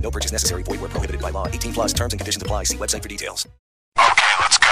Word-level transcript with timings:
No 0.00 0.10
purchase 0.10 0.32
necessary. 0.32 0.62
Void 0.62 0.80
where 0.80 0.88
prohibited 0.90 1.20
by 1.20 1.30
law. 1.30 1.48
18 1.48 1.72
plus 1.72 1.92
terms 1.92 2.12
and 2.12 2.20
conditions 2.20 2.42
apply. 2.42 2.64
See 2.64 2.76
website 2.76 3.02
for 3.02 3.08
details. 3.08 3.46
Okay, 3.98 4.32
let's 4.40 4.58
go. 4.58 4.66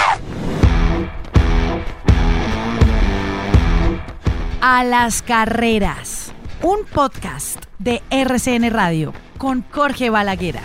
A 4.61 4.83
las 4.83 5.21
carreras. 5.21 6.31
Un 6.61 6.85
podcast 6.85 7.65
de 7.77 8.01
RCN 8.09 8.71
Radio 8.71 9.13
con 9.37 9.63
Jorge 9.71 10.09
Balaguera. 10.09 10.63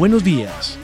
Buenos 0.00 0.24
días, 0.24 0.78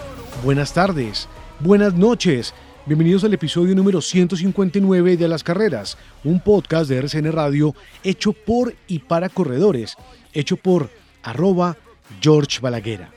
buenas 0.47 0.73
tardes, 0.73 1.29
buenas 1.59 1.95
noches. 1.95 2.55
Bienvenidos 2.87 3.25
al 3.25 3.35
episodio 3.35 3.75
número 3.75 4.01
159 4.01 5.17
de 5.17 5.27
las 5.27 5.43
Carreras, 5.43 5.99
un 6.23 6.39
podcast 6.39 6.89
de 6.89 6.99
RCN 6.99 7.33
Radio 7.33 7.75
hecho 8.05 8.33
por 8.33 8.73
y 8.87 9.01
para 9.01 9.29
corredores, 9.29 9.97
hecho 10.33 10.57
por 10.57 10.89
arroba 11.25 11.77
George 12.21 12.61
Balaguera. 12.61 13.11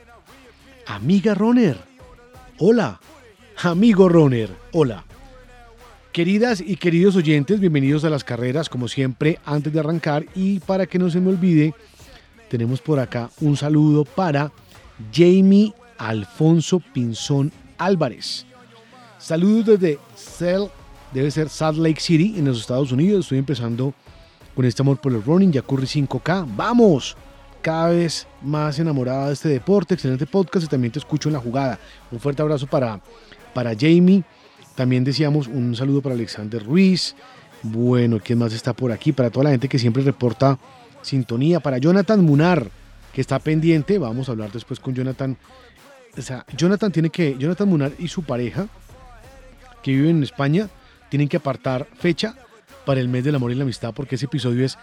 Amiga 0.88 1.36
Roner, 1.36 1.76
hola. 2.58 2.98
Amigo 3.62 4.08
Roner, 4.08 4.50
hola. 4.72 5.04
Queridas 6.10 6.60
y 6.60 6.74
queridos 6.78 7.14
oyentes, 7.14 7.60
bienvenidos 7.60 8.02
a 8.02 8.10
las 8.10 8.24
carreras, 8.24 8.68
como 8.68 8.88
siempre, 8.88 9.38
antes 9.44 9.72
de 9.72 9.78
arrancar 9.78 10.26
y 10.34 10.58
para 10.58 10.86
que 10.86 10.98
no 10.98 11.08
se 11.10 11.20
me 11.20 11.28
olvide, 11.28 11.74
tenemos 12.48 12.80
por 12.80 12.98
acá 12.98 13.30
un 13.40 13.56
saludo 13.56 14.04
para 14.04 14.50
Jamie 15.14 15.72
Alfonso 16.00 16.80
Pinzón 16.80 17.52
Álvarez. 17.78 18.46
Saludos 19.18 19.78
desde 19.78 19.98
Cell, 20.16 20.64
debe 21.12 21.30
ser 21.30 21.50
Salt 21.50 21.78
Lake 21.78 22.00
City, 22.00 22.34
en 22.38 22.46
los 22.46 22.60
Estados 22.60 22.90
Unidos. 22.90 23.26
Estoy 23.26 23.38
empezando 23.38 23.92
con 24.56 24.64
este 24.64 24.82
amor 24.82 24.98
por 24.98 25.12
el 25.12 25.22
running, 25.22 25.52
ya 25.52 25.62
corrí 25.62 25.86
5K. 25.86 26.46
¡Vamos! 26.56 27.16
Cada 27.60 27.90
vez 27.90 28.26
más 28.40 28.78
enamorada 28.78 29.26
de 29.26 29.34
este 29.34 29.50
deporte, 29.50 29.92
excelente 29.92 30.26
podcast 30.26 30.64
y 30.64 30.68
también 30.68 30.90
te 30.90 30.98
escucho 30.98 31.28
en 31.28 31.34
la 31.34 31.40
jugada. 31.40 31.78
Un 32.10 32.18
fuerte 32.18 32.40
abrazo 32.40 32.66
para, 32.66 33.00
para 33.52 33.74
Jamie. 33.78 34.24
También 34.74 35.04
decíamos 35.04 35.46
un 35.46 35.76
saludo 35.76 36.00
para 36.00 36.14
Alexander 36.14 36.64
Ruiz. 36.64 37.14
Bueno, 37.62 38.18
¿quién 38.24 38.38
más 38.38 38.54
está 38.54 38.72
por 38.72 38.90
aquí? 38.90 39.12
Para 39.12 39.28
toda 39.28 39.44
la 39.44 39.50
gente 39.50 39.68
que 39.68 39.78
siempre 39.78 40.02
reporta 40.02 40.58
sintonía. 41.02 41.60
Para 41.60 41.76
Jonathan 41.76 42.24
Munar, 42.24 42.70
que 43.12 43.20
está 43.20 43.38
pendiente. 43.38 43.98
Vamos 43.98 44.28
a 44.28 44.32
hablar 44.32 44.50
después 44.52 44.80
con 44.80 44.94
Jonathan. 44.94 45.36
O 46.16 46.22
sea, 46.22 46.44
Jonathan 46.56 46.92
tiene 46.92 47.10
que. 47.10 47.36
Jonathan 47.38 47.68
Munar 47.68 47.92
y 47.98 48.08
su 48.08 48.22
pareja, 48.22 48.68
que 49.82 49.92
viven 49.92 50.16
en 50.18 50.22
España, 50.22 50.68
tienen 51.08 51.28
que 51.28 51.36
apartar 51.36 51.86
fecha 51.98 52.34
para 52.84 53.00
el 53.00 53.08
mes 53.08 53.24
del 53.24 53.34
amor 53.34 53.52
y 53.52 53.54
la 53.54 53.64
amistad, 53.64 53.94
porque 53.94 54.16
ese 54.16 54.26
episodio 54.26 54.64
es 54.64 54.78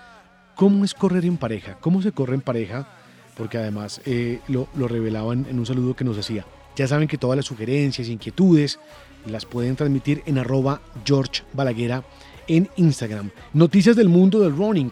cómo 0.55 0.85
es 0.85 0.93
correr 0.93 1.25
en 1.25 1.37
pareja, 1.37 1.77
cómo 1.79 2.01
se 2.01 2.11
corre 2.11 2.35
en 2.35 2.41
pareja, 2.41 2.87
porque 3.35 3.57
además 3.57 4.01
eh, 4.05 4.39
lo, 4.47 4.67
lo 4.75 4.87
revelaban 4.87 5.45
en 5.49 5.59
un 5.59 5.65
saludo 5.65 5.95
que 5.95 6.03
nos 6.03 6.17
hacía. 6.17 6.45
Ya 6.75 6.87
saben 6.87 7.07
que 7.07 7.17
todas 7.17 7.35
las 7.35 7.45
sugerencias, 7.45 8.07
inquietudes, 8.07 8.79
las 9.25 9.45
pueden 9.45 9.75
transmitir 9.75 10.23
en 10.25 10.37
arroba 10.37 10.81
George 11.05 11.43
Balaguera 11.53 12.03
en 12.47 12.69
Instagram. 12.77 13.31
Noticias 13.53 13.95
del 13.95 14.09
mundo 14.09 14.39
del 14.39 14.55
running. 14.55 14.91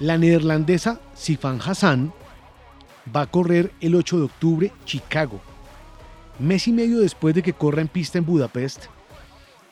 La 0.00 0.18
neerlandesa 0.18 1.00
Sifan 1.14 1.60
Hassan 1.64 2.12
va 3.14 3.22
a 3.22 3.26
correr 3.26 3.72
el 3.80 3.94
8 3.94 4.18
de 4.18 4.24
octubre 4.24 4.72
Chicago. 4.84 5.40
Mes 6.42 6.66
y 6.66 6.72
medio 6.72 6.98
después 6.98 7.36
de 7.36 7.42
que 7.42 7.52
corra 7.52 7.82
en 7.82 7.86
pista 7.86 8.18
en 8.18 8.26
Budapest, 8.26 8.86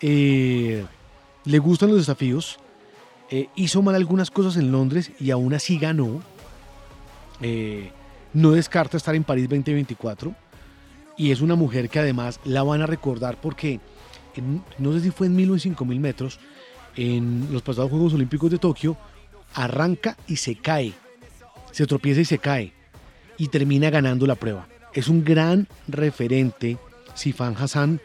eh, 0.00 0.84
le 1.44 1.58
gustan 1.58 1.88
los 1.88 1.98
desafíos. 1.98 2.58
eh, 3.32 3.48
hizo 3.56 3.82
mal 3.82 3.94
algunas 3.96 4.30
cosas 4.30 4.56
en 4.56 4.70
Londres 4.70 5.10
y 5.18 5.30
aún 5.32 5.52
así 5.52 5.78
ganó. 5.78 6.22
Eh, 7.40 7.90
no 8.32 8.52
descarta 8.52 8.96
estar 8.96 9.14
en 9.16 9.24
París 9.24 9.48
2024 9.48 10.32
y 11.16 11.32
es 11.32 11.40
una 11.40 11.56
mujer 11.56 11.88
que 11.88 11.98
además 11.98 12.38
la 12.44 12.62
van 12.62 12.82
a 12.82 12.86
recordar 12.86 13.36
porque 13.40 13.80
no 14.78 14.92
sé 14.92 15.00
si 15.00 15.10
fue 15.10 15.26
en 15.26 15.34
1000 15.34 15.50
o 15.50 15.54
en 15.54 15.60
5000 15.60 16.00
metros 16.00 16.38
en 16.96 17.48
los 17.50 17.62
pasados 17.62 17.90
Juegos 17.90 18.14
Olímpicos 18.14 18.50
de 18.50 18.58
Tokio 18.58 18.96
arranca 19.54 20.16
y 20.28 20.36
se 20.36 20.54
cae 20.54 20.92
se 21.72 21.86
tropieza 21.86 22.20
y 22.20 22.24
se 22.24 22.38
cae 22.38 22.72
y 23.36 23.48
termina 23.48 23.90
ganando 23.90 24.26
la 24.26 24.36
prueba 24.36 24.68
es 24.94 25.08
un 25.08 25.24
gran 25.24 25.68
referente 25.88 26.78
Sifan 27.14 27.56
Hassan 27.58 28.00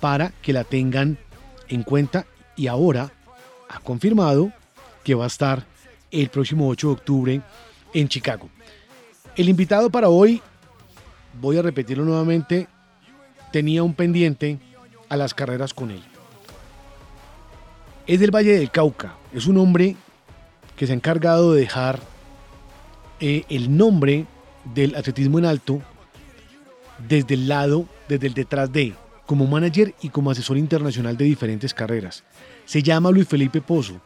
para 0.00 0.32
que 0.42 0.52
la 0.52 0.64
tengan 0.64 1.18
en 1.68 1.82
cuenta 1.82 2.26
y 2.56 2.66
ahora 2.66 3.12
ha 3.68 3.80
confirmado 3.80 4.52
que 5.04 5.14
va 5.14 5.24
a 5.24 5.28
estar 5.28 5.64
el 6.10 6.28
próximo 6.28 6.68
8 6.68 6.86
de 6.86 6.92
octubre 6.92 7.42
en 7.94 8.08
Chicago 8.08 8.48
el 9.38 9.48
invitado 9.48 9.88
para 9.88 10.08
hoy 10.08 10.42
voy 11.40 11.56
a 11.58 11.62
repetirlo 11.62 12.04
nuevamente, 12.04 12.66
tenía 13.52 13.84
un 13.84 13.94
pendiente 13.94 14.58
a 15.08 15.16
las 15.16 15.32
carreras 15.32 15.72
con 15.72 15.92
él. 15.92 16.02
Es 18.08 18.18
del 18.18 18.34
Valle 18.34 18.58
del 18.58 18.72
Cauca, 18.72 19.14
es 19.32 19.46
un 19.46 19.58
hombre 19.58 19.94
que 20.76 20.86
se 20.88 20.92
ha 20.92 20.96
encargado 20.96 21.52
de 21.52 21.60
dejar 21.60 22.00
eh, 23.20 23.44
el 23.48 23.76
nombre 23.76 24.26
del 24.74 24.96
atletismo 24.96 25.38
en 25.38 25.44
alto 25.44 25.82
desde 27.06 27.34
el 27.34 27.48
lado, 27.48 27.86
desde 28.08 28.26
el 28.26 28.34
detrás 28.34 28.72
de, 28.72 28.94
como 29.26 29.46
manager 29.46 29.94
y 30.02 30.08
como 30.08 30.30
asesor 30.30 30.56
internacional 30.56 31.16
de 31.16 31.24
diferentes 31.24 31.74
carreras. 31.74 32.24
Se 32.64 32.82
llama 32.82 33.10
Luis 33.10 33.28
Felipe 33.28 33.60
Pozo, 33.60 34.00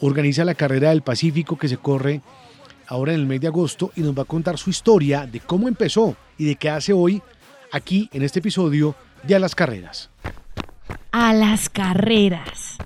organiza 0.00 0.44
la 0.44 0.54
carrera 0.54 0.90
del 0.90 1.02
Pacífico 1.02 1.58
que 1.58 1.68
se 1.68 1.76
corre 1.76 2.22
ahora 2.86 3.12
en 3.12 3.20
el 3.20 3.26
mes 3.26 3.40
de 3.40 3.48
agosto 3.48 3.92
y 3.96 4.00
nos 4.00 4.16
va 4.16 4.22
a 4.22 4.26
contar 4.26 4.58
su 4.58 4.70
historia 4.70 5.26
de 5.26 5.40
cómo 5.40 5.68
empezó 5.68 6.16
y 6.38 6.44
de 6.46 6.56
qué 6.56 6.70
hace 6.70 6.92
hoy 6.92 7.22
aquí 7.72 8.08
en 8.12 8.22
este 8.22 8.40
episodio 8.40 8.94
de 9.22 9.36
A 9.36 9.38
las 9.38 9.54
Carreras. 9.54 10.10
A 11.12 11.32
las 11.32 11.68
carreras. 11.68 12.78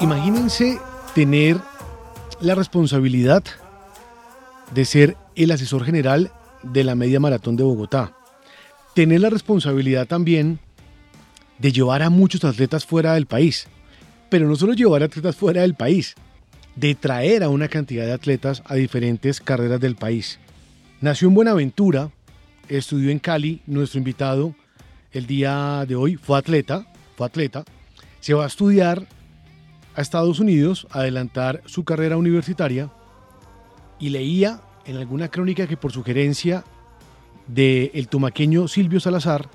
Imagínense 0.00 0.78
tener 1.14 1.56
la 2.40 2.54
responsabilidad 2.54 3.42
de 4.74 4.84
ser 4.84 5.16
el 5.36 5.50
asesor 5.50 5.84
general 5.84 6.32
de 6.62 6.84
la 6.84 6.94
media 6.94 7.18
maratón 7.18 7.56
de 7.56 7.62
Bogotá. 7.62 8.12
Tener 8.94 9.20
la 9.20 9.30
responsabilidad 9.30 10.06
también 10.06 10.58
de 11.58 11.72
llevar 11.72 12.02
a 12.02 12.10
muchos 12.10 12.44
atletas 12.44 12.84
fuera 12.84 13.14
del 13.14 13.24
país. 13.24 13.68
Pero 14.28 14.46
no 14.46 14.56
solo 14.56 14.74
llevar 14.74 15.00
a 15.02 15.06
atletas 15.06 15.34
fuera 15.34 15.62
del 15.62 15.74
país, 15.74 16.14
de 16.74 16.94
traer 16.94 17.42
a 17.42 17.48
una 17.48 17.68
cantidad 17.68 18.04
de 18.04 18.12
atletas 18.12 18.62
a 18.66 18.74
diferentes 18.74 19.40
carreras 19.40 19.80
del 19.80 19.96
país. 19.96 20.38
Nació 21.00 21.28
en 21.28 21.34
Buenaventura, 21.34 22.10
estudió 22.68 23.10
en 23.10 23.18
Cali, 23.18 23.62
nuestro 23.66 23.98
invitado 23.98 24.54
el 25.12 25.26
día 25.26 25.86
de 25.88 25.96
hoy 25.96 26.16
fue 26.16 26.36
atleta, 26.36 26.86
fue 27.16 27.26
atleta, 27.26 27.64
se 28.20 28.34
va 28.34 28.44
a 28.44 28.48
estudiar 28.48 29.06
a 29.96 30.02
Estados 30.02 30.38
Unidos 30.38 30.86
a 30.90 31.00
adelantar 31.00 31.62
su 31.64 31.84
carrera 31.84 32.16
universitaria 32.16 32.90
y 33.98 34.10
leía 34.10 34.60
en 34.84 34.96
alguna 34.96 35.28
crónica 35.28 35.66
que 35.66 35.76
por 35.76 35.90
sugerencia 35.90 36.64
del 37.46 37.90
el 37.94 38.08
tumaqueño 38.08 38.68
Silvio 38.68 39.00
Salazar, 39.00 39.48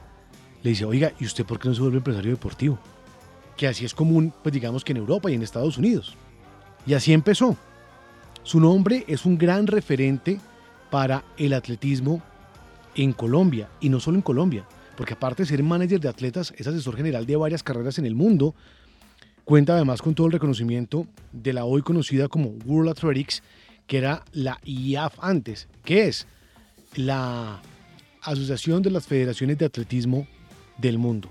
le 0.63 0.71
dice, 0.71 0.85
oiga, 0.85 1.13
¿y 1.19 1.25
usted 1.25 1.45
por 1.45 1.59
qué 1.59 1.69
no 1.69 1.75
se 1.75 1.81
vuelve 1.81 1.97
empresario 1.97 2.31
deportivo? 2.31 2.79
Que 3.55 3.67
así 3.67 3.85
es 3.85 3.93
común, 3.93 4.33
pues 4.41 4.53
digamos 4.53 4.83
que 4.83 4.91
en 4.91 4.97
Europa 4.97 5.29
y 5.29 5.35
en 5.35 5.43
Estados 5.43 5.77
Unidos. 5.77 6.15
Y 6.85 6.93
así 6.93 7.13
empezó. 7.13 7.55
Su 8.43 8.59
nombre 8.59 9.03
es 9.07 9.25
un 9.25 9.37
gran 9.37 9.67
referente 9.67 10.39
para 10.89 11.23
el 11.37 11.53
atletismo 11.53 12.21
en 12.95 13.13
Colombia, 13.13 13.69
y 13.79 13.89
no 13.89 13.99
solo 13.99 14.17
en 14.17 14.23
Colombia, 14.23 14.65
porque 14.97 15.13
aparte 15.13 15.43
de 15.43 15.49
ser 15.49 15.63
manager 15.63 15.99
de 15.99 16.09
atletas, 16.09 16.53
es 16.57 16.67
asesor 16.67 16.97
general 16.97 17.25
de 17.25 17.35
varias 17.35 17.63
carreras 17.63 17.97
en 17.99 18.05
el 18.05 18.15
mundo. 18.15 18.55
Cuenta 19.51 19.75
además 19.75 20.01
con 20.01 20.15
todo 20.15 20.27
el 20.27 20.31
reconocimiento 20.31 21.07
de 21.33 21.51
la 21.51 21.65
hoy 21.65 21.81
conocida 21.81 22.29
como 22.29 22.51
World 22.65 22.91
Athletics, 22.91 23.43
que 23.85 23.97
era 23.97 24.23
la 24.31 24.57
IAF 24.63 25.15
antes, 25.19 25.67
que 25.83 26.07
es 26.07 26.25
la 26.95 27.61
Asociación 28.21 28.81
de 28.81 28.91
las 28.91 29.07
Federaciones 29.07 29.57
de 29.57 29.65
Atletismo 29.65 30.25
del 30.77 30.97
Mundo. 30.97 31.27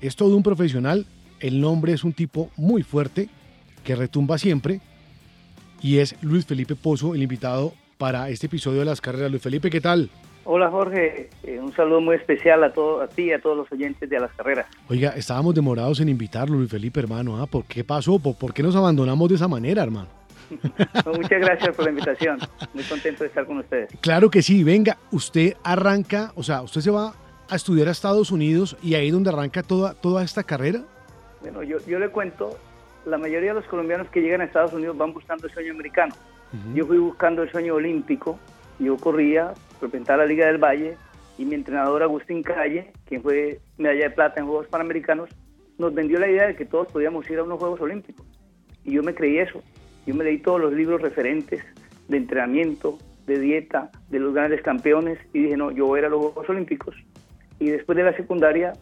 Es 0.00 0.14
todo 0.14 0.36
un 0.36 0.44
profesional, 0.44 1.04
el 1.40 1.60
nombre 1.60 1.92
es 1.92 2.04
un 2.04 2.12
tipo 2.12 2.48
muy 2.56 2.84
fuerte, 2.84 3.28
que 3.82 3.96
retumba 3.96 4.38
siempre, 4.38 4.80
y 5.82 5.96
es 5.96 6.14
Luis 6.22 6.46
Felipe 6.46 6.76
Pozo, 6.76 7.16
el 7.16 7.24
invitado 7.24 7.74
para 7.98 8.30
este 8.30 8.46
episodio 8.46 8.78
de 8.78 8.84
las 8.84 9.00
carreras. 9.00 9.32
Luis 9.32 9.42
Felipe, 9.42 9.68
¿qué 9.68 9.80
tal? 9.80 10.10
Hola 10.46 10.70
Jorge, 10.70 11.30
eh, 11.42 11.58
un 11.58 11.72
saludo 11.72 12.02
muy 12.02 12.16
especial 12.16 12.62
a, 12.64 12.72
todo, 12.72 13.00
a 13.00 13.08
ti 13.08 13.24
y 13.24 13.32
a 13.32 13.40
todos 13.40 13.56
los 13.56 13.72
oyentes 13.72 14.08
de 14.08 14.16
a 14.18 14.20
las 14.20 14.32
carreras. 14.32 14.66
Oiga, 14.88 15.10
estábamos 15.16 15.54
demorados 15.54 16.00
en 16.00 16.10
invitarlo, 16.10 16.56
Luis 16.56 16.70
Felipe, 16.70 17.00
hermano. 17.00 17.40
¿ah? 17.42 17.46
¿Por 17.46 17.64
qué 17.64 17.82
pasó? 17.82 18.18
¿Por, 18.18 18.36
¿Por 18.36 18.52
qué 18.52 18.62
nos 18.62 18.76
abandonamos 18.76 19.28
de 19.30 19.36
esa 19.36 19.48
manera, 19.48 19.82
hermano? 19.82 20.08
muchas 21.06 21.40
gracias 21.40 21.74
por 21.74 21.86
la 21.86 21.90
invitación. 21.90 22.38
Muy 22.74 22.84
contento 22.84 23.24
de 23.24 23.28
estar 23.28 23.46
con 23.46 23.58
ustedes. 23.58 23.90
Claro 24.00 24.30
que 24.30 24.42
sí. 24.42 24.62
Venga, 24.62 24.98
usted 25.10 25.56
arranca, 25.62 26.32
o 26.34 26.42
sea, 26.42 26.62
usted 26.62 26.82
se 26.82 26.90
va 26.90 27.14
a 27.48 27.56
estudiar 27.56 27.88
a 27.88 27.92
Estados 27.92 28.30
Unidos 28.30 28.76
y 28.82 28.94
ahí 28.94 29.10
donde 29.10 29.30
arranca 29.30 29.62
toda, 29.62 29.94
toda 29.94 30.22
esta 30.22 30.42
carrera. 30.42 30.82
Bueno, 31.40 31.62
yo, 31.62 31.78
yo 31.86 31.98
le 31.98 32.08
cuento, 32.08 32.58
la 33.06 33.18
mayoría 33.18 33.50
de 33.50 33.60
los 33.60 33.68
colombianos 33.68 34.08
que 34.08 34.20
llegan 34.20 34.40
a 34.40 34.44
Estados 34.44 34.72
Unidos 34.72 34.96
van 34.96 35.12
buscando 35.12 35.46
el 35.46 35.52
sueño 35.52 35.72
americano. 35.72 36.14
Yo 36.72 36.86
fui 36.86 36.98
buscando 36.98 37.42
el 37.42 37.50
sueño 37.50 37.74
olímpico. 37.74 38.38
Yo 38.78 38.96
corría, 38.96 39.54
representar 39.84 40.18
la 40.18 40.26
Liga 40.26 40.46
del 40.46 40.58
Valle 40.58 40.96
y 41.38 41.44
mi 41.44 41.54
entrenador 41.54 42.02
Agustín 42.02 42.42
Calle, 42.42 42.92
quien 43.06 43.22
fue 43.22 43.60
medalla 43.78 44.04
de 44.04 44.10
plata 44.10 44.40
en 44.40 44.46
Juegos 44.46 44.66
Panamericanos, 44.68 45.30
nos 45.78 45.94
vendió 45.94 46.18
la 46.18 46.28
idea 46.28 46.46
de 46.46 46.56
que 46.56 46.64
todos 46.64 46.90
podíamos 46.92 47.28
ir 47.30 47.38
a 47.38 47.42
unos 47.42 47.58
Juegos 47.58 47.80
Olímpicos. 47.80 48.26
Y 48.84 48.92
yo 48.92 49.02
me 49.02 49.14
creí 49.14 49.38
eso. 49.38 49.62
Yo 50.06 50.14
me 50.14 50.24
leí 50.24 50.38
todos 50.38 50.60
los 50.60 50.72
libros 50.72 51.00
referentes 51.00 51.64
de 52.08 52.16
entrenamiento, 52.16 52.98
de 53.26 53.38
dieta, 53.38 53.90
de 54.10 54.20
los 54.20 54.34
grandes 54.34 54.62
campeones 54.62 55.18
y 55.32 55.44
dije, 55.44 55.56
no, 55.56 55.70
yo 55.70 55.86
voy 55.86 55.98
a 55.98 56.00
ir 56.00 56.06
a 56.06 56.10
los 56.10 56.20
Juegos 56.20 56.48
Olímpicos. 56.48 56.94
Y 57.58 57.70
después 57.70 57.96
de 57.96 58.04
la 58.04 58.16
secundaria 58.16 58.72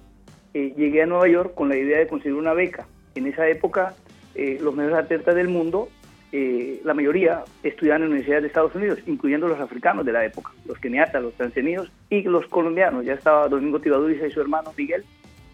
eh, 0.55 0.75
llegué 0.77 1.03
a 1.03 1.07
Nueva 1.07 1.29
York 1.29 1.55
con 1.55 1.69
la 1.69 1.77
idea 1.77 1.99
de 1.99 2.09
conseguir 2.09 2.35
una 2.35 2.53
beca. 2.53 2.87
En 3.15 3.27
esa 3.27 3.49
época 3.49 3.95
eh, 4.35 4.59
los 4.61 4.75
mejores 4.75 4.99
atletas 4.99 5.35
del 5.35 5.49
mundo, 5.49 5.89
eh, 6.35 6.81
la 6.83 6.95
mayoría 6.95 7.45
estudiaban 7.63 8.03
en 8.03 8.09
universidades 8.09 8.43
de 8.43 8.49
Estados 8.49 8.75
Unidos, 8.75 8.99
incluyendo 9.07 9.49
los 9.49 9.61
africanos 9.61 10.07
de 10.07 10.13
la 10.13 10.25
época, 10.25 10.53
los 10.65 10.79
keniatas, 10.79 11.23
los 11.23 11.35
tanzanios 11.35 11.93
y 12.09 12.23
los 12.23 12.47
colombianos. 12.47 13.05
Ya 13.05 13.13
estaba 13.13 13.49
Domingo 13.49 13.81
Tibaduriza 13.81 14.27
y 14.27 14.31
su 14.31 14.41
hermano 14.41 14.73
Miguel 14.77 15.05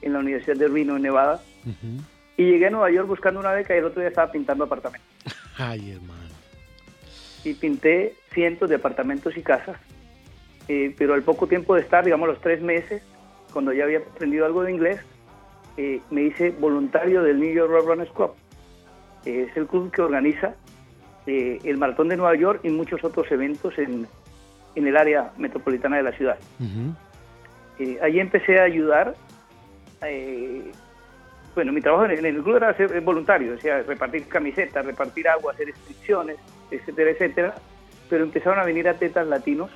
en 0.02 0.12
la 0.12 0.20
Universidad 0.20 0.56
de 0.56 0.68
Reno, 0.68 0.96
en 0.96 1.02
Nevada. 1.02 1.42
Y 2.36 2.44
llegué 2.44 2.68
a 2.68 2.70
Nueva 2.70 2.90
York 2.92 3.08
buscando 3.08 3.40
una 3.40 3.52
beca 3.52 3.74
y 3.74 3.78
el 3.78 3.84
otro 3.86 4.00
día 4.00 4.08
estaba 4.08 4.30
pintando 4.30 4.64
apartamentos. 4.64 5.08
Ay, 5.58 5.90
hermano. 5.90 6.34
Y 7.42 7.54
pinté 7.54 8.14
cientos 8.32 8.68
de 8.68 8.76
apartamentos 8.76 9.36
y 9.36 9.42
casas. 9.42 9.76
Eh, 10.68 10.94
pero 10.96 11.14
al 11.14 11.22
poco 11.22 11.48
tiempo 11.48 11.74
de 11.74 11.80
estar, 11.80 12.04
digamos 12.04 12.28
los 12.28 12.40
tres 12.40 12.62
meses, 12.62 13.02
cuando 13.52 13.72
ya 13.72 13.84
había 13.84 13.98
aprendido 13.98 14.46
algo 14.46 14.62
de 14.62 14.70
inglés, 14.70 15.00
eh, 15.76 16.00
me 16.10 16.22
hice 16.22 16.50
voluntario 16.50 17.22
del 17.22 17.40
New 17.40 17.52
York 17.52 17.70
Road 17.70 17.86
Runners 17.86 18.10
Club. 18.12 18.34
Eh, 19.24 19.46
es 19.50 19.56
el 19.56 19.66
club 19.66 19.90
que 19.90 20.02
organiza 20.02 20.54
eh, 21.28 21.60
el 21.64 21.76
Maratón 21.76 22.08
de 22.08 22.16
Nueva 22.16 22.34
York 22.34 22.60
y 22.64 22.70
muchos 22.70 23.04
otros 23.04 23.30
eventos 23.30 23.78
en, 23.78 24.06
en 24.74 24.86
el 24.86 24.96
área 24.96 25.30
metropolitana 25.36 25.98
de 25.98 26.02
la 26.02 26.12
ciudad. 26.12 26.38
Eh, 27.78 27.98
allí 28.02 28.18
empecé 28.20 28.58
a 28.58 28.64
ayudar. 28.64 29.14
eh, 30.02 30.72
bueno, 31.54 31.72
mi 31.72 31.80
trabajo 31.80 32.04
en 32.04 32.24
el, 32.24 32.42
club 32.42 32.56
era 32.56 32.72
ser 32.76 33.00
voluntario, 33.00 33.54
o 33.54 33.58
sea, 33.58 33.82
repartir 33.82 34.28
camisetas, 34.28 34.86
repartir 34.86 35.28
agua, 35.28 35.52
hacer 35.52 35.68
inscripciones, 35.68 36.36
etcétera, 36.70 37.10
etcétera. 37.10 37.54
Pero 38.08 38.22
empezaron 38.24 38.60
a 38.60 38.64
venir 38.64 38.88
atletas 38.88 39.26
latinos 39.26 39.70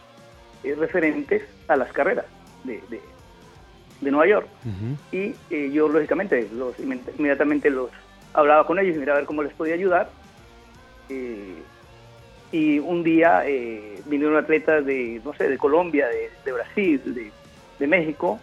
eh, 0.63 0.77
referentes 0.79 1.43
a 1.67 1.75
las 1.77 1.93
carreras 1.93 2.27
de, 2.63 2.81
de, 2.89 3.01
de 4.01 4.11
Nueva 4.13 4.29
York. 4.29 4.47
Y 5.11 5.35
eh, 5.51 5.71
yo, 5.73 5.89
lógicamente, 5.89 6.49
los, 6.55 6.79
inmediatamente 6.79 7.69
los 7.69 7.91
hablaba 8.33 8.65
con 8.65 8.79
ellos 8.79 8.95
y 8.95 9.01
miraba 9.01 9.19
a 9.19 9.21
ver 9.21 9.27
cómo 9.27 9.43
les 9.43 9.53
podía 9.53 9.75
ayudar. 9.75 10.09
Eh, 11.13 11.63
y 12.53 12.79
un 12.79 13.03
día 13.03 13.43
eh, 13.47 14.01
vinieron 14.07 14.37
atletas 14.37 14.85
de, 14.85 15.21
no 15.25 15.33
sé, 15.35 15.49
de 15.49 15.59
Colombia, 15.59 16.07
de, 16.09 16.31
de 16.45 16.53
Brasil, 16.53 17.01
de, 17.15 17.31
de 17.79 17.87
México, 17.87 18.39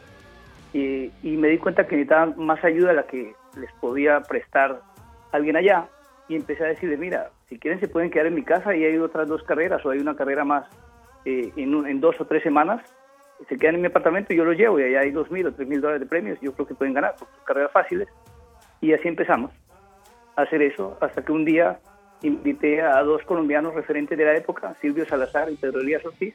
y, 0.73 1.11
y 1.23 1.37
me 1.37 1.47
di 1.49 1.57
cuenta 1.57 1.85
que 1.87 1.95
necesitaban 1.95 2.33
más 2.37 2.63
ayuda 2.63 2.89
de 2.89 2.95
la 2.95 3.03
que 3.03 3.33
les 3.57 3.71
podía 3.73 4.21
prestar 4.21 4.81
alguien 5.31 5.55
allá. 5.57 5.87
Y 6.27 6.35
empecé 6.35 6.63
a 6.63 6.67
decirles, 6.67 6.99
mira, 6.99 7.31
si 7.47 7.57
quieren 7.57 7.79
se 7.79 7.87
pueden 7.87 8.11
quedar 8.11 8.27
en 8.27 8.35
mi 8.35 8.43
casa 8.43 8.75
y 8.75 8.83
hay 8.83 8.97
otras 8.99 9.27
dos 9.27 9.41
carreras 9.43 9.83
o 9.85 9.89
hay 9.89 9.99
una 9.99 10.15
carrera 10.15 10.43
más 10.45 10.65
eh, 11.25 11.51
en, 11.55 11.73
un- 11.73 11.87
en 11.87 11.99
dos 11.99 12.19
o 12.21 12.25
tres 12.25 12.43
semanas. 12.43 12.81
Se 13.47 13.57
quedan 13.57 13.75
en 13.75 13.81
mi 13.81 13.87
apartamento 13.87 14.33
y 14.33 14.37
yo 14.37 14.45
los 14.45 14.55
llevo 14.57 14.79
y 14.79 14.83
allá 14.83 14.99
hay 15.01 15.11
dos 15.11 15.31
mil 15.31 15.47
o 15.47 15.51
tres 15.53 15.67
mil 15.67 15.81
dólares 15.81 16.01
de 16.01 16.07
premios. 16.07 16.39
Yo 16.41 16.51
creo 16.53 16.67
que 16.67 16.75
pueden 16.75 16.93
ganar, 16.93 17.15
son 17.17 17.27
carreras 17.45 17.71
fáciles. 17.71 18.07
Y 18.81 18.93
así 18.93 19.07
empezamos 19.07 19.51
a 20.35 20.43
hacer 20.43 20.61
eso 20.61 20.97
hasta 21.01 21.23
que 21.23 21.31
un 21.31 21.45
día 21.45 21.79
invité 22.21 22.81
a 22.81 23.01
dos 23.03 23.23
colombianos 23.23 23.73
referentes 23.73 24.17
de 24.17 24.25
la 24.25 24.35
época, 24.35 24.75
Silvio 24.81 25.05
Salazar 25.07 25.51
y 25.51 25.55
Pedro 25.55 25.81
Elías 25.81 26.05
Ortiz, 26.05 26.33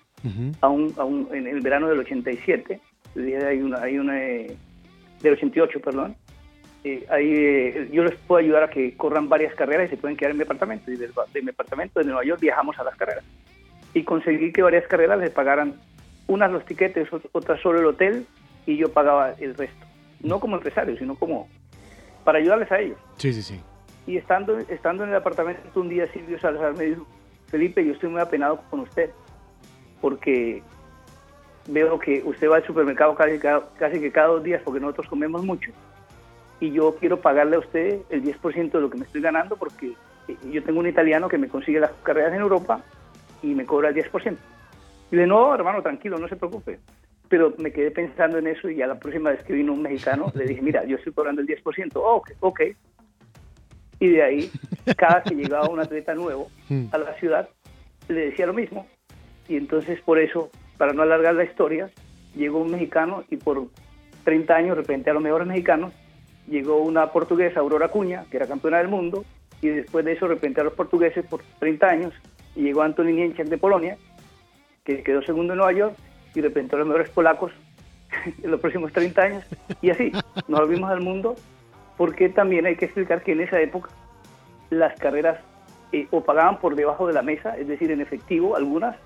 a 0.60 0.68
un, 0.68 0.94
a 0.96 1.04
un- 1.04 1.28
en 1.32 1.46
el 1.46 1.60
verano 1.60 1.88
del 1.88 1.98
87, 2.00 2.80
el 3.16 3.26
día 3.26 3.46
hay 3.48 3.60
una, 3.60 3.82
hay 3.82 3.98
una 3.98 4.22
eh, 4.22 4.56
del 5.22 5.32
88, 5.34 5.80
perdón, 5.80 6.16
eh, 6.84 7.04
ahí 7.10 7.32
eh, 7.32 7.88
yo 7.92 8.02
les 8.04 8.14
puedo 8.16 8.40
ayudar 8.40 8.64
a 8.64 8.68
que 8.70 8.96
corran 8.96 9.28
varias 9.28 9.54
carreras 9.54 9.86
y 9.86 9.90
se 9.90 9.96
pueden 9.96 10.16
quedar 10.16 10.32
en 10.32 10.36
mi 10.38 10.42
apartamento. 10.44 10.90
Y 10.90 10.96
del, 10.96 11.12
de 11.32 11.42
mi 11.42 11.50
apartamento 11.50 11.98
de 12.00 12.06
Nueva 12.06 12.24
York 12.24 12.40
viajamos 12.40 12.78
a 12.78 12.84
las 12.84 12.94
carreras. 12.96 13.24
Y 13.94 14.02
conseguí 14.04 14.52
que 14.52 14.60
varias 14.62 14.86
carreras 14.86 15.18
les 15.18 15.30
pagaran 15.30 15.74
unas 16.26 16.50
los 16.50 16.64
tiquetes, 16.66 17.08
ot- 17.10 17.28
otras 17.32 17.60
solo 17.62 17.78
el 17.80 17.86
hotel 17.86 18.26
y 18.66 18.76
yo 18.76 18.92
pagaba 18.92 19.32
el 19.38 19.54
resto. 19.54 19.86
No 20.20 20.40
como 20.40 20.56
empresario, 20.56 20.96
sino 20.98 21.14
como 21.14 21.48
para 22.24 22.38
ayudarles 22.38 22.70
a 22.72 22.80
ellos. 22.80 22.98
Sí, 23.16 23.32
sí, 23.32 23.42
sí. 23.42 23.60
Y 24.06 24.16
estando, 24.16 24.58
estando 24.58 25.04
en 25.04 25.10
el 25.10 25.16
apartamento 25.16 25.80
un 25.80 25.88
día 25.88 26.06
Silvio 26.12 26.38
Salazar 26.38 26.76
me 26.76 26.84
dijo, 26.84 27.06
Felipe, 27.46 27.84
yo 27.84 27.92
estoy 27.92 28.10
muy 28.10 28.20
apenado 28.20 28.60
con 28.70 28.80
usted, 28.80 29.10
porque 30.00 30.62
veo 31.68 31.98
que 31.98 32.22
usted 32.24 32.50
va 32.50 32.56
al 32.56 32.66
supermercado 32.66 33.14
casi, 33.14 33.38
casi 33.38 34.00
que 34.00 34.12
cada 34.12 34.28
dos 34.28 34.42
días, 34.42 34.60
porque 34.62 34.80
nosotros 34.80 35.08
comemos 35.08 35.44
mucho, 35.44 35.70
y 36.60 36.72
yo 36.72 36.94
quiero 36.96 37.20
pagarle 37.20 37.56
a 37.56 37.60
usted 37.60 38.00
el 38.10 38.22
10% 38.22 38.70
de 38.70 38.80
lo 38.80 38.90
que 38.90 38.98
me 38.98 39.04
estoy 39.04 39.20
ganando, 39.20 39.56
porque 39.56 39.94
eh, 40.28 40.36
yo 40.50 40.62
tengo 40.62 40.80
un 40.80 40.86
italiano 40.86 41.28
que 41.28 41.38
me 41.38 41.48
consigue 41.48 41.80
las 41.80 41.92
carreras 42.02 42.32
en 42.34 42.40
Europa 42.40 42.82
y 43.42 43.54
me 43.54 43.66
cobra 43.66 43.90
el 43.90 43.94
10%. 43.94 44.36
Y 45.10 45.16
le 45.16 45.26
no, 45.26 45.54
hermano, 45.54 45.82
tranquilo, 45.82 46.18
no 46.18 46.28
se 46.28 46.36
preocupe. 46.36 46.78
Pero 47.28 47.54
me 47.58 47.72
quedé 47.72 47.90
pensando 47.90 48.38
en 48.38 48.46
eso 48.46 48.68
y 48.68 48.82
a 48.82 48.86
la 48.86 48.98
próxima 48.98 49.30
vez 49.30 49.42
que 49.44 49.52
vino 49.52 49.72
un 49.72 49.82
mexicano 49.82 50.30
le 50.34 50.44
dije, 50.44 50.62
mira, 50.62 50.84
yo 50.84 50.96
estoy 50.96 51.12
cobrando 51.12 51.40
el 51.40 51.46
10%. 51.46 51.92
Oh, 51.96 52.16
ok, 52.16 52.30
ok. 52.40 52.60
Y 54.00 54.08
de 54.08 54.22
ahí, 54.22 54.50
cada 54.96 55.22
que 55.22 55.34
llegaba 55.34 55.68
un 55.68 55.80
atleta 55.80 56.14
nuevo 56.14 56.50
a 56.92 56.98
la 56.98 57.14
ciudad, 57.14 57.48
le 58.08 58.26
decía 58.26 58.46
lo 58.46 58.54
mismo. 58.54 58.86
Y 59.48 59.56
entonces, 59.56 60.00
por 60.00 60.18
eso, 60.18 60.50
para 60.78 60.92
no 60.92 61.02
alargar 61.02 61.34
la 61.34 61.44
historia, 61.44 61.90
llegó 62.34 62.60
un 62.60 62.70
mexicano 62.70 63.24
y 63.30 63.36
por 63.36 63.68
30 64.24 64.54
años 64.54 64.76
representé 64.76 65.10
a 65.10 65.14
los 65.14 65.22
mejores 65.22 65.46
mexicanos. 65.46 65.92
Llegó 66.48 66.78
una 66.78 67.12
portuguesa, 67.12 67.60
Aurora 67.60 67.88
Cuña, 67.88 68.24
que 68.30 68.36
era 68.36 68.46
campeona 68.46 68.78
del 68.78 68.88
mundo, 68.88 69.24
y 69.62 69.68
después 69.68 70.04
de 70.04 70.12
eso 70.12 70.26
representé 70.26 70.60
a 70.60 70.64
los 70.64 70.74
portugueses 70.74 71.24
por 71.26 71.42
30 71.58 71.86
años. 71.86 72.14
Y 72.56 72.62
llegó 72.62 72.82
Antoni 72.82 73.12
Niemczak 73.12 73.46
de 73.48 73.58
Polonia, 73.58 73.96
que 74.84 75.02
quedó 75.02 75.22
segundo 75.22 75.52
en 75.52 75.58
Nueva 75.58 75.72
York, 75.72 75.96
y 76.34 76.40
representó 76.40 76.76
a 76.76 76.80
los 76.80 76.88
mejores 76.88 77.10
polacos 77.10 77.52
en 78.42 78.50
los 78.50 78.60
próximos 78.60 78.92
30 78.92 79.22
años. 79.22 79.44
Y 79.80 79.90
así, 79.90 80.12
nos 80.48 80.60
volvimos 80.60 80.90
al 80.90 81.00
mundo, 81.00 81.36
porque 81.96 82.28
también 82.28 82.66
hay 82.66 82.76
que 82.76 82.86
explicar 82.86 83.22
que 83.22 83.32
en 83.32 83.40
esa 83.42 83.60
época 83.60 83.90
las 84.70 84.98
carreras 84.98 85.38
eh, 85.92 86.08
o 86.10 86.22
pagaban 86.22 86.58
por 86.58 86.74
debajo 86.74 87.06
de 87.06 87.12
la 87.12 87.22
mesa, 87.22 87.56
es 87.56 87.68
decir, 87.68 87.90
en 87.90 88.00
efectivo 88.00 88.56
algunas, 88.56 88.96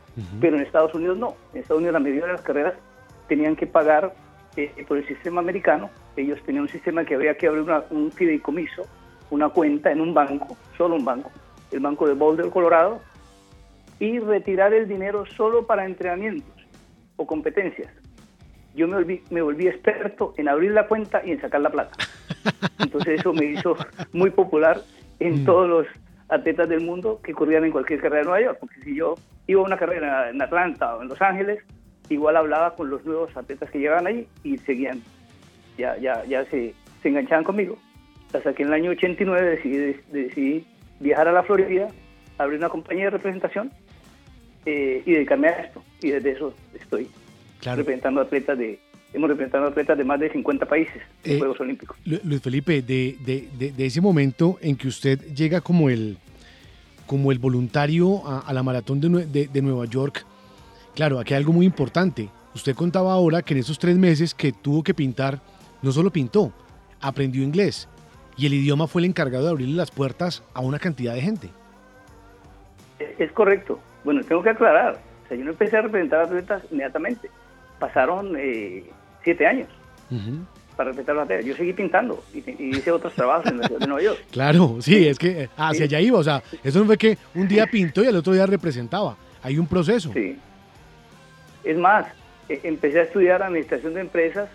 pero 0.40 0.56
en 0.56 0.62
Estados 0.62 0.94
Unidos 0.94 1.16
no. 1.18 1.34
En 1.52 1.60
Estados 1.60 1.78
Unidos 1.80 1.92
la 1.92 2.00
mayoría 2.00 2.26
de 2.26 2.32
las 2.32 2.42
carreras 2.42 2.74
tenían 3.28 3.54
que 3.56 3.66
pagar 3.66 4.14
eh, 4.56 4.72
por 4.88 4.96
el 4.98 5.06
sistema 5.06 5.40
americano. 5.40 5.90
Ellos 6.16 6.42
tenían 6.44 6.62
un 6.62 6.68
sistema 6.68 7.04
que 7.04 7.14
había 7.14 7.36
que 7.36 7.46
abrir 7.46 7.62
una- 7.62 7.84
un 7.90 8.10
fideicomiso 8.10 8.82
una 9.30 9.50
cuenta 9.50 9.92
en 9.92 10.00
un 10.00 10.14
banco, 10.14 10.56
solo 10.78 10.96
un 10.96 11.04
banco, 11.04 11.30
el 11.70 11.80
banco 11.80 12.08
de 12.08 12.14
Boulder, 12.14 12.48
Colorado, 12.48 13.00
y 14.00 14.18
retirar 14.20 14.72
el 14.72 14.88
dinero 14.88 15.26
solo 15.26 15.66
para 15.66 15.84
entrenamientos 15.84 16.48
o 17.16 17.26
competencias. 17.26 17.88
Yo 18.78 18.86
me 18.86 18.94
volví, 18.94 19.22
me 19.30 19.42
volví 19.42 19.66
experto 19.66 20.34
en 20.36 20.48
abrir 20.48 20.70
la 20.70 20.86
cuenta 20.86 21.20
y 21.24 21.32
en 21.32 21.40
sacar 21.40 21.60
la 21.60 21.70
plata. 21.70 21.96
Entonces 22.78 23.18
eso 23.18 23.32
me 23.32 23.46
hizo 23.46 23.76
muy 24.12 24.30
popular 24.30 24.80
en 25.18 25.42
Mm. 25.42 25.44
todos 25.44 25.68
los 25.68 25.86
atletas 26.28 26.68
del 26.68 26.82
mundo 26.82 27.20
que 27.24 27.32
corrían 27.32 27.64
en 27.64 27.72
cualquier 27.72 28.00
carrera 28.00 28.20
de 28.20 28.24
Nueva 28.28 28.40
York. 28.44 28.58
Porque 28.60 28.80
si 28.84 28.94
yo 28.94 29.16
iba 29.48 29.60
a 29.60 29.64
una 29.64 29.76
carrera 29.76 30.30
en 30.30 30.40
Atlanta 30.40 30.94
o 30.94 31.02
en 31.02 31.08
Los 31.08 31.20
Ángeles, 31.20 31.58
igual 32.08 32.36
hablaba 32.36 32.76
con 32.76 32.88
los 32.88 33.04
nuevos 33.04 33.36
atletas 33.36 33.68
que 33.70 33.80
llegaban 33.80 34.06
ahí 34.06 34.28
y 34.44 34.56
seguían, 34.58 35.02
ya, 35.76 35.96
ya, 35.98 36.24
ya 36.26 36.44
se, 36.44 36.72
se 37.02 37.08
enganchaban 37.08 37.42
conmigo. 37.44 37.76
Hasta 38.32 38.52
que 38.54 38.62
en 38.62 38.68
el 38.68 38.74
año 38.74 38.90
89 38.92 39.44
decidí, 39.56 39.96
decidí 40.12 40.66
viajar 41.00 41.26
a 41.26 41.32
la 41.32 41.42
Florida, 41.42 41.88
abrir 42.38 42.58
una 42.60 42.68
compañía 42.68 43.06
de 43.06 43.10
representación 43.10 43.72
eh, 44.66 45.02
y 45.04 45.12
dedicarme 45.14 45.48
a 45.48 45.62
esto. 45.62 45.82
Y 46.00 46.10
desde 46.10 46.30
eso 46.30 46.54
estoy 46.74 47.10
Claro. 47.60 47.78
representando 47.78 48.20
atletas 48.20 48.56
de, 48.58 48.78
hemos 49.12 49.28
representado 49.28 49.66
atletas 49.66 49.98
de 49.98 50.04
más 50.04 50.20
de 50.20 50.30
50 50.30 50.66
países 50.66 51.02
en 51.24 51.36
Eh, 51.36 51.38
Juegos 51.38 51.60
Olímpicos. 51.60 51.96
Lu- 52.04 52.20
Luis 52.24 52.40
Felipe, 52.40 52.82
de, 52.82 53.16
de- 53.24 53.48
de- 53.58 53.72
de 53.72 53.86
ese 53.86 54.00
momento 54.00 54.58
en 54.60 54.76
que 54.76 54.88
usted 54.88 55.18
llega 55.34 55.60
como 55.60 55.90
el, 55.90 56.18
como 57.06 57.32
el 57.32 57.38
voluntario 57.38 58.26
a, 58.26 58.40
a 58.40 58.52
la 58.52 58.62
maratón 58.62 59.00
de, 59.00 59.08
Nue- 59.08 59.26
de- 59.26 59.48
de 59.48 59.62
Nueva 59.62 59.86
York, 59.86 60.24
claro, 60.94 61.18
aquí 61.18 61.34
hay 61.34 61.38
algo 61.38 61.52
muy 61.52 61.66
importante. 61.66 62.28
Usted 62.54 62.74
contaba 62.74 63.12
ahora 63.12 63.42
que 63.42 63.54
en 63.54 63.60
esos 63.60 63.78
tres 63.78 63.96
meses 63.96 64.34
que 64.34 64.52
tuvo 64.52 64.82
que 64.82 64.94
pintar, 64.94 65.40
no 65.82 65.90
solo 65.92 66.10
pintó, 66.10 66.52
aprendió 67.00 67.42
inglés. 67.42 67.88
Y 68.36 68.46
el 68.46 68.54
idioma 68.54 68.86
fue 68.86 69.00
el 69.02 69.06
encargado 69.06 69.44
de 69.44 69.50
abrirle 69.50 69.74
las 69.76 69.90
puertas 69.90 70.42
a 70.54 70.60
una 70.60 70.78
cantidad 70.78 71.14
de 71.14 71.20
gente. 71.22 71.48
Es 73.00 73.18
es 73.20 73.32
correcto. 73.32 73.80
Bueno, 74.04 74.22
tengo 74.22 74.42
que 74.42 74.50
aclarar. 74.50 74.98
O 75.24 75.28
sea, 75.28 75.36
yo 75.36 75.44
no 75.44 75.50
empecé 75.50 75.76
a 75.76 75.82
representar 75.82 76.20
atletas 76.22 76.62
inmediatamente. 76.70 77.30
Pasaron 77.78 78.34
eh, 78.38 78.84
siete 79.24 79.46
años 79.46 79.68
para 80.76 80.90
representar 80.90 81.12
a 81.16 81.18
los 81.18 81.24
atletas. 81.24 81.44
Yo 81.46 81.54
seguí 81.56 81.72
pintando 81.72 82.22
y, 82.32 82.38
y 82.38 82.70
hice 82.76 82.90
otros 82.92 83.12
trabajos 83.14 83.46
en 83.46 83.58
la 83.58 83.66
ciudad 83.66 83.80
de 83.80 83.86
Nueva 83.86 84.02
York. 84.02 84.18
Claro, 84.30 84.76
sí, 84.80 85.06
es 85.08 85.18
que 85.18 85.48
hacia 85.56 85.78
Sí. 85.78 85.82
allá 85.94 86.00
iba. 86.00 86.18
O 86.18 86.24
sea, 86.24 86.42
eso 86.62 86.78
no 86.80 86.86
fue 86.86 86.96
que 86.98 87.18
un 87.34 87.46
día 87.48 87.66
pintó 87.66 88.02
y 88.02 88.06
al 88.06 88.16
otro 88.16 88.32
día 88.32 88.46
representaba. 88.46 89.16
Hay 89.42 89.58
un 89.58 89.66
proceso. 89.66 90.10
Sí. 90.12 90.36
Es 91.64 91.76
más, 91.76 92.06
eh, 92.48 92.60
empecé 92.64 93.00
a 93.00 93.02
estudiar 93.02 93.42
administración 93.42 93.94
de 93.94 94.00
empresas 94.00 94.48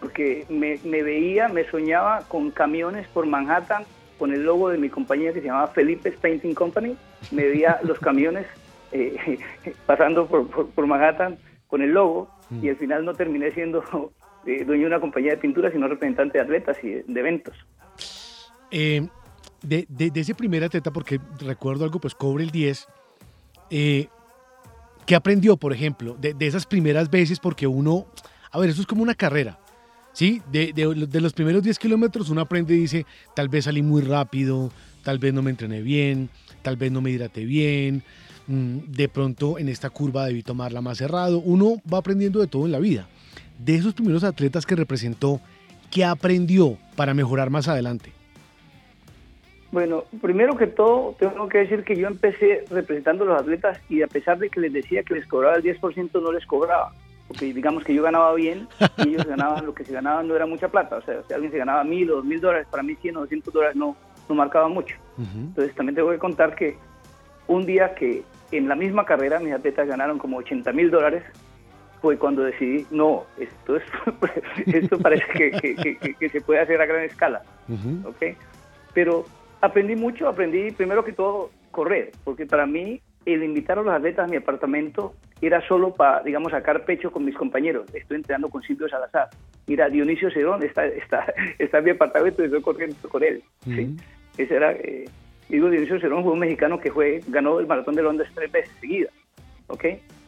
porque 0.00 0.44
me, 0.48 0.78
me 0.84 1.02
veía, 1.02 1.48
me 1.48 1.64
soñaba 1.70 2.20
con 2.28 2.50
camiones 2.50 3.06
por 3.08 3.26
Manhattan 3.26 3.84
con 4.18 4.32
el 4.32 4.42
logo 4.44 4.70
de 4.70 4.78
mi 4.78 4.88
compañía 4.88 5.32
que 5.32 5.40
se 5.40 5.46
llamaba 5.46 5.68
Felipe's 5.68 6.16
Painting 6.16 6.54
Company. 6.54 6.96
Me 7.30 7.44
veía 7.48 7.78
los 7.82 7.98
camiones 7.98 8.46
eh, 8.92 9.38
pasando 9.86 10.26
por, 10.26 10.48
por- 10.48 10.68
por 10.70 10.86
Manhattan 10.86 11.38
con 11.68 11.82
el 11.82 11.90
logo 11.90 12.30
y 12.50 12.68
al 12.68 12.76
final 12.76 13.04
no 13.04 13.14
terminé 13.14 13.50
siendo 13.52 13.82
eh, 14.46 14.64
dueño 14.64 14.82
de 14.82 14.86
una 14.88 15.00
compañía 15.00 15.32
de 15.32 15.38
pintura, 15.38 15.70
sino 15.70 15.88
representante 15.88 16.38
de 16.38 16.44
atletas 16.44 16.76
y 16.82 16.88
de, 16.88 17.04
de 17.06 17.20
eventos. 17.20 17.54
Eh, 18.70 19.06
de, 19.62 19.86
de- 19.88 20.10
de 20.10 20.20
ese 20.20 20.34
primer 20.34 20.62
atleta, 20.64 20.90
porque 20.92 21.18
recuerdo 21.40 21.84
algo, 21.84 21.98
pues 22.00 22.14
cobre 22.14 22.44
el 22.44 22.50
10. 22.50 22.86
eh, 23.70 24.08
¿Qué 25.06 25.14
aprendió, 25.14 25.56
por 25.56 25.72
ejemplo, 25.72 26.16
de, 26.20 26.34
de 26.34 26.46
esas 26.48 26.66
primeras 26.66 27.08
veces? 27.10 27.38
Porque 27.38 27.66
uno, 27.66 28.06
a 28.50 28.58
ver, 28.58 28.70
eso 28.70 28.80
es 28.80 28.86
como 28.86 29.02
una 29.02 29.14
carrera. 29.14 29.58
¿Sí? 30.12 30.40
De, 30.50 30.72
de- 30.72 31.06
de 31.06 31.20
los 31.20 31.32
primeros 31.34 31.62
10 31.62 31.78
kilómetros 31.78 32.30
uno 32.30 32.40
aprende 32.40 32.74
y 32.74 32.78
dice, 32.78 33.06
tal 33.34 33.48
vez 33.48 33.64
salí 33.66 33.82
muy 33.82 34.00
rápido, 34.02 34.70
tal 35.04 35.18
vez 35.18 35.34
no 35.34 35.42
me 35.42 35.50
entrené 35.50 35.82
bien, 35.82 36.30
tal 36.62 36.76
vez 36.76 36.90
no 36.90 37.00
me 37.02 37.10
hidraté 37.10 37.44
bien, 37.44 37.96
mm, 37.96 38.02
de 38.48 39.08
pronto 39.08 39.58
en 39.58 39.68
esta 39.68 39.90
curva 39.90 40.26
debí 40.26 40.42
tomarla 40.42 40.80
más 40.80 40.98
cerrado. 40.98 41.38
Uno 41.40 41.76
va 41.92 41.98
aprendiendo 41.98 42.40
de 42.40 42.46
todo 42.46 42.66
en 42.66 42.72
la 42.72 42.78
vida. 42.78 43.06
De 43.58 43.74
esos 43.74 43.94
primeros 43.94 44.24
atletas 44.24 44.66
que 44.66 44.76
representó, 44.76 45.40
¿qué 45.90 46.04
aprendió 46.04 46.76
para 46.94 47.14
mejorar 47.14 47.50
más 47.50 47.68
adelante? 47.68 48.12
Bueno, 49.72 50.04
primero 50.22 50.56
que 50.56 50.66
todo, 50.68 51.16
tengo 51.18 51.48
que 51.48 51.58
decir 51.58 51.82
que 51.84 51.96
yo 51.96 52.06
empecé 52.06 52.64
representando 52.70 53.24
a 53.24 53.26
los 53.26 53.40
atletas 53.40 53.80
y 53.88 54.02
a 54.02 54.06
pesar 54.06 54.38
de 54.38 54.48
que 54.48 54.60
les 54.60 54.72
decía 54.72 55.02
que 55.02 55.14
les 55.14 55.26
cobraba 55.26 55.56
el 55.56 55.62
10%, 55.62 56.22
no 56.22 56.32
les 56.32 56.46
cobraba. 56.46 56.92
Porque 57.28 57.52
digamos 57.52 57.82
que 57.82 57.92
yo 57.92 58.02
ganaba 58.02 58.32
bien 58.34 58.68
y 58.98 59.08
ellos 59.08 59.24
ganaban 59.28 59.66
lo 59.66 59.74
que 59.74 59.84
se 59.84 59.92
ganaban, 59.92 60.28
no 60.28 60.36
era 60.36 60.46
mucha 60.46 60.68
plata. 60.68 60.96
O 60.96 61.02
sea, 61.02 61.22
si 61.26 61.34
alguien 61.34 61.50
se 61.50 61.58
ganaba 61.58 61.82
mil 61.82 62.10
o 62.10 62.16
dos 62.16 62.24
mil 62.24 62.40
dólares, 62.40 62.68
para 62.70 62.82
mí 62.82 62.94
100 62.94 63.16
o 63.16 63.20
200 63.20 63.52
dólares 63.52 63.76
no, 63.76 63.96
no 64.28 64.34
marcaba 64.34 64.68
mucho. 64.68 64.96
Entonces 65.18 65.74
también 65.74 65.96
tengo 65.96 66.10
que 66.10 66.18
contar 66.18 66.54
que 66.54 66.76
un 67.48 67.64
día 67.66 67.94
que 67.94 68.22
en 68.52 68.68
la 68.68 68.74
misma 68.74 69.04
carrera 69.04 69.38
mis 69.40 69.52
atletas 69.52 69.86
ganaron 69.88 70.18
como 70.18 70.38
80 70.38 70.72
mil 70.72 70.90
dólares, 70.90 71.22
fue 72.02 72.16
cuando 72.18 72.42
decidí, 72.44 72.86
no, 72.90 73.24
esto, 73.38 73.76
es, 73.76 73.82
esto 74.66 74.98
parece 74.98 75.24
que, 75.32 75.50
que- 75.50 75.96
que- 75.98 76.14
que- 76.14 76.28
se 76.28 76.40
puede 76.40 76.60
hacer 76.60 76.80
a 76.80 76.86
gran 76.86 77.02
escala. 77.04 77.42
¿ok? 78.04 78.36
Pero 78.94 79.24
aprendí 79.60 79.96
mucho, 79.96 80.28
aprendí 80.28 80.70
primero 80.72 81.04
que 81.04 81.12
todo 81.12 81.50
correr, 81.70 82.12
porque 82.24 82.46
para 82.46 82.66
mí 82.66 83.00
el 83.24 83.42
invitar 83.42 83.78
a 83.78 83.82
los 83.82 83.92
atletas 83.92 84.26
a 84.26 84.30
mi 84.30 84.36
apartamento 84.36 85.14
era 85.40 85.60
solo 85.66 85.92
para, 85.92 86.22
digamos, 86.22 86.52
sacar 86.52 86.84
pecho 86.84 87.10
con 87.10 87.24
mis 87.24 87.34
compañeros. 87.36 87.86
Estoy 87.92 88.18
entrenando 88.18 88.48
con 88.48 88.62
Silvio 88.62 88.88
Salazar. 88.88 89.28
Mira, 89.66 89.88
Dionisio 89.88 90.30
Cerón 90.30 90.62
está, 90.62 90.86
está, 90.86 91.26
está 91.58 91.78
en 91.78 91.84
mi 91.84 91.90
apartamento 91.90 92.42
y 92.42 92.46
estoy 92.46 92.62
corriendo 92.62 92.96
con 93.08 93.22
él. 93.24 93.42
¿sí? 93.64 93.96
Ese 94.38 94.54
era, 94.54 94.72
eh, 94.72 95.06
digo, 95.48 95.68
Dionisio 95.70 96.00
Cerón 96.00 96.22
fue 96.22 96.32
un 96.32 96.38
mexicano 96.38 96.78
que 96.78 96.90
fue, 96.90 97.20
ganó 97.28 97.60
el 97.60 97.66
maratón 97.66 97.94
de 97.94 98.02
Londres 98.02 98.28
tres 98.34 98.50
veces 98.52 98.70
seguidas, 98.80 99.12
¿ok? 99.68 99.84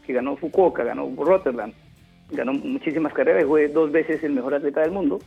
Que 0.07 0.13
ganó 0.13 0.37
Fukuoka, 0.37 0.85
ganó 0.85 1.09
Rotterdam, 1.17 1.73
ganó 2.31 2.53
muchísimas 2.53 3.13
carreras, 3.13 3.45
fue 3.47 3.69
dos 3.69 3.91
veces 3.93 4.23
el 4.25 4.33
mejor 4.33 4.55
atleta 4.55 4.81
del 4.83 4.91
mundo 4.91 5.19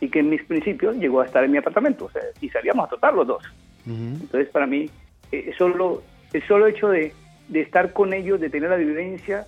y 0.00 0.08
que 0.10 0.18
en 0.20 0.30
mis 0.30 0.42
principios 0.44 0.96
llegó 0.96 1.20
a 1.20 1.26
estar 1.26 1.42
en 1.44 1.50
mi 1.52 1.58
apartamento, 1.58 2.06
o 2.06 2.10
sea, 2.10 2.22
y 2.40 2.48
salíamos 2.50 2.84
a 2.86 2.88
trotar 2.88 3.14
los 3.14 3.26
dos. 3.26 3.42
Entonces, 3.86 4.48
para 4.50 4.66
mí, 4.66 4.90
eh, 5.32 5.52
solo, 5.56 6.02
el 6.32 6.42
solo 6.46 6.66
hecho 6.66 6.88
de, 6.88 7.12
de 7.48 7.60
estar 7.60 7.92
con 7.92 8.12
ellos, 8.12 8.40
de 8.40 8.50
tener 8.50 8.68
la 8.68 8.76
vivencia, 8.76 9.46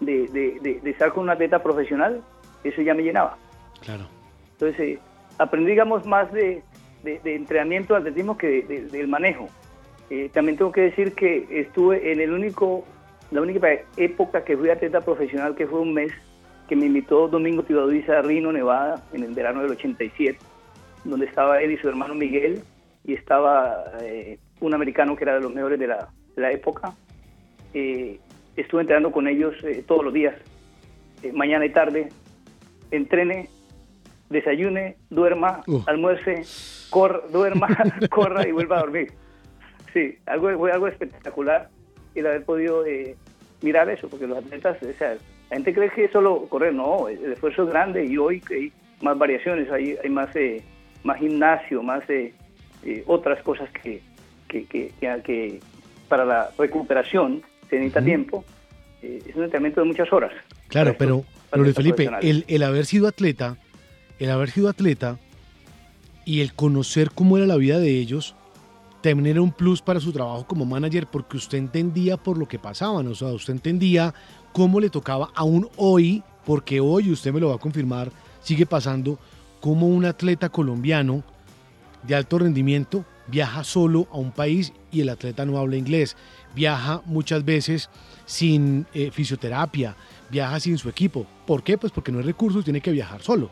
de, 0.00 0.26
de- 0.28 0.58
de- 0.62 0.80
de 0.80 0.90
estar 0.90 1.12
con 1.12 1.24
un 1.24 1.30
atleta 1.30 1.62
profesional, 1.62 2.22
eso 2.64 2.80
ya 2.82 2.94
me 2.94 3.02
llenaba. 3.02 3.36
Claro. 3.82 4.04
Entonces, 4.54 4.80
eh, 4.80 4.98
aprendí, 5.38 5.70
digamos, 5.70 6.06
más 6.06 6.32
de, 6.32 6.62
de- 7.02 7.18
de 7.20 7.34
entrenamiento 7.34 7.94
de 7.94 8.00
atletismo 8.00 8.36
que 8.38 8.46
de- 8.48 8.62
de- 8.62 8.82
del 8.88 9.08
manejo. 9.08 9.48
Eh, 10.10 10.30
también 10.32 10.56
tengo 10.58 10.72
que 10.72 10.82
decir 10.82 11.14
que 11.14 11.46
estuve 11.50 12.12
en 12.12 12.20
el 12.20 12.32
único, 12.32 12.84
la 13.30 13.40
única 13.40 13.68
época 13.96 14.44
que 14.44 14.56
fui 14.56 14.68
atleta 14.70 15.00
profesional, 15.00 15.54
que 15.54 15.66
fue 15.66 15.80
un 15.80 15.94
mes, 15.94 16.12
que 16.68 16.76
me 16.76 16.86
invitó 16.86 17.28
Domingo 17.28 17.62
Tibaduiza 17.62 18.18
a 18.18 18.22
Reno, 18.22 18.52
Nevada, 18.52 19.02
en 19.12 19.24
el 19.24 19.32
verano 19.34 19.62
del 19.62 19.72
87, 19.72 20.38
donde 21.04 21.26
estaba 21.26 21.60
él 21.62 21.72
y 21.72 21.78
su 21.78 21.88
hermano 21.88 22.14
Miguel, 22.14 22.62
y 23.04 23.14
estaba 23.14 23.84
eh, 24.02 24.38
un 24.60 24.74
americano 24.74 25.16
que 25.16 25.24
era 25.24 25.34
de 25.34 25.40
los 25.40 25.52
mejores 25.52 25.78
de 25.78 25.86
la, 25.88 26.08
de 26.36 26.42
la 26.42 26.52
época. 26.52 26.92
Eh, 27.74 28.18
estuve 28.56 28.82
entrenando 28.82 29.10
con 29.10 29.26
ellos 29.26 29.54
todos 29.86 30.04
los 30.04 30.12
días, 30.12 30.34
mañana 31.32 31.64
y 31.66 31.70
tarde, 31.72 32.08
entrene, 32.90 33.48
desayune, 34.28 34.96
duerma, 35.10 35.62
Uh. 35.66 35.80
almuerce, 35.86 36.42
corra, 36.92 37.20
duerma, 37.32 37.66
corra 38.10 38.46
y 38.46 38.52
vuelva 38.52 38.76
a 38.76 38.80
dormir. 38.82 39.12
Sí, 39.92 40.16
algo, 40.26 40.56
fue 40.58 40.70
algo 40.70 40.86
espectacular 40.86 41.68
el 42.14 42.26
haber 42.26 42.44
podido 42.44 42.86
eh, 42.86 43.16
mirar 43.62 43.88
eso, 43.90 44.08
porque 44.08 44.26
los 44.26 44.38
atletas, 44.38 44.76
o 44.82 44.92
sea, 44.98 45.14
la 45.50 45.56
gente 45.56 45.74
cree 45.74 45.90
que 45.90 46.04
es 46.04 46.12
solo 46.12 46.46
correr, 46.48 46.72
no, 46.74 47.08
el 47.08 47.32
esfuerzo 47.32 47.64
es 47.64 47.70
grande 47.70 48.04
y 48.04 48.16
hoy 48.16 48.42
hay 48.50 48.72
más 49.02 49.18
variaciones, 49.18 49.70
hay, 49.70 49.96
hay 50.02 50.10
más, 50.10 50.34
eh, 50.36 50.62
más 51.04 51.18
gimnasio, 51.18 51.82
más 51.82 52.08
eh, 52.08 52.32
eh, 52.84 53.02
otras 53.06 53.42
cosas 53.42 53.68
que, 53.82 54.00
que, 54.48 54.64
que, 54.66 54.92
que- 55.24 55.60
para 56.08 56.24
la 56.26 56.50
recuperación 56.58 57.42
se 57.70 57.76
necesita 57.76 58.02
tiempo. 58.04 58.44
Eh, 59.02 59.18
es 59.26 59.34
un 59.34 59.44
entrenamiento 59.44 59.80
de 59.80 59.86
muchas 59.86 60.12
horas. 60.12 60.30
Claro, 60.68 60.94
pero, 60.98 61.24
pero 61.50 61.64
Felipe, 61.72 62.08
el, 62.20 62.44
el 62.48 62.62
haber 62.62 62.84
sido 62.84 63.08
atleta, 63.08 63.56
el 64.18 64.30
haber 64.30 64.50
sido 64.50 64.68
atleta 64.68 65.18
y 66.24 66.40
el 66.40 66.54
conocer 66.54 67.10
cómo 67.10 67.36
era 67.36 67.46
la 67.46 67.56
vida 67.56 67.78
de 67.78 67.98
ellos, 67.98 68.34
también 69.02 69.26
era 69.26 69.42
un 69.42 69.52
plus 69.52 69.82
para 69.82 70.00
su 70.00 70.12
trabajo 70.12 70.46
como 70.46 70.64
manager 70.64 71.06
porque 71.06 71.36
usted 71.36 71.58
entendía 71.58 72.16
por 72.16 72.38
lo 72.38 72.46
que 72.46 72.58
pasaban, 72.58 73.06
o 73.08 73.14
sea, 73.14 73.28
usted 73.28 73.54
entendía 73.54 74.14
cómo 74.52 74.80
le 74.80 74.90
tocaba 74.90 75.30
aún 75.34 75.68
hoy, 75.76 76.22
porque 76.44 76.80
hoy, 76.80 77.10
usted 77.10 77.32
me 77.32 77.40
lo 77.40 77.48
va 77.48 77.56
a 77.56 77.58
confirmar, 77.58 78.10
sigue 78.42 78.66
pasando 78.66 79.18
como 79.60 79.88
un 79.88 80.04
atleta 80.04 80.48
colombiano 80.48 81.22
de 82.02 82.14
alto 82.14 82.38
rendimiento 82.38 83.04
viaja 83.26 83.64
solo 83.64 84.08
a 84.12 84.18
un 84.18 84.30
país 84.30 84.72
y 84.90 85.00
el 85.00 85.08
atleta 85.08 85.44
no 85.44 85.58
habla 85.58 85.76
inglés, 85.76 86.16
viaja 86.54 87.02
muchas 87.06 87.44
veces 87.44 87.88
sin 88.26 88.86
eh, 88.94 89.10
fisioterapia, 89.10 89.96
viaja 90.30 90.60
sin 90.60 90.78
su 90.78 90.88
equipo. 90.88 91.26
¿Por 91.46 91.62
qué? 91.62 91.78
Pues 91.78 91.92
porque 91.92 92.12
no 92.12 92.18
hay 92.18 92.24
recursos, 92.24 92.64
tiene 92.64 92.80
que 92.80 92.90
viajar 92.90 93.22
solo. 93.22 93.50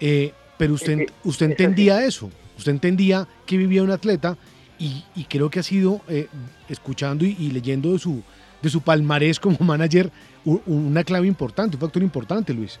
Eh, 0.00 0.32
pero 0.58 0.74
usted, 0.74 1.06
usted 1.24 1.46
es 1.46 1.50
entendía 1.52 2.04
eso. 2.04 2.30
Usted 2.56 2.72
entendía 2.72 3.26
que 3.44 3.56
vivía 3.56 3.82
un 3.82 3.90
atleta 3.90 4.36
y, 4.78 5.04
y 5.14 5.24
creo 5.24 5.50
que 5.50 5.60
ha 5.60 5.62
sido, 5.62 6.00
eh, 6.08 6.28
escuchando 6.68 7.24
y, 7.24 7.36
y, 7.38 7.50
leyendo 7.50 7.92
de 7.92 7.98
su, 7.98 8.22
de 8.62 8.68
su 8.68 8.80
palmarés 8.82 9.40
como 9.40 9.58
manager, 9.60 10.10
una 10.44 11.02
clave 11.04 11.26
importante, 11.26 11.76
un 11.76 11.80
factor 11.80 12.02
importante, 12.02 12.54
Luis. 12.54 12.78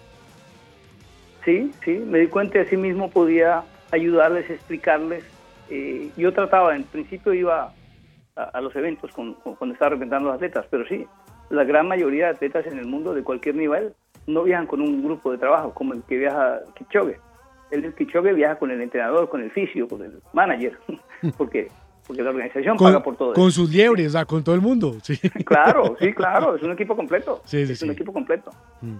Sí, 1.44 1.70
sí, 1.84 1.92
me 1.92 2.20
di 2.20 2.26
cuenta 2.26 2.54
que 2.54 2.60
así 2.60 2.76
mismo 2.76 3.10
podía 3.10 3.62
ayudarles, 3.92 4.48
explicarles. 4.50 5.24
Eh, 5.70 6.10
yo 6.16 6.32
trataba, 6.32 6.74
en 6.74 6.84
principio 6.84 7.34
iba 7.34 7.72
a, 8.36 8.42
a 8.42 8.60
los 8.60 8.74
eventos 8.76 9.12
con, 9.12 9.34
con, 9.34 9.54
cuando 9.54 9.74
estaba 9.74 9.90
representando 9.90 10.28
a 10.28 10.32
los 10.32 10.36
atletas, 10.36 10.66
pero 10.70 10.86
sí, 10.86 11.06
la 11.50 11.64
gran 11.64 11.86
mayoría 11.86 12.26
de 12.26 12.30
atletas 12.32 12.66
en 12.66 12.78
el 12.78 12.86
mundo 12.86 13.14
de 13.14 13.22
cualquier 13.22 13.54
nivel 13.54 13.94
no 14.26 14.42
viajan 14.42 14.66
con 14.66 14.80
un 14.80 15.02
grupo 15.04 15.30
de 15.32 15.38
trabajo 15.38 15.72
como 15.72 15.94
el 15.94 16.02
que 16.02 16.18
viaja 16.18 16.60
Kipchoge. 16.76 17.18
El 17.70 17.92
Kipchoge 17.94 18.32
viaja 18.32 18.56
con 18.56 18.70
el 18.70 18.80
entrenador, 18.80 19.28
con 19.28 19.42
el 19.42 19.50
fisio, 19.50 19.88
con 19.88 20.02
el 20.02 20.20
manager, 20.32 20.78
porque 21.36 21.68
porque 22.06 22.22
la 22.22 22.30
organización 22.30 22.76
con, 22.76 22.86
paga 22.86 23.02
por 23.02 23.16
todo. 23.16 23.32
Con 23.32 23.48
eso. 23.48 23.62
sus 23.62 23.70
liebres, 23.70 24.14
ah, 24.14 24.24
con 24.24 24.44
todo 24.44 24.54
el 24.54 24.60
mundo. 24.60 24.96
Sí. 25.02 25.18
Claro, 25.44 25.96
sí, 26.00 26.12
claro, 26.12 26.56
es 26.56 26.62
un 26.62 26.72
equipo 26.72 26.96
completo. 26.96 27.42
Sí, 27.44 27.66
sí, 27.66 27.72
es 27.72 27.82
un 27.82 27.90
equipo 27.90 28.12
completo. 28.12 28.50
Mm. 28.80 28.96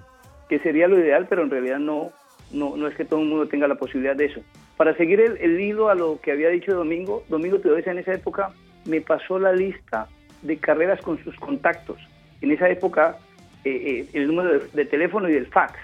Que 0.49 0.59
sería 0.61 0.89
lo 0.89 0.99
ideal, 0.99 1.27
pero 1.29 1.43
en 1.43 1.51
realidad 1.51 1.79
no, 1.79 2.11
no, 2.53 2.77
no 2.77 2.89
es 2.89 2.97
que 2.97 3.05
todo 3.05 3.21
el 3.21 3.29
mundo 3.29 3.47
tenga 3.47 3.69
la 3.69 3.77
posibilidad 3.77 4.17
de 4.17 4.27
eso. 4.27 4.41
Para 4.77 4.97
seguir 4.97 5.21
el, 5.21 5.37
el 5.39 5.61
hilo 5.61 5.89
a 5.89 5.95
lo 5.95 6.21
que 6.21 6.33
había 6.33 6.49
dicho 6.49 6.75
Domingo, 6.75 7.25
Domingo 7.29 7.59
Teodesa 7.59 7.91
en 7.91 7.99
esa 7.99 8.13
época 8.13 8.53
me 8.85 9.01
pasó 9.01 9.39
la 9.39 9.53
lista 9.53 10.09
de 10.43 10.57
carreras 10.59 11.01
con 11.01 11.23
sus 11.25 11.35
contactos. 11.37 11.99
En 12.41 12.51
esa 12.51 12.69
época, 12.69 13.19
eh, 13.65 13.71
eh, 13.71 14.09
el 14.13 14.29
número 14.29 14.59
de, 14.59 14.67
de, 14.73 14.85
teléfono 14.85 15.29
y 15.29 15.33
del 15.33 15.47
fax. 15.47 15.75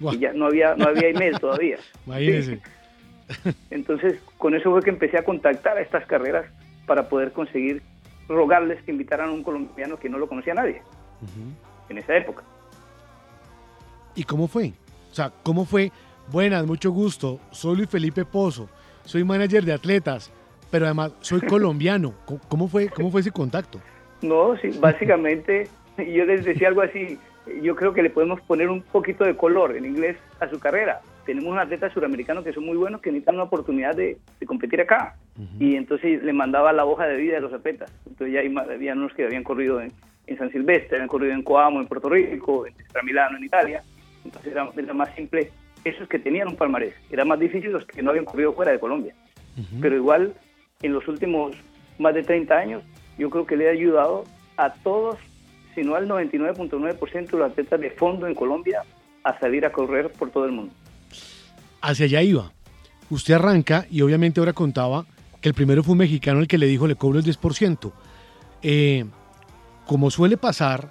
Y 0.00 0.18
ya 0.18 0.32
no 0.32 0.46
había, 0.46 0.74
no 0.74 0.88
había 0.88 1.08
email 1.08 1.38
todavía. 1.38 1.78
Imagínese. 2.06 2.56
Sí. 2.56 3.50
Entonces, 3.70 4.20
con 4.38 4.54
eso 4.54 4.70
fue 4.70 4.82
que 4.82 4.90
empecé 4.90 5.18
a 5.18 5.24
contactar 5.24 5.76
a 5.76 5.82
estas 5.82 6.04
carreras 6.06 6.46
para 6.86 7.08
poder 7.08 7.32
conseguir 7.32 7.82
rogarles 8.28 8.82
que 8.82 8.90
invitaran 8.90 9.28
a 9.28 9.32
un 9.32 9.42
colombiano 9.42 9.98
que 9.98 10.08
no 10.08 10.18
lo 10.18 10.28
conocía 10.28 10.54
nadie 10.54 10.82
uh 11.22 11.24
-huh. 11.24 11.90
en 11.90 11.98
esa 11.98 12.16
época. 12.16 12.42
¿Y 14.14 14.24
cómo 14.24 14.48
fue? 14.48 14.72
O 15.10 15.14
sea, 15.14 15.32
¿cómo 15.42 15.64
fue? 15.64 15.92
Buenas, 16.30 16.66
mucho 16.66 16.90
gusto. 16.90 17.40
Soy 17.50 17.76
Luis 17.76 17.88
Felipe 17.88 18.24
Pozo. 18.24 18.68
Soy 19.04 19.24
manager 19.24 19.64
de 19.64 19.72
atletas, 19.72 20.30
pero 20.70 20.86
además 20.86 21.12
soy 21.20 21.40
colombiano. 21.48 22.14
¿Cómo 22.48 22.68
fue, 22.68 22.88
cómo 22.88 23.10
fue 23.10 23.20
ese 23.20 23.30
contacto? 23.30 23.80
No, 24.22 24.56
sí, 24.58 24.70
básicamente 24.78 25.68
yo 25.96 26.24
les 26.24 26.44
decía 26.44 26.68
algo 26.68 26.82
así. 26.82 27.18
Yo 27.62 27.74
creo 27.74 27.92
que 27.92 28.02
le 28.02 28.10
podemos 28.10 28.40
poner 28.42 28.68
un 28.68 28.82
poquito 28.82 29.24
de 29.24 29.36
color 29.36 29.76
en 29.76 29.84
inglés 29.84 30.16
a 30.40 30.48
su 30.48 30.58
carrera. 30.58 31.00
Tenemos 31.24 31.50
unos 31.50 31.64
atletas 31.64 31.92
suramericanos 31.92 32.44
que 32.44 32.52
son 32.52 32.64
muy 32.64 32.76
buenos 32.76 33.00
que 33.00 33.10
necesitan 33.10 33.36
una 33.36 33.44
oportunidad 33.44 33.94
de, 33.94 34.18
de 34.38 34.46
competir 34.46 34.80
acá. 34.80 35.16
Uh 35.36 35.42
-huh. 35.42 35.46
Y 35.58 35.76
entonces 35.76 36.22
le 36.22 36.32
mandaba 36.32 36.72
la 36.72 36.84
hoja 36.84 37.06
de 37.06 37.16
vida 37.16 37.34
de 37.34 37.40
los 37.40 37.52
atletas. 37.52 37.92
Entonces 38.06 38.34
ya 38.34 38.62
había 38.62 38.92
unos 38.92 39.12
que 39.14 39.24
habían 39.24 39.42
corrido 39.42 39.80
en, 39.80 39.92
en, 40.26 40.38
San 40.38 40.50
Silvestre, 40.50 40.96
habían 40.96 41.08
corrido 41.08 41.32
en 41.32 41.42
Coamo, 41.42 41.80
en 41.80 41.86
Puerto 41.86 42.08
Rico, 42.08 42.66
en 42.66 42.74
Milano, 43.04 43.38
en 43.38 43.44
Italia. 43.44 43.82
Entonces 44.24 44.52
era, 44.52 44.68
era, 44.76 44.94
más 44.94 45.14
simple 45.14 45.50
esos 45.84 46.08
que 46.08 46.18
tenían 46.18 46.48
un 46.48 46.56
palmarés. 46.56 46.94
Era 47.10 47.24
más 47.24 47.38
difícil 47.38 47.72
los 47.72 47.86
que 47.86 48.02
no 48.02 48.10
habían 48.10 48.26
corrido 48.26 48.52
fuera 48.52 48.72
de 48.72 48.78
Colombia. 48.78 49.14
Uh 49.56 49.60
-huh. 49.60 49.80
Pero 49.80 49.96
igual, 49.96 50.34
en 50.82 50.92
los 50.92 51.08
últimos 51.08 51.56
más 51.98 52.14
de 52.14 52.22
30 52.22 52.54
años, 52.56 52.82
yo 53.18 53.30
creo 53.30 53.46
que 53.46 53.56
le 53.56 53.68
ha 53.68 53.72
ayudado 53.72 54.24
a 54.56 54.72
todos, 54.82 55.18
si 55.74 55.82
no 55.82 55.94
al 55.94 56.08
99.9% 56.08 57.30
de 57.30 57.38
los 57.38 57.50
atletas 57.50 57.80
de 57.80 57.90
fondo 57.90 58.26
en 58.26 58.34
Colombia, 58.34 58.82
a 59.24 59.38
salir 59.38 59.64
a 59.64 59.72
correr 59.72 60.10
por 60.12 60.30
todo 60.30 60.44
el 60.44 60.52
mundo. 60.52 60.72
Hacia 61.80 62.06
allá 62.06 62.22
iba. 62.22 62.52
Usted 63.10 63.34
arranca 63.34 63.86
y 63.90 64.02
obviamente 64.02 64.40
ahora 64.40 64.52
contaba 64.52 65.04
que 65.40 65.48
el 65.48 65.54
primero 65.54 65.82
fue 65.82 65.92
un 65.92 65.98
mexicano 65.98 66.40
el 66.40 66.48
que 66.48 66.58
le 66.58 66.66
dijo 66.66 66.86
le 66.86 66.96
cobro 66.96 67.18
el 67.18 67.24
10%. 67.24 67.92
Eh, 68.62 69.04
como 69.86 70.10
suele 70.10 70.36
pasar, 70.36 70.90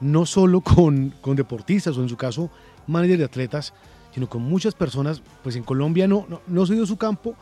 no 0.00 0.26
solo 0.26 0.60
con, 0.62 1.14
con, 1.20 1.36
deportistas 1.36 1.96
o 1.96 2.02
en 2.02 2.08
su 2.08 2.16
caso 2.16 2.50
manager 2.86 3.18
de 3.18 3.24
atletas, 3.24 3.74
sino 4.12 4.28
con 4.28 4.42
muchas 4.42 4.74
personas, 4.74 5.22
pues 5.42 5.54
en 5.56 5.62
Colombia 5.62 6.08
no, 6.08 6.26
no, 6.28 6.40
no 6.46 6.66
se 6.66 6.74
dio 6.74 6.86
su 6.86 6.96
campo 6.96 7.36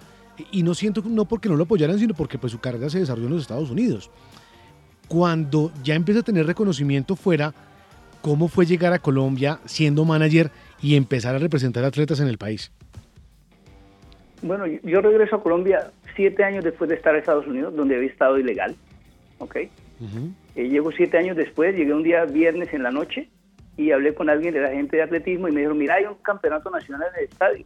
y 0.52 0.62
no 0.62 0.74
siento, 0.74 1.02
no 1.04 1.24
porque 1.24 1.48
no 1.48 1.56
lo 1.56 1.64
apoyaran, 1.64 1.98
sino 1.98 2.14
porque 2.14 2.38
pues 2.38 2.52
su 2.52 2.60
carrera 2.60 2.90
se 2.90 3.00
desarrolló 3.00 3.26
en 3.26 3.32
los 3.32 3.42
Estados 3.42 3.70
Unidos. 3.70 4.10
Cuando 5.08 5.72
ya 5.82 5.94
empieza 5.94 6.20
a 6.20 6.22
tener 6.22 6.46
reconocimiento 6.46 7.16
fuera, 7.16 7.54
¿cómo 8.20 8.48
fue 8.48 8.66
llegar 8.66 8.92
a 8.92 8.98
Colombia 8.98 9.58
siendo 9.64 10.04
manager 10.04 10.50
y 10.82 10.96
empezar 10.96 11.34
a 11.34 11.38
representar 11.38 11.84
atletas 11.84 12.20
en 12.20 12.28
el 12.28 12.38
país? 12.38 12.70
Bueno, 14.42 14.66
yo 14.66 15.00
regreso 15.00 15.36
a 15.36 15.42
Colombia 15.42 15.90
siete 16.14 16.44
años 16.44 16.62
después 16.62 16.88
de 16.90 16.96
estar 16.96 17.14
en 17.14 17.20
Estados 17.20 17.46
Unidos, 17.46 17.74
donde 17.74 17.96
había 17.96 18.08
estado 18.08 18.38
ilegal, 18.38 18.76
¿ok? 19.38 19.56
Uh 20.00 20.04
-huh. 20.04 20.32
eh, 20.54 20.68
llego 20.68 20.92
siete 20.92 21.18
años 21.18 21.36
después, 21.36 21.74
llegué 21.74 21.92
un 21.92 22.02
día 22.02 22.24
viernes 22.24 22.72
en 22.72 22.82
la 22.82 22.90
noche 22.90 23.28
y 23.76 23.90
hablé 23.92 24.14
con 24.14 24.28
alguien 24.28 24.54
de 24.54 24.60
la 24.60 24.70
gente 24.70 24.96
de 24.96 25.02
atletismo 25.02 25.48
y 25.48 25.52
me 25.52 25.60
dijeron, 25.60 25.78
mira, 25.78 25.94
hay 25.94 26.04
un 26.04 26.16
campeonato 26.16 26.70
nacional 26.70 27.08
en 27.14 27.22
el 27.22 27.28
estadio. 27.28 27.64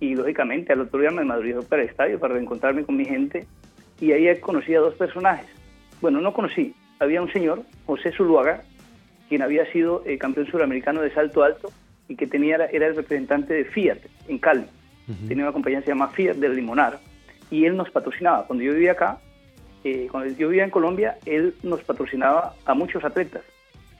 Y 0.00 0.14
lógicamente 0.14 0.72
al 0.72 0.80
otro 0.80 0.98
día 0.98 1.10
me 1.10 1.24
madrugué 1.24 1.60
para 1.62 1.82
el 1.82 1.88
estadio 1.88 2.18
para 2.18 2.34
reencontrarme 2.34 2.84
con 2.84 2.96
mi 2.96 3.04
gente 3.04 3.46
y 4.00 4.12
ahí 4.12 4.34
conocí 4.40 4.74
a 4.74 4.80
dos 4.80 4.94
personajes. 4.94 5.46
Bueno, 6.00 6.20
no 6.20 6.32
conocí, 6.32 6.74
había 6.98 7.22
un 7.22 7.32
señor, 7.32 7.62
José 7.86 8.12
Zuluaga, 8.12 8.62
quien 9.28 9.42
había 9.42 9.70
sido 9.72 10.02
eh, 10.06 10.18
campeón 10.18 10.46
suramericano 10.46 11.02
de 11.02 11.12
salto 11.12 11.42
alto 11.42 11.70
y 12.08 12.16
que 12.16 12.26
tenía, 12.26 12.56
era 12.56 12.86
el 12.86 12.96
representante 12.96 13.54
de 13.54 13.64
Fiat 13.64 13.98
en 14.28 14.38
Cali. 14.38 14.66
Uh 15.08 15.12
-huh. 15.12 15.28
Tenía 15.28 15.44
una 15.44 15.52
compañía 15.52 15.78
que 15.80 15.86
se 15.86 15.90
llama 15.92 16.08
Fiat 16.08 16.36
del 16.36 16.56
Limonar 16.56 16.98
y 17.50 17.64
él 17.64 17.76
nos 17.76 17.90
patrocinaba. 17.90 18.46
Cuando 18.46 18.64
yo 18.64 18.72
vivía 18.72 18.92
acá, 18.92 19.18
eh, 19.84 20.08
cuando 20.10 20.32
yo 20.34 20.48
vivía 20.48 20.64
en 20.64 20.70
Colombia, 20.70 21.18
él 21.26 21.54
nos 21.62 21.82
patrocinaba 21.82 22.54
a 22.64 22.74
muchos 22.74 23.04
atletas. 23.04 23.42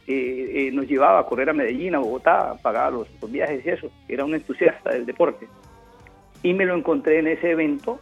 Eh, 0.07 0.69
eh, 0.69 0.73
nos 0.73 0.87
llevaba 0.87 1.21
a 1.21 1.27
correr 1.27 1.51
a 1.51 1.53
Medellín, 1.53 1.95
a 1.95 1.99
Bogotá, 1.99 2.57
pagaba 2.63 2.91
los, 2.91 3.09
los, 3.21 3.31
viajes 3.31 3.65
y 3.65 3.69
eso. 3.71 3.91
Era 4.09 4.25
un 4.25 4.35
entusiasta 4.35 4.91
del 4.91 5.07
deporte. 5.07 5.47
Y 6.43 6.53
me 6.55 6.65
lo 6.65 6.77
encontré 6.77 7.19
en 7.19 7.29
ese 7.29 7.51
evento 7.51 8.01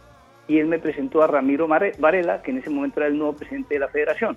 y 0.49 0.57
él 0.57 0.65
me 0.65 0.79
presentó 0.79 1.21
a 1.21 1.27
Ramiro 1.27 1.67
Varela, 1.67 2.41
que 2.41 2.49
en 2.49 2.57
ese 2.57 2.71
momento 2.71 2.99
era 2.99 3.07
el 3.07 3.17
nuevo 3.17 3.33
presidente 3.33 3.75
de 3.75 3.79
la 3.79 3.87
federación. 3.87 4.35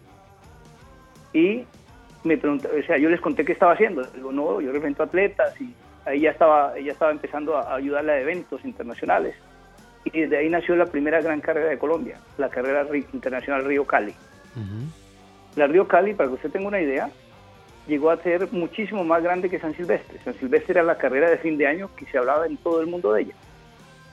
Y 1.33 1.65
me 2.23 2.37
preguntó, 2.37 2.69
o 2.69 2.87
sea, 2.87 2.99
yo 2.99 3.09
les 3.09 3.21
conté 3.21 3.47
qué 3.47 3.53
estaba 3.53 3.73
haciendo. 3.73 4.03
Digo, 4.05 4.31
no, 4.31 4.61
yo 4.61 4.73
represento 4.73 5.05
atletas 5.05 5.59
y 5.59 5.75
ahí 6.05 6.21
ya 6.21 6.31
estaba, 6.33 6.77
ella 6.77 6.93
estaba 6.93 7.11
empezando 7.13 7.57
a 7.57 7.75
ayudarle 7.75 8.13
a 8.13 8.21
eventos 8.21 8.63
internacionales. 8.67 9.35
Y 10.05 10.21
desde 10.21 10.37
ahí 10.37 10.51
nació 10.51 10.77
la 10.77 10.85
primera 10.85 11.23
gran 11.23 11.41
carrera 11.41 11.71
de 11.71 11.79
Colombia, 11.79 12.19
la 12.37 12.51
carrera 12.51 12.87
internacional 13.15 13.65
Río 13.65 13.87
Cali. 13.87 14.15
Uh 14.55 14.61
-huh. 14.61 15.57
La 15.57 15.67
Río 15.67 15.89
Cali, 15.89 16.13
para 16.13 16.29
que 16.29 16.35
usted 16.35 16.51
tenga 16.51 16.69
una 16.69 16.83
idea, 16.83 17.09
llegó 17.89 18.11
a 18.11 18.19
ser 18.19 18.53
muchísimo 18.53 19.03
más 19.03 19.23
grande 19.23 19.49
que 19.49 19.59
San 19.59 19.75
Silvestre. 19.75 20.19
San 20.25 20.35
Silvestre 20.35 20.73
era 20.73 20.83
la 20.83 20.99
carrera 20.99 21.31
de 21.31 21.39
fin 21.39 21.57
de 21.57 21.67
año 21.67 21.89
que 21.97 22.05
se 22.05 22.19
hablaba 22.19 22.45
en 22.47 22.59
todo 22.59 22.83
el 22.83 22.87
mundo 22.87 23.15
de 23.15 23.23
ella. 23.23 23.35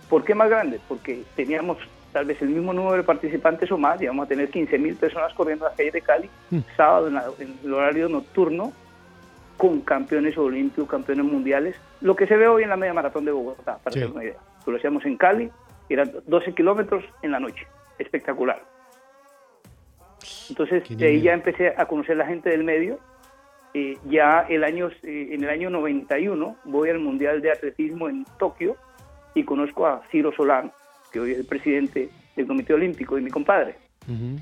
¿Por 0.10 0.24
qué 0.24 0.34
más 0.34 0.50
grande? 0.50 0.80
Porque 0.88 1.24
teníamos 1.36 1.78
tal 2.12 2.26
vez 2.26 2.42
el 2.42 2.50
mismo 2.50 2.74
número 2.74 2.98
de 2.98 3.04
participantes 3.04 3.72
o 3.72 3.78
más, 3.78 4.02
íbamos 4.02 4.26
a 4.26 4.30
tener 4.30 4.50
15 4.50 4.78
mil 4.80 4.96
personas 4.96 5.34
corriendo 5.34 5.66
las 5.66 5.76
calles 5.76 5.94
de 5.94 6.02
Cali, 6.02 6.30
mm. 6.50 6.60
sábado 6.76 7.08
en, 7.08 7.14
la, 7.14 7.26
en, 7.38 7.56
el 7.64 7.74
horario 7.74 8.10
nocturno, 8.10 8.74
con 9.58 9.82
campeones 9.82 10.38
olímpicos, 10.38 10.90
campeones 10.90 11.26
mundiales, 11.26 11.76
lo 12.02 12.16
que 12.16 12.26
se 12.26 12.36
ve 12.36 12.48
hoy 12.48 12.64
en 12.64 12.70
la 12.70 12.78
media 12.78 12.94
maratón 12.94 13.26
de 13.26 13.32
Bogotá, 13.32 13.78
para 13.84 13.94
sí. 13.94 14.00
tener 14.00 14.14
una 14.14 14.24
idea. 14.24 14.38
Lo 14.66 14.78
hacíamos 14.78 15.06
en 15.06 15.18
Cali, 15.18 15.52
eran 15.90 16.12
12 16.26 16.54
kilómetros 16.54 17.04
en 17.22 17.32
la 17.32 17.40
noche, 17.40 17.68
espectacular. 17.98 18.64
Entonces, 20.50 20.84
de 20.98 21.06
ahí 21.06 21.22
ya 21.22 21.34
empecé 21.34 21.74
a 21.76 21.86
conocer 21.86 22.18
la 22.18 22.26
gente 22.26 22.50
del 22.50 22.64
medio. 22.64 23.00
Eh, 23.74 23.98
ya 24.06 24.46
el 24.50 24.64
año, 24.64 24.90
eh, 25.04 25.30
en 25.32 25.44
el 25.44 25.50
año 25.50 25.70
91 25.70 26.56
voy 26.66 26.90
al 26.90 27.00
Mundial 27.00 27.42
de 27.42 27.52
Atletismo 27.52 28.10
en 28.10 28.26
Tokio 28.40 28.76
y 29.34 29.44
conozco 29.44 29.86
a 29.88 30.02
Ciro 30.12 30.32
Solán, 30.32 30.72
que 31.12 31.20
hoy 31.20 31.32
es 31.32 31.40
el 31.40 31.46
presidente 31.46 32.10
del 32.36 32.48
Comité 32.48 32.74
Olímpico 32.74 33.18
y 33.18 33.22
mi 33.22 33.30
compadre. 33.30 33.76
Uh 34.08 34.14
-huh. 34.14 34.40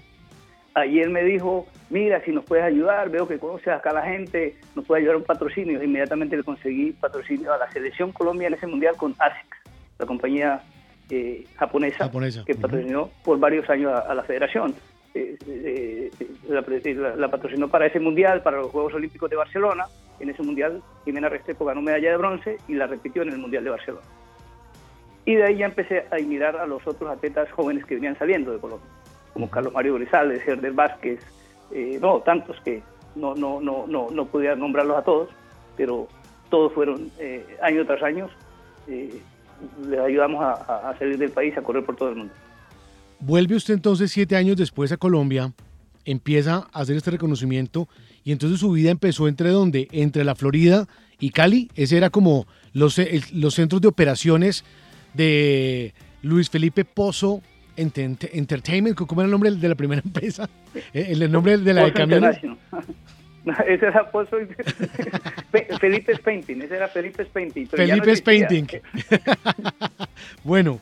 Ayer 0.75 1.09
me 1.09 1.23
dijo, 1.23 1.65
mira, 1.89 2.21
si 2.23 2.31
nos 2.31 2.45
puedes 2.45 2.63
ayudar, 2.63 3.09
veo 3.09 3.27
que 3.27 3.39
conoces 3.39 3.69
acá 3.69 3.89
a 3.89 3.93
la 3.93 4.03
gente, 4.03 4.55
nos 4.75 4.85
puede 4.85 5.01
ayudar 5.01 5.15
un 5.17 5.23
patrocinio. 5.23 5.81
Inmediatamente 5.81 6.37
le 6.37 6.43
conseguí 6.43 6.91
patrocinio 6.91 7.51
a 7.51 7.57
la 7.57 7.71
Selección 7.71 8.11
Colombia 8.11 8.47
en 8.47 8.53
ese 8.53 8.67
mundial 8.67 8.95
con 8.95 9.15
ASICS, 9.17 9.57
la 9.97 10.05
compañía 10.05 10.61
eh, 11.09 11.45
japonesa, 11.55 12.05
japonesa, 12.05 12.43
que 12.45 12.53
patrocinó 12.53 13.03
uh 13.03 13.07
-huh. 13.07 13.23
por 13.23 13.39
varios 13.39 13.67
años 13.69 13.91
a, 13.91 13.99
a 13.99 14.13
la 14.13 14.23
federación. 14.23 14.75
Eh, 15.15 15.35
eh, 15.47 16.11
la, 16.47 16.61
la, 16.61 17.15
la, 17.15 17.27
patrocinó 17.31 17.69
para 17.69 17.87
ese 17.87 17.99
mundial, 17.99 18.43
para 18.43 18.57
los 18.57 18.69
Juegos 18.69 18.93
Olímpicos 18.93 19.29
de 19.31 19.35
Barcelona. 19.35 19.85
En 20.19 20.29
ese 20.29 20.43
mundial, 20.43 20.83
Jimena 21.05 21.29
Restrepo 21.29 21.65
ganó 21.65 21.81
medalla 21.81 22.11
de 22.11 22.17
bronce 22.17 22.57
y 22.67 22.73
la 22.73 22.85
repitió 22.85 23.23
en 23.23 23.29
el 23.29 23.39
Mundial 23.39 23.63
de 23.63 23.69
Barcelona. 23.71 24.05
Y 25.27 25.35
de 25.35 25.43
ahí 25.43 25.57
ya 25.57 25.65
empecé 25.65 26.05
a 26.09 26.15
mirar 26.25 26.55
a 26.55 26.65
los 26.65 26.87
otros 26.87 27.11
atletas 27.11 27.51
jóvenes 27.51 27.83
que 27.85 27.95
venían 27.95 28.17
saliendo 28.17 28.53
de 28.53 28.59
Colombia, 28.59 28.89
como 29.33 29.49
Carlos 29.49 29.73
Mario 29.73 29.95
Grisales, 29.95 30.41
Herder 30.47 30.71
Vázquez, 30.71 31.19
eh, 31.73 31.99
no, 32.01 32.21
tantos 32.21 32.55
que 32.61 32.81
no, 33.13 33.35
no, 33.35 33.59
no, 33.59 33.85
no, 33.87 34.09
no 34.09 34.25
podía 34.25 34.55
nombrarlos 34.55 34.97
a 34.97 35.01
todos, 35.01 35.27
pero 35.75 36.07
todos 36.49 36.71
fueron 36.71 37.11
eh, 37.19 37.45
año 37.61 37.85
tras 37.85 38.01
año 38.03 38.29
eh, 38.87 39.21
les 39.85 39.99
ayudamos 39.99 40.41
a, 40.41 40.89
a 40.89 40.97
salir 40.97 41.17
del 41.17 41.31
país, 41.31 41.57
a 41.57 41.61
correr 41.61 41.83
por 41.83 41.97
todo 41.97 42.07
el 42.07 42.15
mundo. 42.15 42.33
Vuelve 43.19 43.55
usted 43.55 43.73
entonces 43.73 44.09
siete 44.09 44.37
años 44.37 44.55
después 44.55 44.93
a 44.93 44.97
Colombia, 44.97 45.51
empieza 46.05 46.69
a 46.71 46.79
hacer 46.79 46.95
este 46.95 47.11
reconocimiento 47.11 47.89
y 48.23 48.31
entonces 48.31 48.61
su 48.61 48.71
vida 48.71 48.91
empezó 48.91 49.27
entre 49.27 49.49
dónde? 49.49 49.89
Entre 49.91 50.23
la 50.23 50.35
Florida 50.35 50.87
y 51.19 51.31
Cali. 51.31 51.69
Ese 51.75 51.97
era 51.97 52.11
como 52.11 52.47
los, 52.71 53.01
los 53.33 53.55
centros 53.55 53.81
de 53.81 53.89
operaciones 53.89 54.63
de 55.17 55.93
Luis 56.21 56.49
Felipe 56.49 56.85
Pozo 56.85 57.41
Entertainment, 57.75 58.95
¿cómo 58.95 59.21
era 59.21 59.25
el 59.25 59.31
nombre 59.31 59.51
de 59.51 59.69
la 59.69 59.75
primera 59.75 60.01
empresa? 60.05 60.49
Eh, 60.93 61.07
el, 61.09 61.31
nombre 61.31 61.57
de 61.57 61.73
la 61.73 61.85
de 61.85 61.93
camiones. 61.93 62.39
ese 63.67 63.85
era 63.85 64.09
Pozo 64.09 64.37
Felipe's 65.79 66.19
Painting, 66.19 66.61
ese 66.61 66.75
era 66.75 66.87
Felipe's 66.87 67.27
Painting. 67.27 67.67
Felipe's 67.67 68.21
Painting. 68.21 68.67
bueno, 70.43 70.79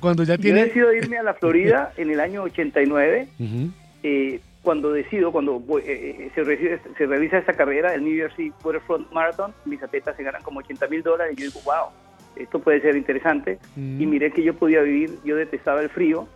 cuando, 0.00 0.22
ya 0.22 0.38
tiene... 0.38 0.60
Yo 0.60 0.66
decido 0.66 0.92
irme 0.92 1.18
a 1.18 1.22
la 1.22 1.34
Florida 1.34 1.92
en 1.96 2.10
el 2.10 2.20
año 2.20 2.42
89. 2.42 3.28
eh, 4.02 4.40
cuando 4.62 4.92
decido, 4.92 5.32
cuando 5.32 5.62
eh, 5.78 6.30
eh, 6.30 6.30
se, 6.34 7.06
realiza 7.06 7.38
esta 7.38 7.54
carrera, 7.54 7.94
el 7.94 8.04
New 8.04 8.14
York 8.14 8.34
City 8.36 8.52
Waterfront 8.62 9.10
Marathon, 9.10 9.54
mis 9.64 9.82
atletas 9.82 10.16
se 10.16 10.22
ganan 10.22 10.42
como 10.42 10.60
80 10.60 10.86
mil 10.88 11.02
dólares 11.02 11.34
y 11.36 11.40
yo 11.40 11.46
digo, 11.46 11.60
wow, 11.64 11.88
esto 12.36 12.60
puede 12.60 12.80
ser 12.80 12.96
interesante. 12.96 13.58
Y 13.76 14.06
miré 14.06 14.32
que 14.32 14.42
yo 14.42 14.54
podía 14.54 14.82
vivir, 14.82 15.18
yo 15.24 15.36
detestaba 15.36 15.82
el 15.82 15.90
frío, 15.90 16.28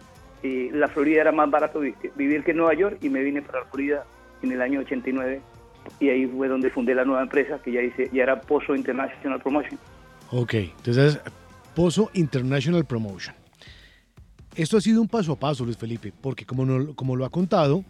eh, 0.43 0.71
la 0.73 0.89
Florida 0.89 1.23
era 1.23 1.33
más 1.33 1.51
barato 1.51 1.81
vivir 1.81 2.45
que 2.45 2.53
Nueva 2.53 2.75
York 2.75 2.99
y 3.01 3.09
me 3.09 3.23
vine 3.23 3.41
para 3.41 3.61
la 3.61 3.67
Florida 3.67 4.05
en 4.43 4.53
el 4.53 4.61
año 4.61 4.81
89 4.81 5.41
y 6.01 6.09
ahí 6.09 6.27
fue 6.27 6.49
donde 6.49 6.71
fundé 6.71 6.95
la 6.95 7.05
nueva 7.05 7.23
empresa 7.23 7.59
que 7.63 7.73
ya, 7.73 7.83
hice, 7.83 8.11
ya 8.13 8.23
era 8.23 8.41
Pozo 8.41 8.75
International 8.75 9.41
Promotion. 9.41 9.79
Ok, 10.31 10.55
entonces 10.55 11.19
Pozo 11.75 12.11
International 12.15 12.85
Promotion. 12.85 13.35
Esto 14.55 14.77
ha 14.77 14.81
sido 14.81 15.01
un 15.01 15.09
paso 15.09 15.33
a 15.33 15.39
paso, 15.39 15.65
Luis 15.65 15.77
Felipe, 15.77 16.13
porque 16.21 16.47
como, 16.47 16.95
como 16.95 17.17
lo 17.17 17.25
ha 17.25 17.31
contado, 17.31 17.85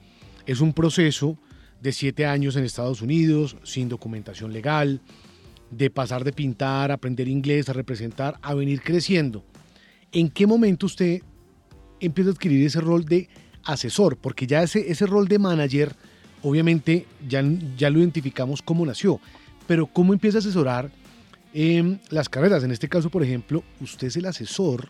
es 0.47 0.61
un 0.61 0.73
proceso 0.73 1.37
de 1.81 1.93
siete 1.93 2.25
años 2.25 2.57
en 2.57 2.65
Estados 2.65 3.03
Unidos, 3.03 3.57
sin 3.65 3.89
documentación 3.89 4.53
legal, 4.53 5.01
de 5.77 5.91
pasar 5.91 6.25
de 6.25 6.33
pintar, 6.33 6.93
aprender 6.93 7.29
inglés, 7.29 7.69
a 7.69 7.73
representar, 7.73 8.39
a 8.43 8.55
venir 8.55 8.83
creciendo. 8.83 9.45
¿En 10.13 10.29
qué 10.29 10.47
momento 10.47 10.87
usted 10.87 11.23
empieza 12.01 12.31
a 12.31 12.33
adquirir 12.33 12.65
ese 12.65 12.81
rol 12.81 13.05
de 13.05 13.29
asesor? 13.65 14.17
Porque 14.17 14.47
ya 14.47 14.63
ese, 14.63 14.91
ese 14.91 15.07
rol 15.07 15.27
de 15.27 15.39
manager, 15.39 15.95
obviamente, 16.43 17.07
ya, 17.29 17.43
ya 17.77 17.91
lo 17.91 17.99
identificamos 17.99 18.63
cómo 18.63 18.87
nació. 18.87 19.21
Pero 19.67 19.87
¿cómo 19.87 20.13
empieza 20.13 20.39
a 20.39 20.41
asesorar 20.41 20.91
eh, 21.53 21.99
las 22.11 22.29
carreras? 22.29 22.63
En 22.63 22.71
este 22.71 22.89
caso, 22.89 23.11
por 23.11 23.23
ejemplo, 23.23 23.65
usted 23.81 24.09
es 24.09 24.17
el 24.17 24.27
asesor 24.27 24.89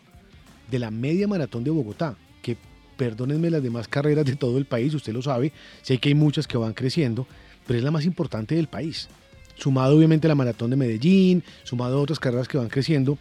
de 0.69 0.79
la 0.79 0.91
media 0.91 1.27
maratón 1.27 1.63
de 1.63 1.71
Bogotá, 1.71 2.15
que 2.41 2.57
perdónenme 2.97 3.49
las 3.49 3.63
demás 3.63 3.87
carreras 3.87 4.25
de 4.25 4.35
todo 4.35 4.57
el 4.57 4.65
país, 4.65 4.93
usted 4.93 5.13
lo 5.13 5.21
sabe, 5.21 5.51
sé 5.81 5.97
que 5.97 6.09
hay 6.09 6.15
muchas 6.15 6.47
que 6.47 6.57
van 6.57 6.73
creciendo, 6.73 7.27
pero 7.67 7.77
es 7.79 7.83
la 7.83 7.91
más 7.91 8.05
importante 8.05 8.55
del 8.55 8.67
país. 8.67 9.09
Sumado 9.55 9.97
obviamente 9.97 10.27
a 10.27 10.29
la 10.29 10.35
maratón 10.35 10.69
de 10.69 10.75
Medellín, 10.75 11.43
sumado 11.63 11.97
a 11.97 12.01
otras 12.01 12.19
carreras 12.19 12.47
que 12.47 12.57
van 12.57 12.67
creciendo, 12.67 13.17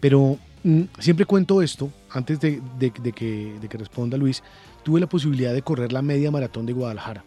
pero 0.00 0.38
mm, 0.64 0.82
siempre 0.98 1.26
cuento 1.26 1.62
esto, 1.62 1.90
antes 2.10 2.40
de, 2.40 2.60
que, 2.78 3.58
de 3.60 3.68
que 3.68 3.78
responda 3.78 4.16
Luis, 4.16 4.42
tuve 4.82 5.00
la 5.00 5.08
posibilidad 5.08 5.52
de 5.52 5.62
correr 5.62 5.92
la 5.92 6.02
media 6.02 6.30
maratón 6.30 6.66
de 6.66 6.72
Guadalajara. 6.72 7.24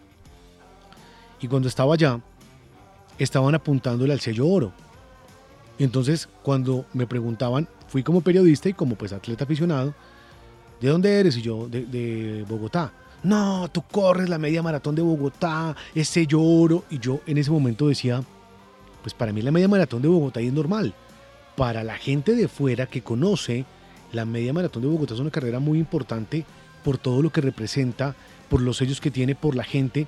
Y 1.42 1.48
cuando 1.48 1.68
estaba 1.68 1.94
allá, 1.94 2.20
estaban 3.18 3.56
apuntándole 3.56 4.14
al 4.14 4.20
sello 4.20 4.48
oro. 4.48 4.74
Entonces, 5.78 6.28
cuando 6.44 6.86
me 6.94 7.08
preguntaban, 7.08 7.68
fui 7.88 8.04
como 8.04 8.22
periodista 8.22 8.70
y 8.70 8.74
como 8.74 8.96
pues 8.96 9.14
atleta 9.14 9.46
aficionado, 9.46 9.94
¿de 10.82 10.90
dónde 10.90 11.20
eres? 11.20 11.38
Y 11.38 11.42
yo, 11.42 11.68
de, 11.70 12.46
Bogotá. 12.48 12.92
No, 13.24 13.70
tú 13.72 13.82
corres 13.82 14.30
la 14.30 14.38
media 14.38 14.64
maratón 14.64 14.96
de 14.96 15.02
Bogotá, 15.02 15.76
ese 15.96 16.26
lloro. 16.28 16.84
Y 16.90 17.00
yo 17.00 17.22
en 17.26 17.38
ese 17.38 17.52
momento 17.52 17.88
decía, 17.88 18.24
pues 19.02 19.14
para 19.14 19.34
mí 19.34 19.42
la 19.42 19.52
media 19.52 19.68
maratón 19.68 20.02
de 20.02 20.08
Bogotá 20.08 20.40
es 20.42 20.54
normal. 20.54 20.94
Para 21.56 21.84
la 21.84 21.98
gente 21.98 22.36
de 22.36 22.48
fuera 22.48 22.86
que 22.86 23.02
conoce, 23.02 23.66
la 24.12 24.26
media 24.26 24.54
maratón 24.54 24.84
de 24.84 24.90
Bogotá 24.90 25.14
es 25.14 25.20
una 25.20 25.32
carrera 25.32 25.60
muy 25.60 25.80
importante 25.80 26.46
por 26.84 26.98
todo 26.98 27.22
lo 27.22 27.32
que 27.32 27.42
representa, 27.42 28.16
por 28.50 28.62
los 28.62 28.78
sellos 28.78 29.02
que 29.02 29.12
tiene, 29.12 29.36
por 29.36 29.56
la 29.56 29.64
gente. 29.64 30.08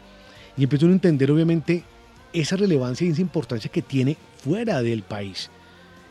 Y 0.58 0.64
empiezo 0.64 0.88
a 0.88 0.90
entender 0.90 1.32
obviamente 1.32 1.84
esa 2.34 2.56
relevancia 2.56 3.06
y 3.06 3.12
esa 3.12 3.22
importancia 3.22 3.72
que 3.72 3.82
tiene 3.82 4.18
fuera 4.44 4.82
del 4.82 5.04
país. 5.04 5.50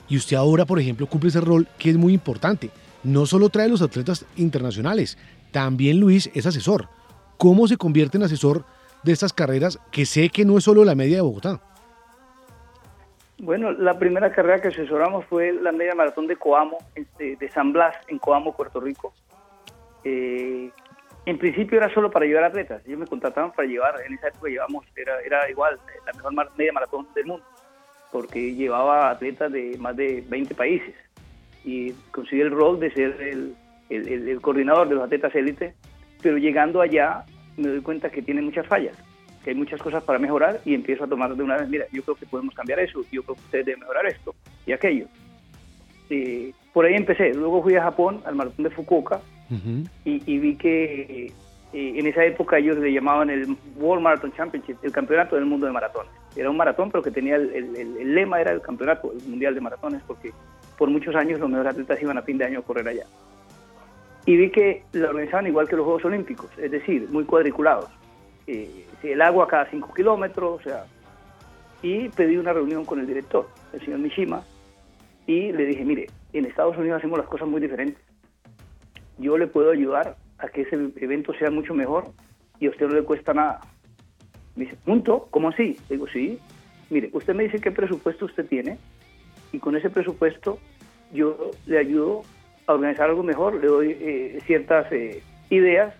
Y 0.08 0.16
usted 0.16 0.36
ahora, 0.36 0.66
por 0.66 0.78
ejemplo, 0.78 1.06
cumple 1.06 1.30
ese 1.30 1.40
rol 1.40 1.68
que 1.78 1.90
es 1.90 1.96
muy 1.96 2.12
importante. 2.12 2.70
No 3.02 3.26
solo 3.26 3.48
trae 3.48 3.68
los 3.68 3.82
atletas 3.82 4.26
internacionales, 4.36 5.16
también 5.52 6.00
Luis 6.00 6.30
es 6.34 6.46
asesor. 6.46 6.88
¿Cómo 7.38 7.66
se 7.66 7.76
convierte 7.76 8.18
en 8.18 8.24
asesor 8.24 8.64
de 9.02 9.12
estas 9.12 9.32
carreras 9.32 9.78
que 9.90 10.04
sé 10.04 10.28
que 10.28 10.44
no 10.44 10.58
es 10.58 10.64
solo 10.64 10.84
la 10.84 10.94
media 10.94 11.16
de 11.16 11.22
Bogotá? 11.22 11.62
Bueno, 13.42 13.72
la 13.72 13.98
primera 13.98 14.30
carrera 14.30 14.60
que 14.60 14.68
asesoramos 14.68 15.24
fue 15.26 15.52
la 15.52 15.72
media 15.72 15.94
maratón 15.94 16.26
de 16.26 16.36
Coamo, 16.36 16.78
este, 16.94 17.36
de 17.36 17.48
San 17.50 17.72
Blas, 17.72 17.96
en 18.08 18.18
Coamo, 18.18 18.54
Puerto 18.54 18.80
Rico. 18.80 19.12
Eh, 20.04 20.70
en 21.26 21.38
principio 21.38 21.78
era 21.78 21.92
solo 21.92 22.10
para 22.10 22.26
llevar 22.26 22.44
atletas. 22.44 22.82
Ellos 22.86 22.98
me 22.98 23.06
contrataban 23.06 23.52
para 23.52 23.66
llevar, 23.66 23.94
en 24.06 24.14
esa 24.14 24.28
época 24.28 24.48
llevamos, 24.48 24.84
era, 24.94 25.20
era 25.20 25.50
igual, 25.50 25.78
la 26.06 26.12
mejor 26.12 26.50
media 26.56 26.72
maratón 26.72 27.06
del 27.14 27.26
mundo 27.26 27.44
porque 28.10 28.54
llevaba 28.54 29.10
atletas 29.10 29.52
de 29.52 29.76
más 29.78 29.96
de 29.96 30.24
20 30.28 30.54
países 30.54 30.94
y 31.64 31.92
conseguí 32.10 32.40
el 32.40 32.50
rol 32.50 32.80
de 32.80 32.90
ser 32.92 33.20
el, 33.20 33.54
el, 33.88 34.40
coordinador 34.40 34.88
de 34.88 34.94
los 34.94 35.04
atletas 35.04 35.34
élite, 35.34 35.74
pero 36.22 36.38
llegando 36.38 36.80
allá 36.80 37.24
me 37.56 37.68
doy 37.68 37.82
cuenta 37.82 38.10
que 38.10 38.22
tiene 38.22 38.42
muchas 38.42 38.66
fallas, 38.66 38.96
que 39.42 39.50
hay 39.50 39.56
muchas 39.56 39.80
cosas 39.80 40.02
para 40.04 40.18
mejorar 40.18 40.60
y 40.64 40.74
empiezo 40.74 41.04
a 41.04 41.08
tomar 41.08 41.34
de 41.34 41.42
una 41.42 41.56
vez, 41.56 41.68
mira, 41.68 41.86
yo 41.92 42.02
creo 42.02 42.16
que 42.16 42.26
podemos 42.26 42.54
cambiar 42.54 42.80
eso, 42.80 43.00
yo 43.10 43.22
creo 43.22 43.36
que 43.36 43.42
ustedes 43.42 43.66
deben 43.66 43.80
mejorar 43.80 44.06
esto 44.06 44.34
y 44.66 44.72
aquello. 44.72 45.06
y 46.08 46.52
por 46.72 46.84
ahí 46.84 46.94
empecé, 46.94 47.34
luego 47.34 47.62
fui 47.62 47.74
a 47.74 47.82
Japón, 47.82 48.20
al 48.24 48.34
maratón 48.34 48.64
de 48.64 48.70
Fukuoka, 48.70 49.20
y, 50.04 50.22
y, 50.32 50.38
vi 50.38 50.54
que 50.54 51.32
eh, 51.72 51.98
en 51.98 52.06
esa 52.06 52.24
época 52.24 52.58
ellos 52.58 52.76
le 52.78 52.92
llamaban 52.92 53.30
el 53.30 53.56
World 53.76 54.02
Marathon 54.02 54.32
Championship, 54.32 54.76
el 54.82 54.92
campeonato 54.92 55.36
del 55.36 55.44
mundo 55.44 55.66
de 55.66 55.72
maratones. 55.72 56.10
Era 56.36 56.50
un 56.50 56.56
maratón, 56.56 56.90
pero 56.90 57.02
que 57.02 57.10
tenía 57.10 57.36
el, 57.36 58.14
lema 58.14 58.40
era 58.40 58.52
el 58.52 58.60
campeonato 58.60 59.12
el 59.12 59.28
mundial 59.28 59.54
de 59.54 59.60
maratones, 59.60 60.02
porque 60.06 60.32
por 60.78 60.88
muchos 60.90 61.14
años 61.14 61.38
los 61.38 61.48
mejores 61.48 61.72
atletas 61.72 62.02
iban 62.02 62.18
a 62.18 62.22
fin 62.22 62.38
de 62.38 62.44
año 62.44 62.60
a 62.60 62.62
correr 62.62 62.88
allá. 62.88 63.06
Y 64.26 64.36
vi 64.36 64.50
que 64.50 64.84
lo 64.92 65.08
organizaban 65.08 65.46
igual 65.46 65.68
que 65.68 65.76
los 65.76 65.84
Juegos 65.84 66.04
Olímpicos, 66.04 66.50
es 66.58 66.70
decir, 66.70 67.08
muy 67.10 67.24
cuadriculados. 67.24 67.88
Eh, 68.46 68.86
el 69.02 69.22
agua 69.22 69.48
cada 69.48 69.70
5 69.70 69.94
kilómetros, 69.94 70.60
o 70.60 70.62
sea. 70.62 70.84
Y 71.82 72.08
pedí 72.10 72.36
una 72.36 72.52
reunión 72.52 72.84
con 72.84 73.00
el 73.00 73.06
director, 73.06 73.48
el 73.72 73.80
señor 73.80 74.00
Mishima, 74.00 74.42
y 75.26 75.52
le 75.52 75.64
dije, 75.64 75.84
mire, 75.84 76.08
en 76.32 76.44
Estados 76.44 76.76
Unidos 76.76 76.98
hacemos 76.98 77.18
las 77.18 77.28
cosas 77.28 77.48
muy 77.48 77.60
diferentes. 77.60 78.02
Yo 79.18 79.38
le 79.38 79.46
puedo 79.46 79.70
ayudar 79.70 80.16
a 80.38 80.48
que 80.48 80.62
ese 80.62 80.76
evento 80.96 81.32
sea 81.34 81.50
mucho 81.50 81.74
mejor 81.74 82.12
y 82.58 82.66
a 82.66 82.70
usted 82.70 82.86
no 82.86 82.94
le 82.94 83.02
cuesta 83.02 83.32
nada. 83.32 83.60
Me 84.56 84.64
dice, 84.64 84.76
¿punto? 84.84 85.28
¿Cómo 85.30 85.48
así? 85.48 85.78
Le 85.88 85.96
digo, 85.96 86.06
sí. 86.08 86.38
Mire, 86.90 87.10
usted 87.12 87.34
me 87.34 87.44
dice 87.44 87.60
qué 87.60 87.70
presupuesto 87.70 88.24
usted 88.24 88.46
tiene 88.46 88.78
y 89.52 89.58
con 89.58 89.76
ese 89.76 89.90
presupuesto 89.90 90.58
yo 91.12 91.50
le 91.66 91.78
ayudo 91.78 92.22
a 92.66 92.74
organizar 92.74 93.08
algo 93.08 93.22
mejor, 93.22 93.54
le 93.60 93.66
doy 93.66 93.96
eh, 94.00 94.38
ciertas 94.46 94.90
eh, 94.92 95.22
ideas 95.50 95.94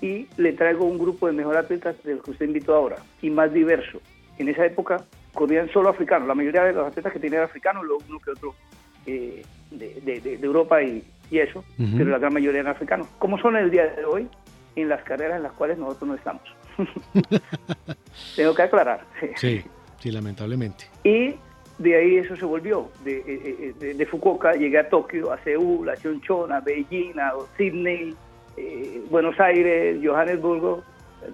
y 0.00 0.26
le 0.36 0.52
traigo 0.52 0.84
un 0.84 0.98
grupo 0.98 1.26
de 1.26 1.32
mejores 1.32 1.64
atletas 1.64 1.96
de 2.04 2.14
los 2.14 2.24
que 2.24 2.32
usted 2.32 2.46
invitó 2.46 2.74
ahora 2.74 2.96
y 3.22 3.30
más 3.30 3.52
diverso. 3.52 4.00
En 4.38 4.48
esa 4.48 4.66
época 4.66 5.04
corrían 5.32 5.68
solo 5.70 5.90
africanos, 5.90 6.28
la 6.28 6.34
mayoría 6.34 6.64
de 6.64 6.72
los 6.72 6.86
atletas 6.86 7.12
que 7.12 7.18
tenían 7.18 7.42
africanos, 7.42 7.84
lo 7.84 7.98
uno 8.08 8.18
que 8.18 8.30
otro 8.30 8.54
eh, 9.06 9.42
de, 9.70 10.20
de, 10.20 10.38
Europa 10.42 10.82
y, 10.82 11.04
y 11.30 11.38
eso, 11.38 11.64
pero 11.76 12.10
la 12.10 12.18
gran 12.18 12.32
mayoría 12.32 12.60
eran 12.60 12.72
africanos, 12.72 13.08
como 13.18 13.38
son 13.38 13.56
el 13.56 13.70
día 13.70 13.86
de 13.86 14.04
hoy 14.04 14.28
en 14.76 14.88
las 14.88 15.02
carreras 15.02 15.36
en 15.36 15.42
las 15.44 15.52
cuales 15.52 15.78
nosotros 15.78 16.08
no 16.08 16.14
estamos. 16.14 16.42
Tengo 18.36 18.54
que 18.54 18.62
aclarar. 18.62 19.04
Sí, 19.36 19.62
sí, 19.98 20.10
lamentablemente. 20.10 20.86
Y 21.04 21.34
de 21.78 21.96
ahí 21.96 22.16
eso 22.16 22.36
se 22.36 22.44
volvió. 22.44 22.90
De, 23.04 23.18
eh, 23.18 23.74
eh, 23.80 23.94
de, 23.94 24.06
Fukuoka 24.06 24.52
llegué 24.52 24.78
a 24.78 24.88
Tokio, 24.88 25.32
a 25.32 25.38
Seúl, 25.42 25.88
a 25.88 25.96
Chonchon, 25.96 26.52
a 26.52 26.60
Beijing, 26.60 27.18
a 27.18 27.32
Sydney, 27.56 28.14
eh, 28.56 29.02
Buenos 29.10 29.38
Aires, 29.40 29.98
Johannesburgo, 30.02 30.82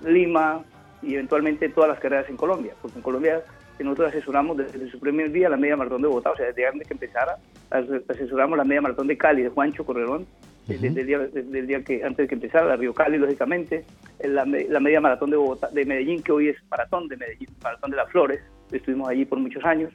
Lima 0.04 0.62
y 1.02 1.14
eventualmente 1.14 1.68
todas 1.68 1.90
las 1.90 2.00
carreras 2.00 2.28
en 2.28 2.36
Colombia, 2.36 2.74
porque 2.80 2.98
en 2.98 3.02
Colombia 3.02 3.42
nosotros 3.84 4.10
asesoramos 4.10 4.56
desde 4.56 4.90
su 4.90 4.98
primer 4.98 5.30
día 5.30 5.48
la 5.48 5.56
media 5.56 5.76
maratón 5.76 6.02
de 6.02 6.08
Bogotá, 6.08 6.30
o 6.30 6.36
sea, 6.36 6.46
desde 6.46 6.66
antes 6.66 6.86
que 6.86 6.94
empezara, 6.94 7.36
asesoramos 7.70 8.56
la 8.56 8.64
media 8.64 8.82
maratón 8.82 9.06
de 9.06 9.16
Cali, 9.16 9.42
de 9.42 9.48
Juancho 9.48 9.84
Correrón, 9.84 10.26
desde, 10.66 10.88
el 10.88 11.06
día, 11.06 11.18
desde, 11.18 11.58
el 11.58 11.66
día, 11.66 11.82
que 11.82 12.04
antes 12.04 12.18
de 12.18 12.28
que 12.28 12.34
empezara, 12.34 12.66
la 12.66 12.76
Río 12.76 12.94
Cali, 12.94 13.18
lógicamente, 13.18 13.84
la, 14.22 14.44
la, 14.44 14.80
media 14.80 15.00
maratón 15.00 15.30
de 15.30 15.36
Bogotá, 15.36 15.68
de 15.68 15.84
Medellín, 15.84 16.22
que 16.22 16.32
hoy 16.32 16.48
es 16.48 16.56
maratón 16.70 17.08
de 17.08 17.16
Medellín, 17.16 17.48
maratón 17.62 17.90
de 17.90 17.96
las 17.96 18.10
Flores, 18.10 18.40
estuvimos 18.70 19.08
allí 19.08 19.24
por 19.24 19.38
muchos 19.38 19.64
años, 19.64 19.92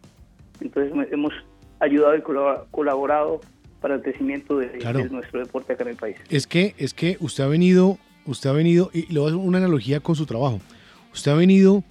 entonces 0.59 0.91
hemos 1.11 1.33
ayudado 1.79 2.15
y 2.15 2.21
colaborado 2.71 3.41
para 3.85 3.97
el 3.97 4.01
crecimiento 4.01 4.57
de, 4.57 4.67
Claro. 4.79 4.97
de 5.03 5.09
nuestro 5.11 5.39
deporte 5.39 5.73
acá 5.73 5.83
en 5.83 5.89
el 5.91 5.95
país. 5.95 6.15
Es 6.31 6.47
que, 6.47 6.73
es 6.79 6.95
que 6.95 7.17
usted 7.19 7.43
ha 7.43 7.47
venido, 7.47 7.99
usted 8.25 8.49
ha 8.49 8.53
venido, 8.53 8.89
y 8.91 9.05
le 9.13 9.19
voy 9.19 9.27
a 9.29 9.33
hacer 9.33 9.45
una 9.47 9.59
analogía 9.59 9.99
con 9.99 10.15
su 10.15 10.25
trabajo. 10.25 10.59
Usted 11.13 11.29
ha 11.31 11.35
venido 11.35 11.83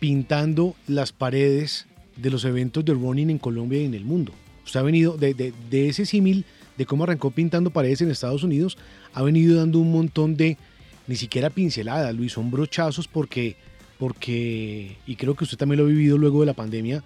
pintando 0.00 0.74
las 0.86 1.12
paredes 1.12 1.86
de 2.18 2.28
los 2.28 2.44
eventos 2.44 2.84
de 2.84 2.92
running 2.92 3.30
en 3.30 3.38
Colombia 3.38 3.80
y 3.80 3.86
en 3.86 3.94
el 3.94 4.04
mundo. 4.04 4.32
Usted 4.66 4.80
ha 4.80 4.82
venido 4.82 5.16
de, 5.16 5.32
de- 5.32 5.54
de 5.70 5.88
ese 5.88 6.04
símil 6.04 6.44
de 6.76 6.84
cómo 6.84 7.04
arrancó 7.04 7.30
pintando 7.30 7.70
paredes 7.70 8.02
en 8.02 8.10
Estados 8.10 8.42
Unidos, 8.42 8.76
ha 9.14 9.22
venido 9.22 9.56
dando 9.56 9.78
un 9.78 9.90
montón 9.92 10.36
de, 10.36 10.58
ni 11.06 11.16
siquiera 11.16 11.48
pinceladas, 11.48 12.14
Luis, 12.14 12.32
son 12.32 12.50
brochazos 12.50 13.08
porque, 13.08 13.56
porque, 13.98 14.98
y 15.06 15.16
creo 15.16 15.34
que 15.36 15.44
usted 15.44 15.56
también 15.56 15.78
lo 15.80 15.86
ha 15.86 15.88
vivido 15.88 16.18
luego 16.18 16.40
de 16.40 16.46
la 16.46 16.52
pandemia, 16.52 17.02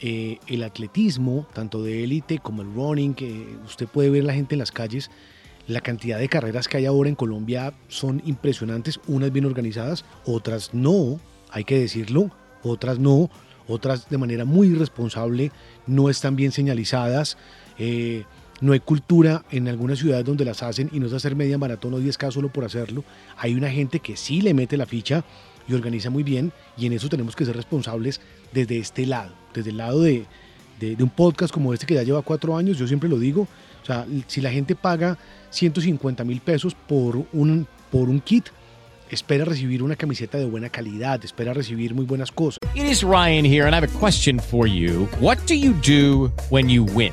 eh, 0.00 0.38
el 0.48 0.62
atletismo, 0.62 1.46
tanto 1.52 1.82
de 1.82 2.04
élite 2.04 2.38
como 2.38 2.62
el 2.62 2.72
running, 2.74 3.14
que 3.14 3.56
usted 3.64 3.86
puede 3.86 4.10
ver 4.10 4.24
la 4.24 4.34
gente 4.34 4.54
en 4.54 4.58
las 4.58 4.72
calles, 4.72 5.10
la 5.66 5.80
cantidad 5.80 6.18
de 6.18 6.28
carreras 6.28 6.68
que 6.68 6.76
hay 6.76 6.86
ahora 6.86 7.08
en 7.08 7.14
Colombia 7.14 7.72
son 7.88 8.22
impresionantes, 8.26 9.00
unas 9.06 9.32
bien 9.32 9.46
organizadas, 9.46 10.04
otras 10.26 10.74
no, 10.74 11.18
hay 11.50 11.64
que 11.64 11.78
decirlo, 11.78 12.30
otras 12.62 12.98
no, 12.98 13.30
otras 13.66 14.08
de 14.10 14.18
manera 14.18 14.44
muy 14.44 14.68
irresponsable, 14.68 15.52
no 15.86 16.10
están 16.10 16.36
bien 16.36 16.52
señalizadas, 16.52 17.38
eh, 17.78 18.24
no 18.60 18.72
hay 18.72 18.80
cultura 18.80 19.44
en 19.50 19.68
algunas 19.68 19.98
ciudades 19.98 20.24
donde 20.24 20.44
las 20.44 20.62
hacen 20.62 20.90
y 20.92 21.00
no 21.00 21.06
es 21.06 21.12
hacer 21.12 21.34
media 21.34 21.58
maratón 21.58 21.94
o 21.94 22.00
10K 22.00 22.30
solo 22.30 22.50
por 22.50 22.64
hacerlo. 22.64 23.04
Hay 23.36 23.54
una 23.54 23.70
gente 23.70 24.00
que 24.00 24.16
sí 24.16 24.40
le 24.40 24.54
mete 24.54 24.76
la 24.76 24.86
ficha 24.86 25.24
y 25.68 25.74
organiza 25.74 26.10
muy 26.10 26.22
bien 26.22 26.52
y 26.76 26.86
en 26.86 26.92
eso 26.92 27.08
tenemos 27.08 27.34
que 27.36 27.44
ser 27.44 27.56
responsables 27.56 28.20
desde 28.52 28.78
este 28.78 29.06
lado, 29.06 29.32
desde 29.54 29.70
el 29.70 29.76
lado 29.78 30.00
de, 30.02 30.24
de- 30.80 30.96
de 30.96 31.02
un 31.02 31.10
podcast 31.10 31.52
como 31.52 31.72
este 31.72 31.86
que 31.86 31.94
ya 31.94 32.02
lleva 32.02 32.22
cuatro 32.22 32.56
años, 32.56 32.78
yo 32.78 32.86
siempre 32.86 33.08
lo 33.08 33.18
digo, 33.18 33.42
o 33.82 33.86
sea, 33.86 34.06
si 34.26 34.40
la 34.40 34.50
gente 34.50 34.74
paga 34.74 35.18
150 35.50 36.24
mil 36.24 36.40
pesos 36.40 36.74
por 36.74 37.24
un, 37.32 37.66
por 37.90 38.08
un 38.08 38.20
kit, 38.20 38.46
espera 39.10 39.44
recibir 39.44 39.82
una 39.82 39.94
camiseta 39.96 40.38
de 40.38 40.46
buena 40.46 40.68
calidad, 40.70 41.22
espera 41.24 41.52
recibir 41.52 41.94
muy 41.94 42.04
buenas 42.04 42.32
cosas. 42.32 42.58
It 42.74 42.84
is 42.90 43.02
Ryan 43.02 43.44
here, 43.44 43.64
and 43.66 43.74
I 43.74 43.76
have 43.76 43.84
a 43.84 43.98
question 44.00 44.40
for 44.40 44.66
you. 44.66 45.06
What 45.20 45.38
do 45.46 45.54
you 45.54 45.72
do 45.86 46.32
when 46.50 46.68
you 46.68 46.84
win? 46.84 47.12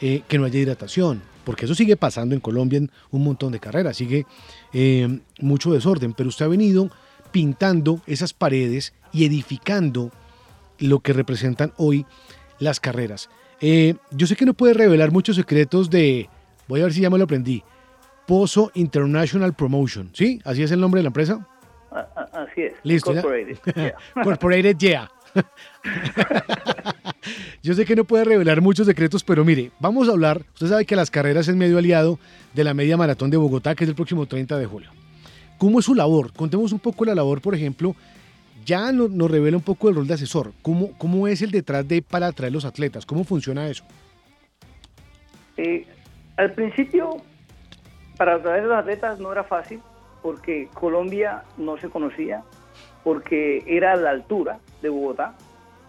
eh, 0.00 0.22
que 0.28 0.38
no 0.38 0.44
haya 0.44 0.58
hidratación, 0.58 1.22
porque 1.44 1.64
eso 1.64 1.74
sigue 1.74 1.96
pasando 1.96 2.34
en 2.34 2.40
Colombia 2.40 2.78
en 2.78 2.90
un 3.10 3.24
montón 3.24 3.52
de 3.52 3.60
carreras, 3.60 3.96
sigue 3.96 4.26
eh, 4.72 5.20
mucho 5.40 5.72
desorden, 5.72 6.12
pero 6.12 6.28
usted 6.28 6.44
ha 6.44 6.48
venido 6.48 6.90
pintando 7.30 8.00
esas 8.06 8.32
paredes 8.32 8.92
y 9.12 9.24
edificando 9.24 10.10
lo 10.78 11.00
que 11.00 11.12
representan 11.12 11.72
hoy 11.76 12.06
las 12.58 12.80
carreras. 12.80 13.30
Eh, 13.60 13.94
yo 14.10 14.26
sé 14.26 14.36
que 14.36 14.44
no 14.44 14.54
puede 14.54 14.74
revelar 14.74 15.12
muchos 15.12 15.36
secretos 15.36 15.88
de, 15.88 16.28
voy 16.68 16.80
a 16.80 16.84
ver 16.84 16.92
si 16.92 17.00
ya 17.00 17.10
me 17.10 17.18
lo 17.18 17.24
aprendí, 17.24 17.62
Pozo 18.26 18.70
International 18.74 19.54
Promotion, 19.54 20.10
¿sí? 20.12 20.40
¿Así 20.44 20.62
es 20.62 20.70
el 20.72 20.80
nombre 20.80 20.98
de 20.98 21.04
la 21.04 21.08
empresa? 21.08 21.46
Así 22.32 22.62
es. 22.62 22.74
Listo, 22.82 23.14
ya. 23.14 23.20
Incorporated, 23.20 23.58
yeah. 23.74 23.94
Corporated 24.22 24.76
Yeah. 24.78 25.10
Yo 27.62 27.74
sé 27.74 27.84
que 27.84 27.96
no 27.96 28.04
puede 28.04 28.24
revelar 28.24 28.60
muchos 28.60 28.86
secretos, 28.86 29.24
pero 29.24 29.44
mire, 29.44 29.70
vamos 29.80 30.08
a 30.08 30.12
hablar. 30.12 30.42
Usted 30.54 30.68
sabe 30.68 30.84
que 30.86 30.96
las 30.96 31.10
carreras 31.10 31.48
es 31.48 31.56
medio 31.56 31.78
aliado 31.78 32.18
de 32.54 32.64
la 32.64 32.74
media 32.74 32.96
maratón 32.96 33.30
de 33.30 33.36
Bogotá, 33.36 33.74
que 33.74 33.84
es 33.84 33.90
el 33.90 33.96
próximo 33.96 34.26
30 34.26 34.58
de 34.58 34.66
julio. 34.66 34.90
¿Cómo 35.58 35.80
es 35.80 35.84
su 35.86 35.94
labor? 35.94 36.32
Contemos 36.32 36.72
un 36.72 36.78
poco 36.78 37.04
la 37.04 37.14
labor, 37.14 37.40
por 37.40 37.54
ejemplo. 37.54 37.94
Ya 38.64 38.92
no- 38.92 39.08
nos 39.08 39.30
revela 39.30 39.56
un 39.56 39.62
poco 39.62 39.88
el 39.88 39.94
rol 39.96 40.06
de 40.06 40.14
asesor. 40.14 40.52
¿Cómo, 40.62 40.92
¿Cómo 40.98 41.26
es 41.28 41.42
el 41.42 41.50
detrás 41.50 41.86
de 41.88 42.02
para 42.02 42.26
atraer 42.28 42.52
los 42.52 42.64
atletas? 42.64 43.06
¿Cómo 43.06 43.24
funciona 43.24 43.66
eso? 43.68 43.84
Eh, 45.56 45.86
al 46.36 46.52
principio, 46.52 47.16
para 48.16 48.36
atraer 48.36 48.64
a 48.64 48.66
los 48.66 48.78
atletas 48.78 49.18
no 49.18 49.32
era 49.32 49.44
fácil 49.44 49.80
porque 50.22 50.68
Colombia 50.74 51.44
no 51.56 51.78
se 51.78 51.88
conocía, 51.88 52.42
porque 53.04 53.62
era 53.66 53.92
a 53.92 53.96
la 53.96 54.10
altura 54.10 54.58
de 54.82 54.88
Bogotá, 54.88 55.34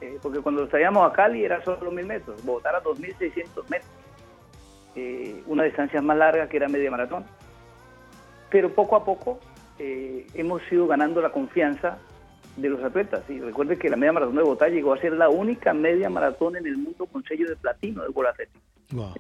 eh, 0.02 0.20
porque 0.22 0.40
cuando 0.40 0.68
traíamos 0.68 1.10
a 1.10 1.14
Cali 1.14 1.44
era 1.44 1.64
solo 1.64 1.92
mil 1.92 2.06
metros, 2.06 2.44
Bogotá 2.46 2.70
era 2.70 2.84
2.600 2.84 3.70
metros, 3.70 3.92
eh, 4.96 5.42
una 5.48 5.64
distancia 5.64 6.02
más 6.02 6.18
larga 6.18 6.48
que 6.48 6.58
era 6.58 6.68
media 6.68 6.92
maratón. 6.92 7.26
Pero 8.50 8.74
poco 8.74 8.96
a 8.96 9.04
poco 9.04 9.40
eh, 9.80 10.28
hemos 10.34 10.62
ido 10.72 10.88
ganando 10.88 11.22
la 11.22 11.32
confianza 11.32 11.98
de 12.56 12.70
los 12.70 12.84
atletas. 12.84 13.24
Y 13.30 13.40
recuerde 13.40 13.78
que 13.78 13.90
la 13.90 13.98
media 13.98 14.14
maratón 14.14 14.36
de 14.36 14.44
Bogotá 14.44 14.68
llegó 14.68 14.94
a 14.94 14.98
ser 14.98 15.14
la 15.14 15.30
única 15.30 15.74
media 15.74 16.10
maratón 16.10 16.56
en 16.56 16.66
el 16.66 16.78
mundo 16.78 17.06
con 17.06 17.24
sello 17.24 17.48
de 17.48 17.56
platino 17.56 18.04
del 18.04 18.12
World 18.12 18.32
Athletics. 18.32 18.64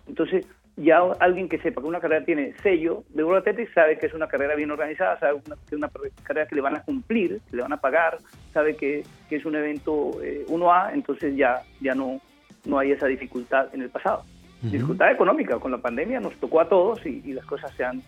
Entonces, 0.08 0.45
ya 0.77 0.99
alguien 1.19 1.49
que 1.49 1.57
sepa 1.57 1.81
que 1.81 1.87
una 1.87 1.99
carrera 1.99 2.23
tiene 2.23 2.53
sello 2.61 3.03
de 3.09 3.23
World 3.23 3.39
Athletics 3.47 3.73
sabe 3.73 3.97
que 3.97 4.05
es 4.05 4.13
una 4.13 4.27
carrera 4.27 4.55
bien 4.55 4.69
organizada, 4.71 5.19
sabe 5.19 5.33
una- 5.45 5.55
que 5.55 5.65
es 5.65 5.73
una 5.73 5.89
carrera 6.23 6.47
que 6.47 6.55
le 6.55 6.61
van 6.61 6.75
a 6.75 6.83
cumplir, 6.83 7.41
que 7.49 7.55
le 7.55 7.63
van 7.63 7.73
a 7.73 7.77
pagar, 7.77 8.19
sabe 8.53 8.75
que, 8.75 9.03
que 9.27 9.35
es 9.37 9.45
un 9.45 9.55
evento 9.55 10.21
eh, 10.23 10.45
1A, 10.47 10.93
entonces 10.93 11.35
ya, 11.35 11.63
ya 11.81 11.95
no, 11.95 12.21
no 12.65 12.77
hay 12.79 12.91
esa 12.91 13.07
dificultad 13.07 13.73
en 13.73 13.81
el 13.81 13.89
pasado. 13.89 14.23
Dificultad 14.61 15.11
económica, 15.11 15.59
con 15.59 15.71
la 15.71 15.77
pandemia 15.77 16.19
nos 16.19 16.35
tocó 16.37 16.61
a 16.61 16.67
todos 16.69 17.05
y, 17.05 17.21
y 17.25 17.33
las 17.33 17.45
cosas 17.45 17.71
se 17.75 17.83
han 17.83 18.01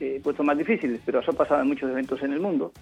eh, 0.00 0.20
puesto 0.22 0.42
más 0.44 0.56
difíciles, 0.58 1.00
pero 1.06 1.20
eso 1.20 1.30
ha 1.30 1.34
pasado 1.34 1.62
en 1.62 1.68
muchos 1.68 1.90
eventos 1.90 2.22
en 2.22 2.32
el 2.32 2.40
mundo. 2.40 2.72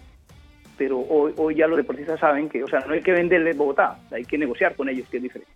Pero 0.76 0.98
hoy, 1.00 1.32
hoy 1.36 1.54
ya 1.54 1.66
los 1.66 1.76
deportistas 1.76 2.18
saben 2.18 2.48
que, 2.48 2.62
o 2.64 2.66
sea, 2.68 2.80
no 2.80 2.92
hay 2.94 3.00
que 3.02 3.12
venderles 3.12 3.56
Bogotá, 3.56 3.98
hay 4.10 4.24
que 4.24 4.36
negociar 4.36 4.74
con 4.74 4.88
ellos, 4.88 5.08
que 5.08 5.18
es 5.18 5.22
diferente. 5.22 5.52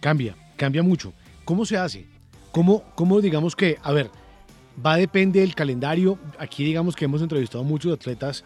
Cambia, 0.00 0.34
cambia 0.56 0.82
mucho. 0.82 1.12
¿Cómo 1.48 1.64
se 1.64 1.78
hace? 1.78 2.04
¿Cómo, 2.52 2.82
cómo 2.94 3.22
digamos 3.22 3.56
que, 3.56 3.78
a 3.82 3.90
ver, 3.90 4.10
va 4.84 4.92
a 4.92 4.96
depender 4.98 5.40
del 5.40 5.54
calendario? 5.54 6.18
Aquí 6.38 6.62
digamos 6.62 6.94
que 6.94 7.06
hemos 7.06 7.22
entrevistado 7.22 7.64
a 7.64 7.66
muchos 7.66 7.90
atletas 7.90 8.44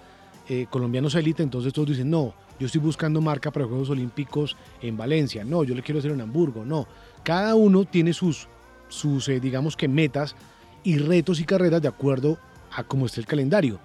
eh, 0.48 0.66
colombianos 0.70 1.16
élite, 1.16 1.42
entonces 1.42 1.72
todos 1.72 1.88
dicen, 1.88 2.08
no, 2.08 2.32
yo 2.60 2.66
estoy 2.66 2.80
buscando 2.80 3.20
marca 3.20 3.50
para 3.50 3.66
Juegos 3.66 3.90
Olímpicos 3.90 4.56
en 4.80 4.96
Valencia, 4.96 5.42
no, 5.42 5.64
yo 5.64 5.74
le 5.74 5.82
quiero 5.82 5.98
hacer 5.98 6.12
en 6.12 6.20
Hamburgo, 6.20 6.64
no. 6.64 6.86
Cada 7.24 7.56
uno 7.56 7.84
tiene 7.86 8.12
sus, 8.12 8.46
sus 8.88 9.28
eh, 9.28 9.40
digamos 9.40 9.76
que 9.76 9.88
metas 9.88 10.36
y 10.84 10.98
retos 10.98 11.40
y 11.40 11.44
carreras 11.44 11.82
de 11.82 11.88
acuerdo 11.88 12.38
a 12.70 12.84
cómo 12.84 13.06
esté 13.06 13.18
el 13.18 13.26
calendario. 13.26 13.80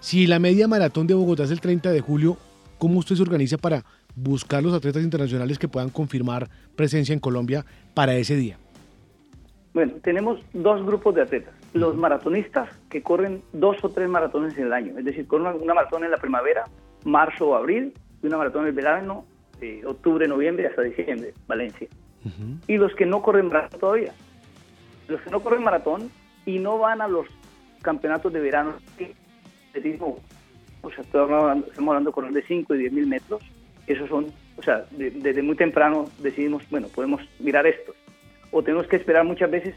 Si 0.00 0.26
la 0.26 0.38
media 0.38 0.68
maratón 0.68 1.06
de 1.06 1.14
Bogotá 1.14 1.44
es 1.44 1.50
el 1.50 1.62
30 1.62 1.92
de 1.92 2.02
julio, 2.02 2.36
¿cómo 2.76 2.98
usted 2.98 3.16
se 3.16 3.22
organiza 3.22 3.56
para 3.56 3.86
buscar 4.16 4.62
los 4.62 4.74
atletas 4.74 5.02
internacionales 5.02 5.58
que 5.58 5.68
puedan 5.68 5.90
confirmar 5.90 6.48
presencia 6.76 7.12
en 7.12 7.20
Colombia 7.20 7.64
para 7.94 8.14
ese 8.14 8.36
día? 8.36 8.58
Bueno, 9.72 9.94
tenemos 10.02 10.40
dos 10.52 10.84
grupos 10.86 11.14
de 11.16 11.22
atletas. 11.22 11.52
Los 11.72 11.96
maratonistas 11.96 12.68
que 12.88 13.02
corren 13.02 13.42
dos 13.52 13.76
o 13.82 13.88
tres 13.88 14.08
maratones 14.08 14.56
en 14.56 14.66
el 14.66 14.72
año, 14.72 14.96
es 14.98 15.04
decir, 15.04 15.26
corren 15.26 15.60
una, 15.60 15.74
maratón 15.74 16.04
en 16.04 16.12
la 16.12 16.18
primavera, 16.18 16.64
marzo 17.04 17.48
o 17.48 17.54
abril, 17.56 17.92
y 18.22 18.26
una 18.26 18.38
maratón 18.38 18.62
en 18.62 18.68
el 18.68 18.74
verano, 18.74 19.24
eh, 19.60 19.82
octubre, 19.84 20.28
noviembre 20.28 20.68
hasta 20.68 20.82
diciembre, 20.82 21.34
Valencia. 21.48 21.88
Y 22.68 22.76
los 22.78 22.94
que 22.94 23.04
no 23.04 23.20
corren 23.20 23.48
maratón 23.48 23.80
todavía. 23.80 24.14
Los 25.08 25.20
que 25.20 25.30
no 25.30 25.40
corren 25.40 25.62
maratón 25.62 26.10
y 26.46 26.58
no 26.58 26.78
van 26.78 27.02
a 27.02 27.08
los 27.08 27.26
campeonatos 27.82 28.32
de 28.32 28.40
verano, 28.40 28.74
o 30.82 30.90
sea, 30.90 31.02
estamos 31.02 31.30
hablando, 31.30 31.66
estamos 31.66 31.96
hablando 31.96 32.32
de 32.32 32.42
5 32.42 32.74
y 32.74 32.78
10 32.78 32.92
mil 32.92 33.06
metros, 33.06 33.42
esos 33.86 34.08
son, 34.08 34.26
o 34.56 34.62
sea, 34.62 34.84
de- 34.90 35.10
desde 35.10 35.42
muy 35.42 35.56
temprano 35.56 36.08
decidimos, 36.18 36.62
bueno, 36.70 36.88
podemos 36.88 37.20
mirar 37.38 37.66
estos. 37.66 37.94
O 38.50 38.62
tenemos 38.62 38.86
que 38.86 38.96
esperar 38.96 39.24
muchas 39.24 39.50
veces, 39.50 39.74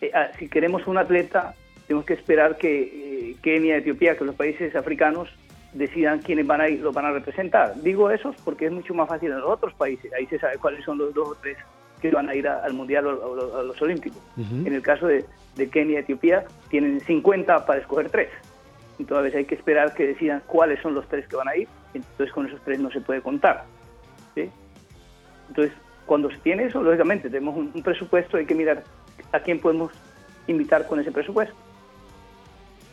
eh, 0.00 0.10
ah, 0.14 0.28
si 0.38 0.48
queremos 0.48 0.86
un 0.86 0.98
atleta, 0.98 1.54
tenemos 1.86 2.06
que 2.06 2.14
esperar 2.14 2.56
que 2.56 3.30
eh, 3.32 3.36
Kenia, 3.42 3.76
Etiopía, 3.76 4.16
que 4.16 4.24
los 4.24 4.34
países 4.34 4.74
africanos 4.74 5.28
decidan 5.72 6.20
quiénes 6.20 6.46
van 6.46 6.60
a 6.60 6.68
ir, 6.68 6.80
los 6.80 6.94
van 6.94 7.06
a 7.06 7.12
representar. 7.12 7.74
Digo 7.82 8.10
esos 8.10 8.34
porque 8.44 8.66
es 8.66 8.72
mucho 8.72 8.94
más 8.94 9.08
fácil 9.08 9.30
en 9.30 9.40
los 9.40 9.48
otros 9.50 9.72
países, 9.74 10.12
ahí 10.12 10.26
se 10.26 10.38
sabe 10.38 10.58
cuáles 10.58 10.84
son 10.84 10.98
los 10.98 11.14
dos 11.14 11.28
o 11.30 11.34
tres 11.40 11.56
que 12.00 12.10
van 12.10 12.28
a 12.28 12.34
ir 12.34 12.48
a- 12.48 12.64
al 12.64 12.72
Mundial 12.74 13.06
o 13.06 13.58
a 13.58 13.62
los 13.62 13.80
Olímpicos. 13.80 14.20
En 14.66 14.74
el 14.74 14.82
caso 14.82 15.06
de, 15.06 15.24
de 15.56 15.68
Kenia 15.70 16.00
y 16.00 16.02
Etiopía, 16.02 16.44
tienen 16.68 17.00
50 17.00 17.64
para 17.64 17.80
escoger 17.80 18.10
tres. 18.10 18.28
Entonces 18.98 19.34
hay 19.34 19.44
que 19.44 19.54
esperar 19.54 19.94
que 19.94 20.06
decidan 20.08 20.42
cuáles 20.46 20.80
son 20.80 20.94
los 20.94 21.08
tres 21.08 21.26
que 21.28 21.36
van 21.36 21.48
a 21.48 21.56
ir. 21.56 21.68
Entonces 21.94 22.32
con 22.32 22.46
esos 22.46 22.60
tres 22.64 22.80
no 22.80 22.90
se 22.90 23.00
puede 23.00 23.20
contar. 23.20 23.64
¿sí? 24.34 24.48
Entonces, 25.48 25.72
cuando 26.06 26.30
se 26.30 26.38
tiene 26.38 26.64
eso, 26.64 26.82
lógicamente 26.82 27.28
tenemos 27.30 27.56
un, 27.56 27.70
un 27.74 27.82
presupuesto, 27.82 28.36
hay 28.36 28.46
que 28.46 28.54
mirar 28.54 28.82
a 29.32 29.40
quién 29.40 29.60
podemos 29.60 29.92
invitar 30.46 30.86
con 30.86 31.00
ese 31.00 31.12
presupuesto. 31.12 31.54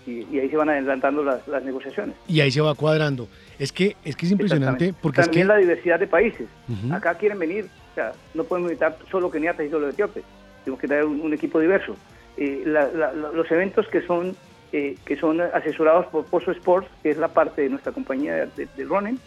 Y, 0.05 0.25
y 0.31 0.39
ahí 0.39 0.49
se 0.49 0.57
van 0.57 0.69
adelantando 0.69 1.23
las, 1.23 1.47
las 1.47 1.63
negociaciones. 1.63 2.15
Y 2.27 2.39
ahí 2.41 2.51
se 2.51 2.61
va 2.61 2.73
cuadrando. 2.75 3.27
Es 3.59 3.71
que 3.71 3.95
es, 4.03 4.15
que 4.15 4.25
es 4.25 4.31
impresionante 4.31 4.93
porque 5.01 5.21
es 5.21 5.27
También 5.27 5.47
que... 5.47 5.53
la 5.53 5.57
diversidad 5.59 5.99
de 5.99 6.07
países. 6.07 6.47
Ujú. 6.67 6.93
Acá 6.93 7.15
quieren 7.15 7.37
venir, 7.39 7.67
o 7.91 7.95
sea, 7.95 8.13
no 8.33 8.43
podemos 8.43 8.71
invitar 8.71 8.97
solo 9.11 9.29
keniatas 9.29 9.65
y 9.65 9.69
solo 9.69 9.89
etíopes, 9.89 10.23
tenemos 10.63 10.79
que 10.81 10.87
traer 10.87 11.05
un, 11.05 11.21
un 11.21 11.33
equipo 11.33 11.59
diverso. 11.59 11.95
Eh, 12.37 12.63
la- 12.65 12.87
la- 12.87 13.11
los 13.13 13.51
eventos 13.51 13.87
que 13.89 14.01
son 14.01 14.35
eh, 14.71 14.95
que 15.05 15.15
son 15.17 15.41
asesorados 15.41 16.05
por 16.07 16.25
Pozo 16.25 16.51
Sports, 16.51 16.87
que 17.03 17.09
es 17.11 17.17
la 17.17 17.29
parte 17.29 17.61
de 17.63 17.69
nuestra 17.69 17.91
compañía 17.91 18.35
de, 18.35 18.45
de- 18.55 18.67
de 18.77 18.83
running, 18.85 19.19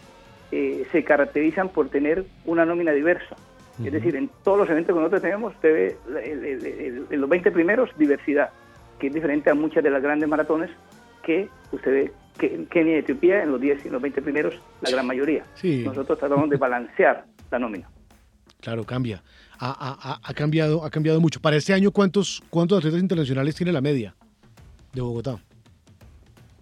eh, 0.51 0.85
se 0.91 1.03
caracterizan 1.03 1.69
por 1.69 1.89
tener 1.89 2.25
una 2.45 2.65
nómina 2.65 2.91
diversa. 2.91 3.35
Es 3.83 3.91
decir, 3.91 4.15
en 4.15 4.29
todos 4.43 4.59
los 4.59 4.69
eventos 4.69 4.93
que 4.93 4.99
nosotros 4.99 5.21
tenemos, 5.23 5.55
usted 5.55 5.73
ve 5.73 5.97
la- 6.13 6.21
el- 6.21 6.45
el- 6.45 6.65
el- 6.65 7.05
en 7.09 7.21
los 7.21 7.27
20 7.29 7.49
primeros 7.51 7.89
diversidad, 7.97 8.51
que 8.99 9.07
es 9.07 9.13
diferente 9.13 9.49
a 9.49 9.55
muchas 9.55 9.83
de 9.83 9.89
las 9.89 10.01
grandes 10.03 10.29
maratones 10.29 10.69
que 11.23 11.49
usted 11.71 11.91
ve 11.91 12.11
que 12.37 12.53
en 12.53 12.65
Kenia 12.67 12.95
y 12.95 12.99
Etiopía 12.99 13.41
en 13.43 13.51
los 13.51 13.59
10 13.59 13.83
y 13.83 13.87
en 13.87 13.93
los 13.93 14.01
20 14.01 14.21
primeros, 14.21 14.55
la 14.81 14.91
gran 14.91 15.07
mayoría. 15.07 15.43
Sí. 15.55 15.81
Nosotros 15.83 16.19
tratamos 16.19 16.49
de 16.51 16.57
balancear 16.57 17.25
la 17.49 17.57
nómina. 17.59 17.89
Claro, 18.61 18.83
cambia. 18.85 19.23
Ha- 19.59 19.75
ha- 19.79 20.19
ha 20.23 20.33
cambiado, 20.33 20.85
ha 20.85 20.89
cambiado 20.89 21.19
mucho. 21.19 21.39
Para 21.41 21.55
este 21.57 21.73
año, 21.73 21.91
¿cuántos, 21.91 22.43
¿cuántos 22.49 22.77
atletas 22.77 22.99
internacionales 23.01 23.55
tiene 23.55 23.71
la 23.71 23.81
media 23.81 24.15
de 24.93 25.01
Bogotá? 25.01 25.37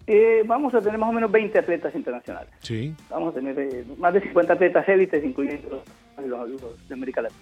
Eh, 0.06 0.42
vamos 0.46 0.74
a 0.74 0.80
tener 0.80 0.98
más 0.98 1.10
o 1.10 1.12
menos 1.12 1.30
20 1.30 1.58
atletas 1.58 1.94
internacionales. 1.94 2.50
Sí. 2.60 2.92
Vamos 3.08 3.32
a 3.32 3.38
tener 3.38 3.58
eh, 3.58 3.84
más 3.98 4.12
de 4.12 4.20
50 4.20 4.52
atletas 4.52 4.88
élites, 4.88 5.24
incluyendo 5.24 5.82
los, 6.26 6.48
los 6.50 6.88
de 6.88 6.94
América 6.94 7.22
Latina. 7.22 7.40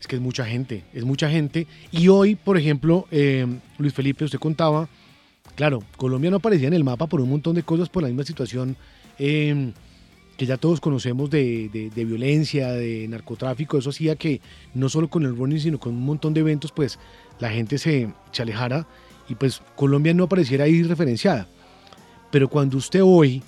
Es 0.00 0.06
que 0.08 0.16
es 0.16 0.22
mucha 0.22 0.44
gente, 0.44 0.82
es 0.92 1.04
mucha 1.04 1.28
gente. 1.30 1.66
Y 1.92 2.08
hoy, 2.08 2.34
por 2.34 2.56
ejemplo, 2.56 3.06
eh, 3.10 3.46
Luis 3.78 3.94
Felipe, 3.94 4.24
usted 4.24 4.38
contaba, 4.38 4.88
claro, 5.54 5.80
Colombia 5.96 6.30
no 6.30 6.38
aparecía 6.38 6.68
en 6.68 6.74
el 6.74 6.82
mapa 6.84 7.06
por 7.06 7.20
un 7.20 7.30
montón 7.30 7.54
de 7.54 7.62
cosas, 7.62 7.88
por 7.88 8.02
la 8.02 8.08
misma 8.08 8.24
situación 8.24 8.76
eh, 9.18 9.72
que 10.36 10.46
ya 10.46 10.56
todos 10.56 10.80
conocemos 10.80 11.30
de, 11.30 11.68
de- 11.68 11.90
de 11.90 12.04
violencia, 12.04 12.72
de 12.72 13.06
narcotráfico. 13.08 13.76
Eso 13.78 13.90
hacía 13.90 14.16
que 14.16 14.40
no 14.74 14.88
solo 14.88 15.08
con 15.08 15.22
el 15.24 15.36
running, 15.36 15.60
sino 15.60 15.78
con 15.78 15.92
un 15.94 16.04
montón 16.04 16.34
de 16.34 16.40
eventos, 16.40 16.72
pues 16.72 16.98
la 17.38 17.50
gente 17.50 17.76
se, 17.78 18.08
se 18.32 18.42
alejara 18.42 18.86
y 19.30 19.36
pues 19.36 19.62
Colombia 19.76 20.12
no 20.12 20.24
apareciera 20.24 20.64
ahí 20.64 20.82
referenciada. 20.82 21.46
Pero 22.32 22.48
cuando 22.48 22.76
usted 22.76 23.00
hoy 23.02 23.42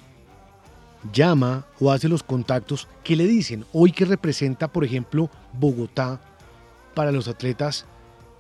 llama 1.13 1.67
o 1.81 1.91
hace 1.91 2.09
los 2.09 2.23
contactos, 2.23 2.89
¿qué 3.03 3.17
le 3.17 3.25
dicen? 3.25 3.65
Hoy 3.73 3.91
que 3.91 4.05
representa, 4.05 4.69
por 4.69 4.85
ejemplo, 4.85 5.29
Bogotá 5.53 6.21
para 6.95 7.11
los 7.11 7.27
atletas 7.27 7.85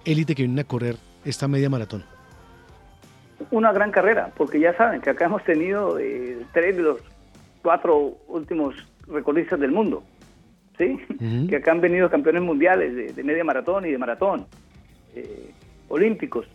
élite 0.04 0.36
que 0.36 0.42
vienen 0.42 0.60
a 0.60 0.64
correr 0.64 0.96
esta 1.24 1.48
media 1.48 1.68
maratón. 1.68 2.04
Una 3.50 3.72
gran 3.72 3.90
carrera, 3.90 4.32
porque 4.36 4.60
ya 4.60 4.76
saben 4.76 5.00
que 5.00 5.10
acá 5.10 5.24
hemos 5.24 5.42
tenido 5.42 5.98
eh, 5.98 6.38
tres 6.52 6.76
de 6.76 6.82
los 6.82 7.00
cuatro 7.60 8.18
últimos 8.28 8.76
recordistas 9.08 9.58
del 9.58 9.72
mundo, 9.72 10.04
¿sí? 10.78 10.96
Que 11.48 11.56
acá 11.56 11.72
han 11.72 11.80
venido 11.80 12.08
campeones 12.08 12.42
mundiales 12.42 12.94
de, 12.94 13.12
de 13.12 13.24
media 13.24 13.42
maratón 13.42 13.84
y 13.84 13.90
de 13.90 13.98
maratón, 13.98 14.46
eh, 15.16 15.50
olímpicos. 15.88 16.46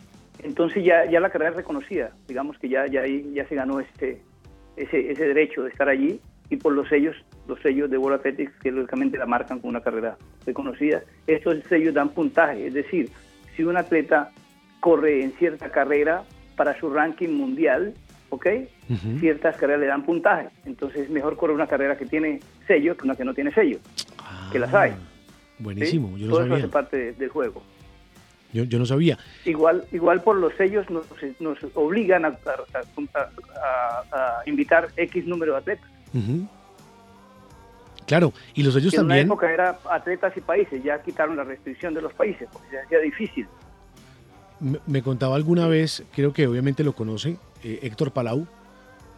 Entonces 0.44 0.84
ya, 0.84 1.10
ya 1.10 1.20
la 1.20 1.30
carrera 1.30 1.52
es 1.52 1.58
reconocida, 1.58 2.12
digamos 2.28 2.58
que 2.60 2.70
ya, 2.70 2.86
ya, 2.88 3.02
ahí 3.02 3.32
ya 3.34 3.46
se 3.48 3.56
ganó 3.56 3.80
este, 3.80 4.22
ese, 4.76 5.12
ese 5.12 5.26
derecho 5.28 5.64
de 5.64 5.70
estar 5.70 5.90
allí 5.90 6.20
y 6.50 6.56
por 6.58 6.74
los 6.74 6.88
sellos, 6.88 7.16
los 7.48 7.60
sellos 7.62 7.90
de 7.90 7.98
World 7.98 8.20
Athletics 8.20 8.54
que 8.62 8.72
lógicamente 8.72 9.18
la 9.18 9.26
marcan 9.26 9.60
con 9.60 9.70
una 9.72 9.82
carrera 9.82 10.18
reconocida. 10.46 11.02
Estos 11.26 11.58
sellos 11.68 11.94
dan 11.94 12.10
puntaje, 12.10 12.68
es 12.68 12.74
decir, 12.74 13.10
si 13.56 13.64
un 13.64 13.76
atleta 13.78 14.32
corre 14.80 15.24
en 15.24 15.32
cierta 15.34 15.70
carrera 15.72 16.24
para 16.56 16.80
su 16.80 16.90
ranking 16.92 17.30
mundial, 17.30 17.94
¿ok? 18.30 18.48
Ciertas 19.20 19.58
carreras 19.58 19.82
le 19.82 19.88
dan 19.88 20.04
puntaje, 20.06 20.48
entonces 20.66 21.02
es 21.04 21.10
mejor 21.10 21.36
correr 21.36 21.56
una 21.56 21.68
carrera 21.68 21.98
que 21.98 22.06
tiene 22.06 22.40
sello 22.68 22.96
que 22.96 23.04
una 23.04 23.16
que 23.16 23.26
no 23.26 23.34
tiene 23.34 23.52
sello, 23.52 23.80
que 24.52 24.60
las 24.60 24.74
hay. 24.74 24.92
¿sí? 24.92 24.98
Buenísimo, 25.60 26.18
yo 26.18 26.30
Todo 26.30 26.46
eso 26.46 26.54
hace 26.56 26.68
parte 26.68 26.98
de- 26.98 27.12
del 27.14 27.30
juego. 27.30 27.62
Yo, 28.54 28.64
yo 28.64 28.80
no 28.80 28.86
sabía. 28.86 29.18
Igual, 29.46 29.86
igual 29.92 30.22
por 30.24 30.38
los 30.38 30.54
sellos 30.56 30.90
nos, 30.90 31.06
nos 31.40 31.58
obligan 31.76 32.26
a, 32.26 32.30
a- 32.30 32.34
a- 33.14 34.12
a- 34.12 34.40
a 34.40 34.50
invitar 34.50 34.88
X 34.96 35.26
número 35.26 35.54
de 35.54 35.58
atletas. 35.60 35.90
Claro, 38.06 38.32
y 38.54 38.64
los 38.64 38.74
sellos 38.74 38.92
Que 38.92 38.98
en 38.98 39.06
una 39.06 39.16
también. 39.16 39.28
época 39.28 39.52
era 39.52 39.78
atletas 39.92 40.32
y 40.38 40.42
países, 40.42 40.82
ya 40.84 41.02
quitaron 41.02 41.36
la 41.36 41.44
restricción 41.44 41.94
de 41.94 42.02
los 42.02 42.14
países, 42.14 42.48
porque 42.52 42.70
se 42.70 42.80
hacía 42.80 43.00
difícil. 43.00 43.48
Me, 44.62 44.80
me 44.88 45.02
contaba 45.02 45.36
alguna 45.36 45.68
vez, 45.68 46.04
creo 46.16 46.32
que 46.32 46.48
obviamente 46.48 46.84
lo 46.86 46.94
conoce, 46.94 47.38
eh, 47.64 47.80
Héctor 47.84 48.12
Palau, 48.12 48.48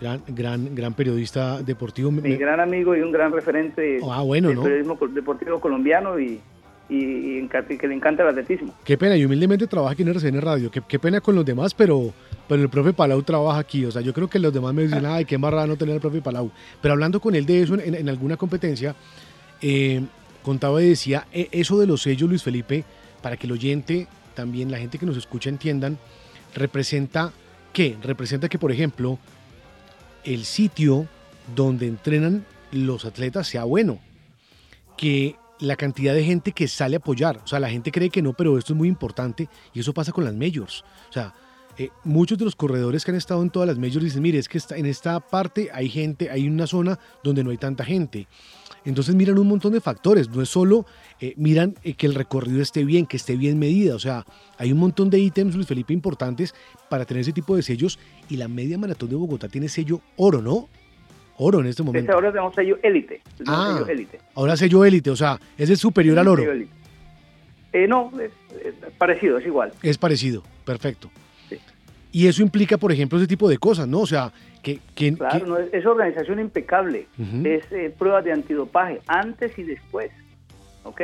gran, 0.01 0.23
gran, 0.27 0.73
gran 0.73 0.95
periodista 0.95 1.61
deportivo. 1.61 2.09
Mi 2.09 2.21
me- 2.21 2.35
gran 2.37 2.59
amigo 2.59 2.95
y 2.95 3.01
un 3.01 3.11
gran 3.11 3.31
referente 3.31 3.99
Ah, 4.09 4.23
bueno, 4.23 4.47
del 4.47 4.57
¿no? 4.57 4.63
periodismo 4.63 4.97
deportivo 5.09 5.59
colombiano 5.59 6.19
y, 6.19 6.41
y- 6.89 7.39
y 7.39 7.47
que 7.77 7.87
le 7.87 7.93
encanta 7.95 8.23
el 8.23 8.29
atletismo. 8.29 8.73
Qué 8.83 8.97
pena, 8.97 9.15
y 9.15 9.23
humildemente 9.25 9.67
trabaja 9.67 9.93
aquí 9.93 10.01
en 10.01 10.09
RCN 10.09 10.41
Radio. 10.41 10.71
Qué, 10.71 10.81
qué 10.87 10.97
pena 10.99 11.21
con 11.21 11.35
los 11.35 11.45
demás, 11.45 11.73
pero, 11.73 12.13
pero 12.47 12.61
el 12.61 12.69
profe 12.69 12.93
Palau 12.93 13.21
trabaja 13.23 13.59
aquí. 13.59 13.85
O 13.85 13.91
sea, 13.91 14.01
yo 14.01 14.13
creo 14.13 14.27
que 14.29 14.39
los 14.39 14.53
demás 14.53 14.73
me 14.73 14.83
dicen, 14.83 15.05
ay, 15.05 15.25
qué 15.25 15.35
embarrada 15.35 15.67
no 15.67 15.75
tener 15.77 15.95
al 15.95 16.01
profe 16.01 16.21
Palau. 16.21 16.51
Pero 16.81 16.93
hablando 16.93 17.19
con 17.19 17.35
él 17.35 17.45
de 17.45 17.61
eso 17.61 17.75
en, 17.75 17.93
en 17.95 18.09
alguna 18.09 18.37
competencia, 18.37 18.95
eh, 19.61 20.01
contaba 20.43 20.81
y 20.81 20.89
decía, 20.89 21.27
"E- 21.31 21.49
eso 21.51 21.79
de 21.79 21.85
los 21.87 22.01
sellos, 22.01 22.29
Luis 22.29 22.43
Felipe, 22.43 22.83
para 23.21 23.37
que 23.37 23.45
el 23.47 23.53
oyente, 23.53 24.07
también 24.35 24.71
la 24.71 24.77
gente 24.79 24.97
que 24.97 25.05
nos 25.05 25.17
escucha 25.17 25.49
entiendan, 25.49 25.97
representa 26.55 27.31
qué? 27.73 27.97
Representa 28.01 28.49
que, 28.49 28.57
por 28.57 28.71
ejemplo, 28.71 29.19
el 30.23 30.43
sitio 30.45 31.05
donde 31.55 31.87
entrenan 31.87 32.45
los 32.71 33.05
atletas 33.05 33.47
sea 33.47 33.63
bueno 33.63 33.99
que 34.97 35.35
la 35.59 35.75
cantidad 35.75 36.13
de 36.13 36.23
gente 36.23 36.51
que 36.51 36.67
sale 36.67 36.95
a 36.95 36.99
apoyar. 36.99 37.41
O 37.43 37.47
sea, 37.47 37.59
la 37.59 37.69
gente 37.69 37.91
cree 37.91 38.09
que 38.09 38.21
no, 38.21 38.33
pero 38.33 38.57
esto 38.57 38.73
es 38.73 38.77
muy 38.77 38.87
importante 38.87 39.49
y 39.73 39.79
eso 39.79 39.93
pasa 39.93 40.11
con 40.11 40.23
las 40.23 40.33
majors. 40.33 40.83
O 41.09 41.13
sea, 41.13 41.33
eh, 41.77 41.89
muchos 42.03 42.37
de 42.37 42.45
los 42.45 42.55
corredores 42.55 43.05
que 43.05 43.11
han 43.11 43.17
estado 43.17 43.41
en 43.41 43.49
todas 43.49 43.67
las 43.67 43.77
majors 43.77 44.03
dicen, 44.03 44.21
mire, 44.21 44.37
es 44.37 44.49
que 44.49 44.59
en 44.75 44.85
esta 44.85 45.19
parte 45.19 45.69
hay 45.73 45.89
gente, 45.89 46.29
hay 46.29 46.47
una 46.47 46.67
zona 46.67 46.99
donde 47.23 47.43
no 47.43 47.51
hay 47.51 47.57
tanta 47.57 47.85
gente. 47.85 48.27
Entonces 48.85 49.15
miran 49.15 49.37
un 49.37 49.47
montón 49.47 49.73
de 49.73 49.81
factores, 49.81 50.29
no 50.29 50.41
es 50.41 50.49
solo 50.49 50.85
eh, 51.19 51.33
miran 51.37 51.75
eh, 51.83 51.93
que 51.93 52.05
el 52.05 52.15
recorrido 52.15 52.61
esté 52.61 52.83
bien, 52.85 53.05
que 53.05 53.17
esté 53.17 53.35
bien 53.35 53.59
medida, 53.59 53.95
o 53.95 53.99
sea, 53.99 54.25
hay 54.57 54.71
un 54.71 54.79
montón 54.79 55.09
de 55.09 55.19
ítems, 55.19 55.55
Luis 55.55 55.67
Felipe, 55.67 55.93
importantes 55.93 56.55
para 56.89 57.05
tener 57.05 57.21
ese 57.21 57.33
tipo 57.33 57.55
de 57.55 57.61
sellos 57.61 57.99
y 58.29 58.37
la 58.37 58.47
media 58.47 58.77
maratón 58.77 59.09
de 59.09 59.15
Bogotá 59.15 59.47
tiene 59.47 59.69
sello 59.69 60.01
oro, 60.15 60.41
¿no? 60.41 60.69
Oro 61.41 61.61
en 61.61 61.67
este 61.67 61.83
momento. 61.83 62.11
Ahora 62.13 62.31
tenemos 62.31 62.53
sello 62.53 62.77
élite. 62.83 63.21
Ah, 63.47 63.75
sello 63.79 63.87
élite. 63.89 64.19
ahora 64.35 64.57
sello 64.57 64.83
élite, 64.85 65.09
o 65.09 65.15
sea, 65.15 65.39
ese 65.57 65.73
es 65.73 65.79
superior 65.79 66.19
al 66.19 66.27
oro. 66.27 66.43
Eh, 67.71 67.87
no, 67.87 68.11
es, 68.19 68.31
es 68.65 68.73
parecido, 68.97 69.37
es 69.37 69.45
igual. 69.45 69.71
Es 69.81 69.97
parecido, 69.97 70.43
perfecto. 70.65 71.09
Y 72.11 72.27
eso 72.27 72.41
implica, 72.41 72.77
por 72.77 72.91
ejemplo, 72.91 73.17
ese 73.19 73.27
tipo 73.27 73.47
de 73.47 73.57
cosas, 73.59 73.87
¿no? 73.87 73.99
O 73.99 74.07
sea, 74.07 74.31
que... 74.63 74.79
que- 74.95 75.13
Claro, 75.13 75.39
que- 75.39 75.45
no, 75.45 75.57
es, 75.59 75.85
organización 75.85 76.39
impecable. 76.39 77.05
Es 77.45 77.71
eh, 77.71 77.93
pruebas 77.97 78.25
de 78.25 78.33
antidopaje 78.33 78.99
antes 79.07 79.57
y 79.57 79.63
después. 79.63 80.11
¿Ok? 80.83 81.01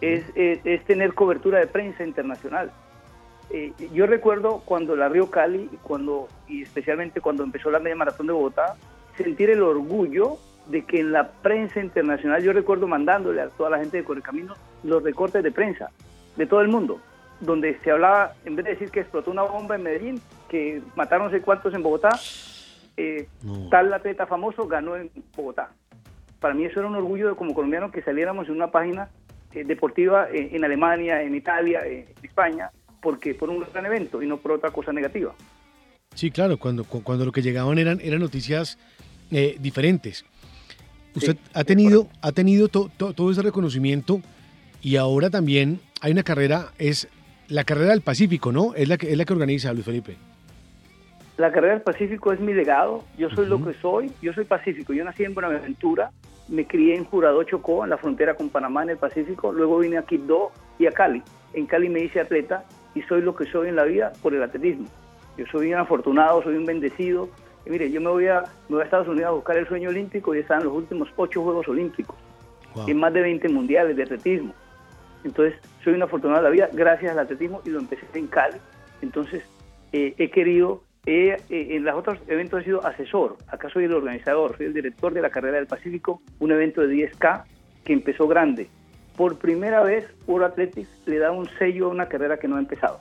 es, 0.00 0.24
es- 0.34 0.58
es 0.64 0.84
tener 0.84 1.14
cobertura 1.14 1.58
de 1.60 1.66
prensa 1.68 2.04
internacional. 2.04 2.70
Eh, 3.50 3.72
yo 3.94 4.06
recuerdo 4.06 4.60
cuando 4.64 4.96
la 4.96 5.08
Río 5.08 5.30
Cali, 5.30 5.70
cuando, 5.84 6.28
y 6.48 6.62
especialmente 6.62 7.20
cuando 7.20 7.44
empezó 7.44 7.70
la 7.70 7.78
media 7.78 7.94
maratón 7.96 8.26
de 8.26 8.32
Bogotá, 8.32 8.74
sentir 9.16 9.50
el 9.50 9.62
orgullo 9.62 10.36
de 10.68 10.84
que 10.84 11.00
en 11.00 11.12
la 11.12 11.30
prensa 11.30 11.80
internacional, 11.80 12.42
yo 12.42 12.52
recuerdo 12.52 12.86
mandándole 12.88 13.40
a 13.42 13.48
toda 13.48 13.70
la 13.70 13.78
gente 13.78 13.98
de 13.98 14.04
Correcaminos 14.04 14.56
los 14.82 15.02
recortes 15.02 15.42
de 15.42 15.52
prensa 15.52 15.90
de 16.36 16.46
todo 16.46 16.60
el 16.62 16.68
mundo, 16.68 17.00
donde 17.40 17.78
se 17.84 17.90
hablaba, 17.90 18.34
en 18.44 18.56
vez 18.56 18.64
de 18.64 18.70
decir 18.72 18.90
que 18.90 19.00
explotó 19.00 19.30
una 19.30 19.42
bomba 19.42 19.76
en 19.76 19.82
Medellín, 19.82 20.20
que 20.48 20.80
mataron 20.96 21.26
no 21.26 21.30
sé 21.30 21.40
cuántos 21.42 21.74
en 21.74 21.82
Bogotá, 21.82 22.10
eh, 22.96 23.26
tal 23.70 23.92
atleta 23.92 24.26
famoso 24.26 24.66
ganó 24.66 24.96
en 24.96 25.10
Bogotá. 25.36 25.70
Para 26.40 26.54
mí 26.54 26.64
eso 26.64 26.80
era 26.80 26.88
un 26.88 26.96
orgullo 26.96 27.36
como 27.36 27.54
colombiano 27.54 27.90
que 27.90 28.02
saliéramos 28.02 28.48
en 28.48 28.54
una 28.54 28.70
página 28.70 29.08
eh, 29.52 29.64
deportiva 29.64 30.28
eh, 30.30 30.50
en 30.52 30.64
Alemania, 30.64 31.22
en 31.22 31.34
Italia, 31.34 31.80
eh, 31.86 32.06
en 32.18 32.24
España, 32.24 32.70
porque 33.02 33.34
por 33.34 33.50
un 33.50 33.64
gran 33.72 33.86
evento 33.86 34.22
y 34.22 34.26
no 34.26 34.38
por 34.38 34.52
otra 34.52 34.70
cosa 34.70 34.92
negativa. 34.92 35.34
Sí, 36.14 36.30
claro, 36.30 36.56
cuando, 36.58 36.84
cu- 36.84 37.02
cuando 37.02 37.24
lo 37.24 37.32
que 37.32 37.42
llegaban 37.42 37.78
eran, 37.78 38.00
eran 38.00 38.20
noticias 38.20 38.78
eh, 39.30 39.56
diferentes. 39.60 40.24
Usted 41.14 41.36
ha 41.52 41.64
tenido, 41.64 42.08
ha 42.22 42.32
tenido 42.32 42.68
to- 42.68 42.90
to- 42.96 43.12
todo 43.12 43.30
ese 43.30 43.42
reconocimiento 43.42 44.20
y 44.82 44.96
ahora 44.96 45.30
también 45.30 45.80
hay 46.00 46.12
una 46.12 46.22
carrera, 46.24 46.72
es 46.78 47.08
la 47.48 47.62
carrera 47.64 47.90
del 47.90 48.00
Pacífico, 48.00 48.50
¿no? 48.52 48.74
Es 48.74 48.88
la 48.88 48.96
que, 48.96 49.10
es 49.12 49.16
la 49.16 49.24
que 49.24 49.32
organiza 49.32 49.72
Luis 49.72 49.84
Felipe. 49.84 50.16
La 51.36 51.50
carrera 51.52 51.74
del 51.74 51.82
Pacífico 51.82 52.32
es 52.32 52.40
mi 52.40 52.52
legado, 52.54 53.04
yo 53.18 53.28
soy 53.30 53.46
lo 53.46 53.64
que 53.64 53.74
soy, 53.74 54.10
yo 54.22 54.32
soy 54.32 54.44
pacífico, 54.44 54.92
yo 54.92 55.04
nací 55.04 55.24
en 55.24 55.34
Buenaventura, 55.34 56.12
me 56.48 56.64
crié 56.66 56.94
en 56.96 57.04
Jurado 57.04 57.42
Chocó, 57.42 57.82
en 57.82 57.90
la 57.90 57.96
frontera 57.98 58.34
con 58.34 58.50
Panamá 58.50 58.84
en 58.84 58.90
el 58.90 58.98
Pacífico, 58.98 59.52
luego 59.52 59.78
vine 59.78 59.98
a 59.98 60.02
Quibdó 60.02 60.52
y 60.78 60.86
a 60.86 60.92
Cali. 60.92 61.22
En 61.52 61.66
Cali 61.66 61.88
me 61.88 62.00
hice 62.04 62.20
atleta 62.20 62.64
y 62.94 63.02
soy 63.02 63.20
lo 63.22 63.34
que 63.34 63.46
soy 63.46 63.68
en 63.68 63.76
la 63.76 63.82
vida 63.84 64.12
por 64.22 64.32
el 64.34 64.42
atletismo. 64.44 64.86
Yo 65.36 65.44
soy 65.50 65.72
un 65.72 65.80
afortunado, 65.80 66.40
soy 66.44 66.56
un 66.56 66.66
bendecido. 66.66 67.28
Y 67.66 67.70
mire, 67.70 67.90
yo 67.90 68.00
me 68.00 68.10
voy, 68.10 68.26
a, 68.28 68.40
me 68.68 68.76
voy 68.76 68.80
a 68.82 68.84
Estados 68.84 69.08
Unidos 69.08 69.28
a 69.28 69.32
buscar 69.32 69.56
el 69.56 69.66
sueño 69.66 69.88
olímpico 69.88 70.34
y 70.34 70.40
están 70.40 70.62
los 70.64 70.72
últimos 70.72 71.08
ocho 71.16 71.42
Juegos 71.42 71.66
Olímpicos 71.68 72.16
Wow. 72.74 72.88
y 72.88 72.94
más 72.94 73.12
de 73.12 73.22
20 73.22 73.48
mundiales 73.50 73.96
de 73.96 74.02
atletismo. 74.02 74.52
Entonces, 75.22 75.54
soy 75.84 75.94
un 75.94 76.02
afortunado 76.02 76.40
de 76.42 76.44
la 76.44 76.50
vida 76.50 76.68
gracias 76.72 77.12
al 77.12 77.18
atletismo 77.20 77.62
y 77.64 77.70
lo 77.70 77.78
empecé 77.78 78.04
en 78.14 78.26
Cali. 78.26 78.56
Entonces, 79.00 79.44
eh, 79.92 80.14
he 80.18 80.28
querido, 80.30 80.82
he- 81.06 81.36
eh, 81.50 81.76
en 81.76 81.84
los 81.84 81.94
otros 81.94 82.18
eventos 82.26 82.60
he 82.60 82.64
sido 82.64 82.84
asesor. 82.84 83.36
Acá 83.46 83.68
soy 83.70 83.84
el 83.84 83.92
organizador, 83.94 84.56
soy 84.56 84.66
el 84.66 84.74
director 84.74 85.14
de 85.14 85.22
la 85.22 85.30
Carrera 85.30 85.56
del 85.58 85.66
Pacífico, 85.68 86.20
un 86.40 86.50
evento 86.50 86.80
de 86.80 86.88
10K 86.88 87.44
que 87.84 87.92
empezó 87.92 88.26
grande. 88.26 88.68
Por 89.16 89.38
primera 89.38 89.82
vez, 89.84 90.06
World 90.26 90.46
Athletics 90.50 90.88
le 91.06 91.18
da 91.18 91.30
un 91.30 91.48
sello 91.58 91.86
a 91.86 91.88
una 91.90 92.08
carrera 92.08 92.38
que 92.38 92.48
no 92.48 92.56
ha 92.56 92.58
empezado. 92.58 93.00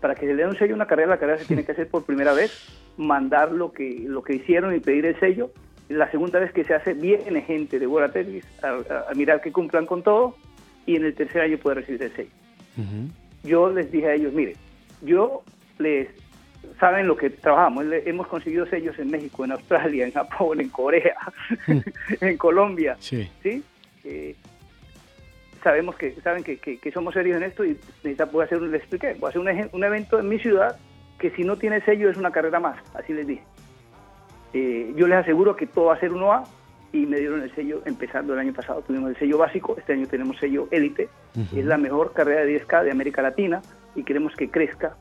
Para 0.00 0.14
que 0.14 0.20
se 0.26 0.34
le 0.34 0.42
dé 0.44 0.48
un 0.48 0.56
sello 0.56 0.74
a 0.74 0.76
una 0.76 0.86
carrera, 0.86 1.08
la 1.10 1.18
carrera 1.18 1.38
se 1.38 1.46
tiene 1.46 1.64
que 1.64 1.72
hacer 1.72 1.88
por 1.88 2.04
primera 2.04 2.32
vez, 2.32 2.52
mandar 2.96 3.52
lo 3.52 3.72
que, 3.72 4.02
lo 4.06 4.22
que 4.22 4.34
hicieron 4.36 4.74
y 4.74 4.80
pedir 4.80 5.06
el 5.06 5.18
sello. 5.20 5.50
La 5.88 6.10
segunda 6.10 6.38
vez 6.38 6.52
que 6.52 6.64
se 6.64 6.74
hace, 6.74 6.94
viene 6.94 7.42
gente 7.42 7.78
de 7.78 7.86
World 7.86 8.10
Athletics 8.10 8.46
a, 8.64 9.10
a- 9.10 9.14
mirar 9.14 9.40
que 9.42 9.52
cumplan 9.52 9.84
con 9.86 10.02
todo 10.02 10.36
y 10.86 10.96
en 10.96 11.04
el 11.04 11.14
tercer 11.14 11.42
año 11.42 11.58
puede 11.58 11.76
recibir 11.76 12.02
el 12.02 12.12
sello. 12.16 12.30
Yo 13.42 13.70
les 13.70 13.90
dije 13.92 14.06
a 14.08 14.14
ellos, 14.14 14.32
mire, 14.32 14.54
yo 15.02 15.42
les 15.78 16.08
saben 16.80 17.06
lo 17.06 17.16
que 17.16 17.28
trabajamos, 17.30 17.84
hemos 18.06 18.26
conseguido 18.26 18.64
sellos 18.66 18.98
en 18.98 19.10
México, 19.10 19.44
en 19.44 19.52
Australia, 19.52 20.06
en 20.06 20.12
Japón, 20.12 20.60
en 20.60 20.70
Corea, 20.70 21.16
en 22.20 22.36
Colombia, 22.38 22.96
Sí. 23.00 23.28
¿sí? 23.42 23.62
Eh, 24.04 24.34
sabemos 25.62 25.96
que 25.96 26.12
saben 26.22 26.42
que, 26.42 26.56
que- 26.58 26.78
que 26.78 26.90
somos 26.92 27.14
serios 27.14 27.36
en 27.36 27.42
esto 27.44 27.64
y 27.64 27.76
necesita- 28.02 28.24
voy 28.26 28.42
a 28.42 28.44
hacer 28.46 28.58
un, 28.58 28.70
les 28.70 28.80
expliqué, 28.80 29.14
voy 29.18 29.28
a 29.28 29.30
hacer 29.30 29.40
un, 29.40 29.68
un 29.72 29.84
evento 29.84 30.18
en 30.18 30.28
mi 30.28 30.38
ciudad 30.38 30.76
que 31.24 31.30
si 31.36 31.42
no 31.42 31.56
tiene 31.56 31.80
sello 31.86 32.10
es 32.10 32.18
una 32.18 32.30
carrera 32.30 32.60
más, 32.60 32.76
así 32.94 33.14
les 33.14 33.26
dije. 33.26 33.42
Eh, 34.52 34.92
yo 34.94 35.06
les 35.06 35.16
aseguro 35.18 35.56
que 35.56 35.66
todo 35.66 35.86
va 35.86 35.94
a 35.94 35.98
ser 36.00 36.10
1A 36.12 36.44
y 36.92 37.06
me 37.06 37.16
dieron 37.18 37.40
el 37.40 37.50
sello 37.54 37.80
empezando 37.86 38.34
el 38.34 38.40
año 38.40 38.52
pasado, 38.52 38.82
tuvimos 38.82 39.08
el 39.08 39.16
sello 39.16 39.38
básico, 39.38 39.74
este 39.78 39.94
año 39.94 40.06
tenemos 40.06 40.36
sello 40.38 40.68
élite, 40.70 41.08
es 41.56 41.64
la 41.64 41.78
mejor 41.78 42.12
carrera 42.12 42.44
de 42.44 42.60
10K 42.60 42.84
de 42.84 42.90
América 42.90 43.22
Latina 43.22 43.62
y 43.94 44.02
queremos 44.04 44.34
que 44.36 44.50
crezca 44.50 44.96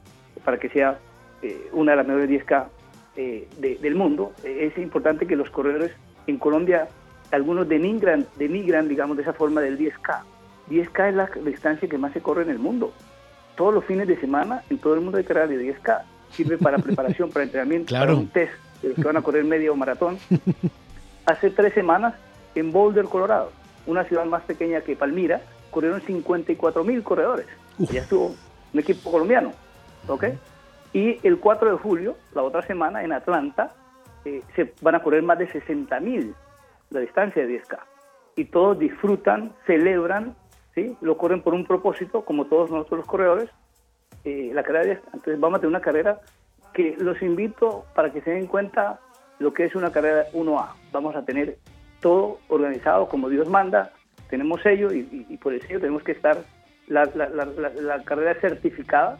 para 0.45 0.57
que 0.57 0.69
sea 0.69 0.97
eh, 1.41 1.67
una 1.74 1.91
de 1.91 1.97
las 1.97 2.07
mejores 2.07 2.30
10K 2.30 2.67
eh, 3.17 3.49
de- 3.59 3.76
del 3.80 3.95
mundo. 3.95 4.32
Es 4.45 4.78
importante 4.78 5.28
que 5.28 5.36
los 5.36 5.49
corredores 5.49 5.91
en 6.26 6.38
Colombia, 6.38 6.88
algunos 7.32 7.67
denigran, 7.67 8.26
denigran, 8.38 8.88
digamos, 8.88 9.17
de 9.17 9.24
esa 9.24 9.34
forma 9.34 9.59
del 9.59 9.78
10K. 9.78 10.21
10K 10.69 11.09
es 11.09 11.15
la 11.15 11.30
distancia 11.43 11.89
que 11.89 11.97
más 11.97 12.13
se 12.13 12.21
corre 12.21 12.43
en 12.43 12.49
el 12.49 12.59
mundo. 12.59 12.93
Todos 13.57 13.71
los 13.74 13.86
fines 13.86 14.07
de 14.07 14.17
semana, 14.19 14.63
en 14.71 14.80
todo 14.80 14.95
el 14.95 15.01
mundo 15.01 15.17
hay 15.19 15.26
carreras 15.26 15.49
de 15.49 15.57
10K. 15.61 16.01
Sirve 16.34 16.58
para 16.58 16.78
preparación, 16.78 17.30
para 17.30 17.44
entrenamiento, 17.46 17.88
Claro. 17.88 18.08
para 18.08 18.20
un 18.20 18.28
test 18.28 18.54
de 18.82 18.90
los 18.90 18.98
que 18.98 19.04
van 19.04 19.18
a 19.18 19.22
correr 19.22 19.44
media 19.46 19.72
o 19.72 19.76
maratón. 19.76 20.18
Hace 21.26 21.50
tres 21.52 21.74
semanas, 21.74 22.16
en 22.56 22.72
Boulder, 22.72 23.06
Colorado, 23.06 23.52
una 23.88 24.04
ciudad 24.06 24.26
más 24.26 24.44
pequeña 24.44 24.82
que 24.82 24.96
Palmira, 24.96 25.42
corrieron 25.72 26.02
54 26.02 26.84
mil 26.84 27.02
corredores. 27.04 27.48
Ya 27.78 28.02
estuvo 28.02 28.36
un 28.74 28.80
equipo 28.80 29.12
colombiano. 29.12 29.52
¿ok? 30.08 30.26
Y 30.94 31.20
el 31.26 31.40
4 31.40 31.72
de 31.72 31.78
julio, 31.78 32.16
la 32.36 32.44
otra 32.44 32.62
semana, 32.64 33.04
en 33.04 33.14
Atlanta, 33.14 33.74
eh, 34.26 34.42
se 34.56 34.74
van 34.82 34.96
a 34.96 35.02
correr 35.02 35.24
más 35.24 35.40
de 35.40 35.52
60 35.52 36.00
mil 36.00 36.36
la 36.90 37.00
distancia 37.00 37.42
de 37.46 37.62
10K. 37.62 37.80
Y 38.36 38.46
todos 38.46 38.78
disfrutan, 38.78 39.54
celebran, 39.66 40.36
¿sí? 40.76 40.96
lo 41.02 41.18
corren 41.18 41.42
por 41.42 41.54
un 41.54 41.66
propósito, 41.66 42.24
como 42.24 42.46
todos 42.46 42.70
nosotros 42.70 43.00
los 43.00 43.08
corredores, 43.08 43.50
eh, 44.26 44.51
la 44.53 44.63
carrera 44.63 44.86
de 44.86 44.91
10K. 44.93 45.09
Entonces 45.13 45.39
vamos 45.39 45.57
a 45.57 45.61
tener 45.61 45.69
una 45.69 45.82
carrera 45.82 46.19
que 46.74 46.95
los 46.97 47.21
invito 47.21 47.86
para 47.95 48.11
que 48.11 48.21
se 48.21 48.32
den 48.32 48.47
cuenta 48.47 48.99
lo 49.39 49.53
que 49.53 49.65
es 49.65 49.76
una 49.76 49.91
carrera 49.91 50.26
1A. 50.34 50.67
Vamos 50.91 51.15
a 51.15 51.24
tener 51.24 51.57
todo 51.99 52.39
organizado 52.49 53.07
como 53.07 53.30
Dios 53.30 53.47
manda, 53.49 53.91
tenemos 54.30 54.61
sello 54.61 54.91
y, 54.93 54.99
y- 54.99 55.26
y 55.30 55.38
por 55.38 55.53
el 55.53 55.61
sello 55.61 55.80
tenemos 55.80 56.03
que 56.03 56.11
estar, 56.13 56.43
la, 56.88 57.05
la- 57.15 57.30
la- 57.30 57.45
la- 57.45 57.69
la 57.69 58.03
carrera 58.03 58.34
certificada, 58.41 59.17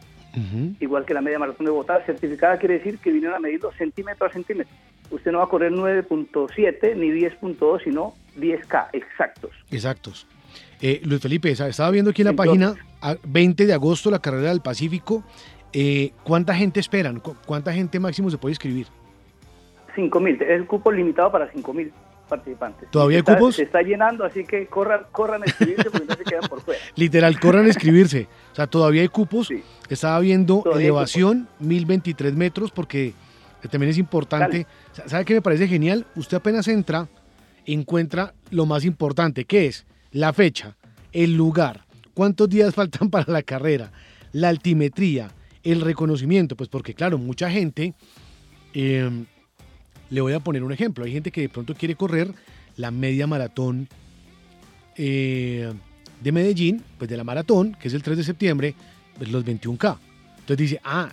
igual 0.80 1.04
que 1.04 1.14
la 1.14 1.20
media 1.20 1.38
maratón 1.38 1.64
de 1.66 1.70
Bogotá, 1.70 2.00
certificada 2.04 2.58
quiere 2.58 2.78
decir 2.78 2.98
que 2.98 3.12
vinieron 3.12 3.36
a 3.36 3.40
medirlo 3.40 3.70
centímetro 3.72 4.26
a 4.26 4.30
centímetro. 4.30 4.74
Usted 5.10 5.30
no 5.30 5.38
va 5.38 5.44
a 5.44 5.48
correr 5.48 5.70
9.7 5.72 6.96
ni 6.96 7.10
10.2, 7.10 7.84
sino 7.84 8.14
10K 8.36 8.88
exactos. 8.92 9.50
Exactos. 9.70 10.26
Eh, 10.80 11.00
Luis 11.04 11.20
Felipe, 11.20 11.50
estaba 11.50 11.90
viendo 11.90 12.10
aquí 12.10 12.22
en 12.22 12.26
la 12.26 12.30
Entonces- 12.32 12.50
página, 12.68 12.86
a- 13.00 13.16
20 13.24 13.66
de 13.66 13.72
agosto, 13.72 14.10
la 14.10 14.18
carrera 14.18 14.50
del 14.50 14.60
Pacífico. 14.60 15.24
Eh, 15.72 16.12
¿Cuánta 16.24 16.54
gente 16.54 16.78
esperan? 16.80 17.20
¿Cu- 17.20 17.36
¿Cuánta 17.46 17.72
gente 17.72 17.98
máximo 17.98 18.30
se 18.30 18.38
puede 18.38 18.52
inscribir? 18.52 18.86
5.000, 19.96 20.42
es 20.42 20.50
el 20.50 20.66
cupo 20.66 20.90
limitado 20.90 21.30
para 21.30 21.50
5.000 21.52 21.92
participantes. 22.28 22.90
¿Todavía 22.90 23.16
hay 23.18 23.20
está- 23.20 23.34
cupos? 23.36 23.56
Se 23.56 23.62
está 23.62 23.82
llenando, 23.82 24.24
así 24.24 24.44
que 24.44 24.66
corran, 24.66 25.02
corran 25.12 25.42
a 25.42 25.46
inscribirse 25.46 25.90
porque 25.90 26.06
no 26.06 26.14
se 26.14 26.24
quedan 26.24 26.48
por 26.48 26.60
fuera. 26.62 26.80
Literal, 26.96 27.38
corran 27.38 27.64
a 27.64 27.68
inscribirse. 27.68 28.28
O 28.52 28.54
sea, 28.56 28.66
todavía 28.66 29.02
hay 29.02 29.08
cupos. 29.08 29.48
Estaba 29.88 30.18
viendo 30.20 30.62
Todavía 30.62 30.86
elevación, 30.86 31.48
1023 31.60 32.34
metros, 32.34 32.70
porque 32.70 33.12
también 33.70 33.90
es 33.90 33.98
importante. 33.98 34.66
Sa- 34.92 35.08
¿Sabe 35.08 35.24
qué 35.24 35.34
me 35.34 35.42
parece 35.42 35.68
genial? 35.68 36.06
Usted 36.16 36.36
apenas 36.38 36.66
entra, 36.68 37.08
encuentra 37.66 38.34
lo 38.50 38.66
más 38.66 38.84
importante, 38.84 39.44
que 39.44 39.66
es 39.66 39.86
la 40.14 40.32
fecha, 40.32 40.76
el 41.12 41.34
lugar, 41.34 41.84
cuántos 42.14 42.48
días 42.48 42.74
faltan 42.74 43.10
para 43.10 43.30
la 43.30 43.42
carrera, 43.42 43.92
la 44.32 44.48
altimetría, 44.48 45.30
el 45.62 45.82
reconocimiento, 45.82 46.56
pues 46.56 46.70
porque 46.70 46.94
claro, 46.94 47.18
mucha 47.18 47.50
gente, 47.50 47.94
eh, 48.72 49.10
le 50.08 50.20
voy 50.20 50.32
a 50.32 50.40
poner 50.40 50.62
un 50.62 50.72
ejemplo, 50.72 51.04
hay 51.04 51.12
gente 51.12 51.30
que 51.30 51.42
de 51.42 51.48
pronto 51.48 51.74
quiere 51.74 51.96
correr 51.96 52.32
la 52.76 52.90
media 52.90 53.26
maratón 53.26 53.88
eh, 54.96 55.72
de 56.22 56.32
Medellín, 56.32 56.82
pues 56.96 57.10
de 57.10 57.16
la 57.16 57.24
maratón, 57.24 57.76
que 57.80 57.88
es 57.88 57.94
el 57.94 58.02
3 58.02 58.16
de 58.16 58.24
septiembre, 58.24 58.74
pues 59.18 59.30
los 59.30 59.44
21K. 59.44 59.98
Entonces 60.38 60.56
dice, 60.56 60.80
ah, 60.84 61.12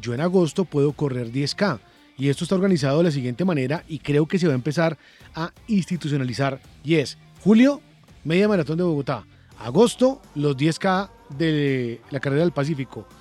yo 0.00 0.12
en 0.14 0.20
agosto 0.20 0.64
puedo 0.64 0.92
correr 0.92 1.30
10K. 1.30 1.78
Y 2.18 2.28
esto 2.28 2.44
está 2.44 2.54
organizado 2.54 2.98
de 2.98 3.04
la 3.04 3.10
siguiente 3.10 3.44
manera 3.44 3.84
y 3.88 3.98
creo 3.98 4.26
que 4.26 4.38
se 4.38 4.46
va 4.46 4.52
a 4.52 4.56
empezar 4.56 4.98
a 5.34 5.52
institucionalizar. 5.68 6.60
Y 6.84 6.96
es 6.96 7.16
julio, 7.42 7.80
media 8.24 8.48
maratón 8.48 8.78
de 8.78 8.84
Bogotá. 8.84 9.24
Agosto, 9.58 10.20
los 10.34 10.56
10K 10.56 11.10
de 11.36 12.00
la 12.10 12.20
carrera 12.20 12.42
del 12.42 12.52
Pacífico. 12.52 13.06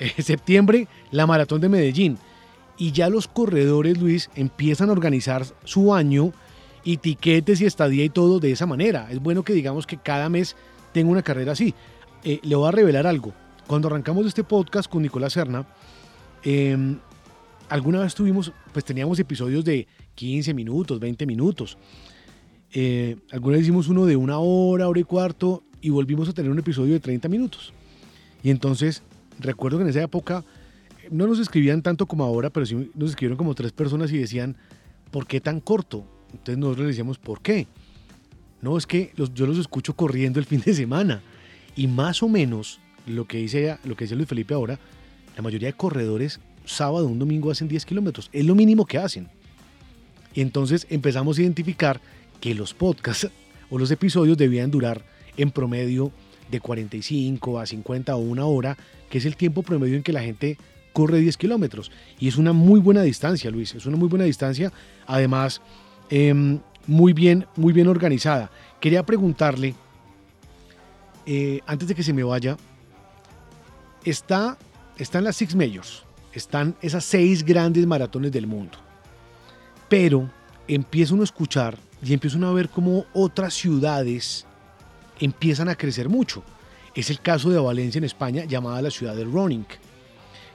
Eh, 0.00 0.22
septiembre, 0.22 0.86
la 1.10 1.26
maratón 1.26 1.60
de 1.60 1.68
Medellín. 1.68 2.18
Y 2.76 2.92
ya 2.92 3.08
los 3.08 3.26
corredores, 3.26 3.98
Luis, 3.98 4.30
empiezan 4.36 4.90
a 4.90 4.92
organizar 4.92 5.44
su 5.64 5.92
año 5.92 6.32
y 6.84 6.98
tiquetes 6.98 7.60
y 7.60 7.66
estadía 7.66 8.04
y 8.04 8.08
todo 8.08 8.38
de 8.38 8.52
esa 8.52 8.64
manera. 8.64 9.08
Es 9.10 9.18
bueno 9.18 9.42
que 9.42 9.54
digamos 9.54 9.88
que 9.88 9.96
cada 9.96 10.28
mes 10.28 10.54
tenga 10.92 11.10
una 11.10 11.22
carrera 11.22 11.50
así. 11.50 11.74
Eh, 12.22 12.38
le 12.44 12.54
voy 12.54 12.68
a 12.68 12.70
revelar 12.70 13.08
algo. 13.08 13.32
Cuando 13.66 13.88
arrancamos 13.88 14.24
este 14.24 14.44
podcast 14.44 14.88
con 14.88 15.02
Nicolás 15.02 15.32
Serna, 15.32 15.66
eh, 16.44 16.96
alguna 17.68 18.00
vez 18.00 18.14
tuvimos, 18.14 18.52
pues 18.72 18.84
teníamos 18.84 19.18
episodios 19.18 19.64
de 19.64 19.86
15 20.14 20.54
minutos, 20.54 21.00
20 21.00 21.26
minutos. 21.26 21.76
Eh, 22.72 23.16
alguna 23.32 23.56
vez 23.56 23.62
hicimos 23.64 23.88
uno 23.88 24.04
de 24.06 24.16
una 24.16 24.38
hora, 24.38 24.88
hora 24.88 25.00
y 25.00 25.04
cuarto, 25.04 25.62
y 25.80 25.90
volvimos 25.90 26.28
a 26.28 26.32
tener 26.32 26.50
un 26.50 26.58
episodio 26.58 26.92
de 26.94 27.00
30 27.00 27.28
minutos. 27.28 27.72
Y 28.42 28.50
entonces, 28.50 29.02
recuerdo 29.38 29.78
que 29.78 29.84
en 29.84 29.90
esa 29.90 30.02
época 30.02 30.44
eh, 31.02 31.08
no 31.10 31.26
nos 31.26 31.38
escribían 31.38 31.82
tanto 31.82 32.06
como 32.06 32.24
ahora, 32.24 32.50
pero 32.50 32.66
sí 32.66 32.90
nos 32.94 33.10
escribieron 33.10 33.38
como 33.38 33.54
tres 33.54 33.72
personas 33.72 34.12
y 34.12 34.18
decían, 34.18 34.56
¿por 35.10 35.26
qué 35.26 35.40
tan 35.40 35.60
corto? 35.60 36.04
Entonces 36.32 36.58
nosotros 36.58 36.86
les 36.86 36.94
decíamos, 36.96 37.18
¿por 37.18 37.40
qué? 37.40 37.66
No, 38.60 38.76
es 38.76 38.86
que 38.86 39.12
los- 39.16 39.32
yo 39.34 39.46
los 39.46 39.56
escucho 39.58 39.94
corriendo 39.94 40.38
el 40.40 40.44
fin 40.46 40.60
de 40.64 40.74
semana. 40.74 41.22
Y 41.76 41.86
más 41.86 42.22
o 42.22 42.28
menos 42.28 42.80
lo 43.06 43.26
que 43.26 43.38
dice, 43.38 43.78
lo 43.84 43.96
que 43.96 44.04
dice 44.04 44.16
Luis 44.16 44.28
Felipe 44.28 44.52
ahora, 44.52 44.78
la 45.36 45.42
mayoría 45.42 45.68
de 45.68 45.72
corredores 45.74 46.40
sábado, 46.64 47.06
un 47.06 47.18
domingo 47.18 47.50
hacen 47.50 47.68
10 47.68 47.86
kilómetros. 47.86 48.28
Es 48.32 48.44
lo 48.44 48.54
mínimo 48.54 48.84
que 48.84 48.98
hacen. 48.98 49.28
Y 50.34 50.42
entonces 50.42 50.86
empezamos 50.90 51.38
a 51.38 51.42
identificar 51.42 52.00
que 52.40 52.54
los 52.54 52.74
podcasts 52.74 53.28
o 53.70 53.78
los 53.78 53.90
episodios 53.90 54.36
debían 54.36 54.70
durar 54.70 55.04
en 55.36 55.50
promedio 55.50 56.12
de 56.50 56.60
45 56.60 57.58
a 57.58 57.66
50 57.66 58.16
o 58.16 58.18
una 58.18 58.46
hora, 58.46 58.76
que 59.10 59.18
es 59.18 59.24
el 59.24 59.36
tiempo 59.36 59.62
promedio 59.62 59.96
en 59.96 60.02
que 60.02 60.12
la 60.12 60.22
gente 60.22 60.56
corre 60.92 61.20
10 61.20 61.36
kilómetros. 61.36 61.90
Y 62.18 62.28
es 62.28 62.36
una 62.36 62.52
muy 62.52 62.80
buena 62.80 63.02
distancia, 63.02 63.50
Luis, 63.50 63.74
es 63.74 63.86
una 63.86 63.96
muy 63.96 64.08
buena 64.08 64.24
distancia. 64.24 64.72
Además, 65.06 65.60
em, 66.10 66.60
muy 66.86 67.12
bien, 67.12 67.46
muy 67.56 67.72
bien 67.72 67.88
organizada. 67.88 68.50
Quería 68.80 69.04
preguntarle, 69.04 69.74
eh, 71.26 71.60
antes 71.66 71.88
de 71.88 71.94
que 71.94 72.02
se 72.02 72.12
me 72.12 72.24
vaya, 72.24 72.56
está, 74.04 74.56
están 74.96 75.24
las 75.24 75.36
Six 75.36 75.54
Majors, 75.54 76.04
están 76.32 76.74
esas 76.80 77.04
seis 77.04 77.44
grandes 77.44 77.86
maratones 77.86 78.32
del 78.32 78.46
mundo. 78.46 78.78
Pero 79.88 80.30
empieza 80.66 81.14
uno 81.14 81.22
a 81.22 81.24
escuchar 81.24 81.78
y 82.02 82.12
empieza 82.14 82.36
uno 82.36 82.48
a 82.48 82.52
ver 82.54 82.68
cómo 82.68 83.06
otras 83.12 83.54
ciudades 83.54 84.46
empiezan 85.20 85.68
a 85.68 85.74
crecer 85.74 86.08
mucho. 86.08 86.42
es 86.94 87.10
el 87.10 87.20
caso 87.20 87.50
de 87.50 87.58
Valencia 87.60 87.98
en 87.98 88.04
España, 88.04 88.44
llamada 88.44 88.82
la 88.82 88.90
ciudad 88.90 89.14
del 89.14 89.30
running. 89.30 89.66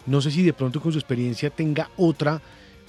No 0.06 0.20
sé 0.20 0.30
si 0.32 0.44
de 0.44 0.52
pronto 0.52 0.82
con 0.82 0.92
su 0.92 0.98
experiencia 0.98 1.50
tenga 1.50 1.90
otra, 1.96 2.42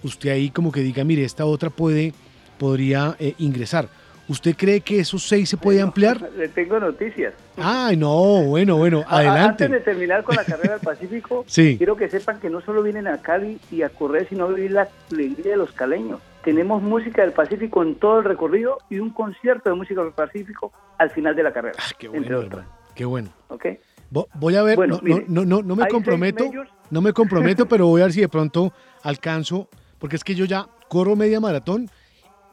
usted 0.03 0.31
ahí 0.31 0.51
como 0.51 0.73
que 0.73 0.81
diga, 0.81 1.05
mire, 1.05 1.25
esta 1.25 1.45
otra 1.45 1.71
puede, 1.71 2.13
podría 2.59 3.15
eh, 3.21 3.35
ingresar. 3.39 3.89
¿Usted 4.27 4.57
cree 4.57 4.81
que 4.81 4.99
esos 5.01 5.23
seis 5.23 5.49
se 5.51 5.57
puede 5.57 5.81
ampliar? 5.83 6.31
Le 6.37 6.49
tengo 6.49 6.81
noticias. 6.81 7.35
Ay, 7.57 7.97
no, 7.97 8.43
bueno, 8.45 8.77
bueno, 8.77 9.05
adelante. 9.07 9.65
Antes 9.65 9.71
de 9.71 9.81
terminar 9.81 10.25
con 10.25 10.35
la 10.35 10.45
carrera 10.45 10.73
del 10.73 10.81
Pacífico, 10.85 11.45
Sí. 11.47 11.77
quiero 11.77 11.95
que 11.95 12.09
sepan 12.09 12.41
que 12.41 12.51
no 12.51 12.61
solo 12.63 12.83
vienen 12.83 13.07
a 13.07 13.19
Cali 13.21 13.61
y 13.71 13.83
a 13.83 13.91
correr, 13.91 14.27
sino 14.29 14.47
a 14.47 14.49
vivir 14.49 14.73
la 14.73 14.89
alegría 15.13 15.53
de 15.53 15.57
los 15.59 15.71
caleños. 15.73 16.21
Tenemos 16.45 16.83
música 16.83 17.23
del 17.23 17.33
Pacífico 17.33 17.83
en 17.83 17.95
todo 17.97 18.19
el 18.19 18.25
recorrido 18.25 18.79
y 18.91 18.99
un 18.99 19.11
concierto 19.11 19.71
de 19.71 19.77
música 19.77 20.03
del 20.03 20.13
Pacífico 20.13 20.73
al 20.99 21.11
final 21.11 21.35
de 21.35 21.43
la 21.43 21.53
carrera, 21.53 21.77
Ah, 21.79 21.91
Qué 21.99 22.07
entre 22.07 22.21
bueno, 22.37 22.41
hermano, 22.43 22.69
qué 22.95 23.05
bueno. 23.05 23.31
¿ok? 23.49 23.67
Vo- 24.13 24.29
Voy 24.35 24.55
a 24.57 24.63
ver, 24.63 24.77
Bueno, 24.77 24.97
no, 24.97 25.01
no, 25.01 25.05
mire, 25.15 25.25
no, 25.29 25.45
no, 25.45 25.63
no 25.63 25.77
me 25.77 25.89
comprometo, 25.89 26.45
no 26.91 27.01
me 27.01 27.13
comprometo, 27.13 27.67
pero 27.69 27.87
voy 27.87 28.03
a 28.03 28.05
ver 28.05 28.13
si 28.13 28.21
de 28.21 28.29
pronto 28.29 28.73
alcanzo, 29.03 29.69
porque 29.99 30.17
es 30.17 30.25
que 30.25 30.35
yo 30.35 30.45
ya 30.45 30.67
corro 30.89 31.17
media 31.17 31.41
maratón 31.41 31.89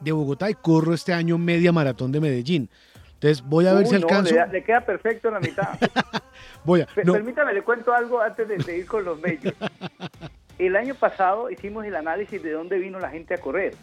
de 0.00 0.10
Bogotá 0.12 0.48
y 0.50 0.54
corro 0.54 0.94
este 0.94 1.12
año 1.12 1.36
media 1.38 1.70
maratón 1.70 2.10
de 2.12 2.20
Medellín. 2.20 2.68
Entonces 3.14 3.42
voy 3.46 3.66
a 3.66 3.74
ver 3.74 3.86
si 3.86 3.94
alcanzo. 3.94 4.34
le, 4.34 4.46
le 4.48 4.64
queda 4.64 4.80
perfecto 4.80 5.28
en 5.28 5.34
la 5.34 5.40
mitad. 5.40 5.68
Voy 6.64 6.80
a, 6.80 6.86
Permítame, 6.86 7.52
le 7.52 7.62
cuento 7.62 7.92
algo 7.92 8.20
antes 8.20 8.48
de 8.48 8.60
seguir 8.62 8.86
con 8.86 9.04
los 9.04 9.20
medios. 9.20 9.54
El 10.66 10.76
año 10.76 10.94
pasado 10.94 11.50
hicimos 11.50 11.84
el 11.84 11.96
análisis 11.96 12.40
de 12.40 12.52
dónde 12.52 12.78
vino 12.78 13.00
la 13.00 13.10
gente 13.10 13.34
a 13.34 13.38
correr. 13.38 13.74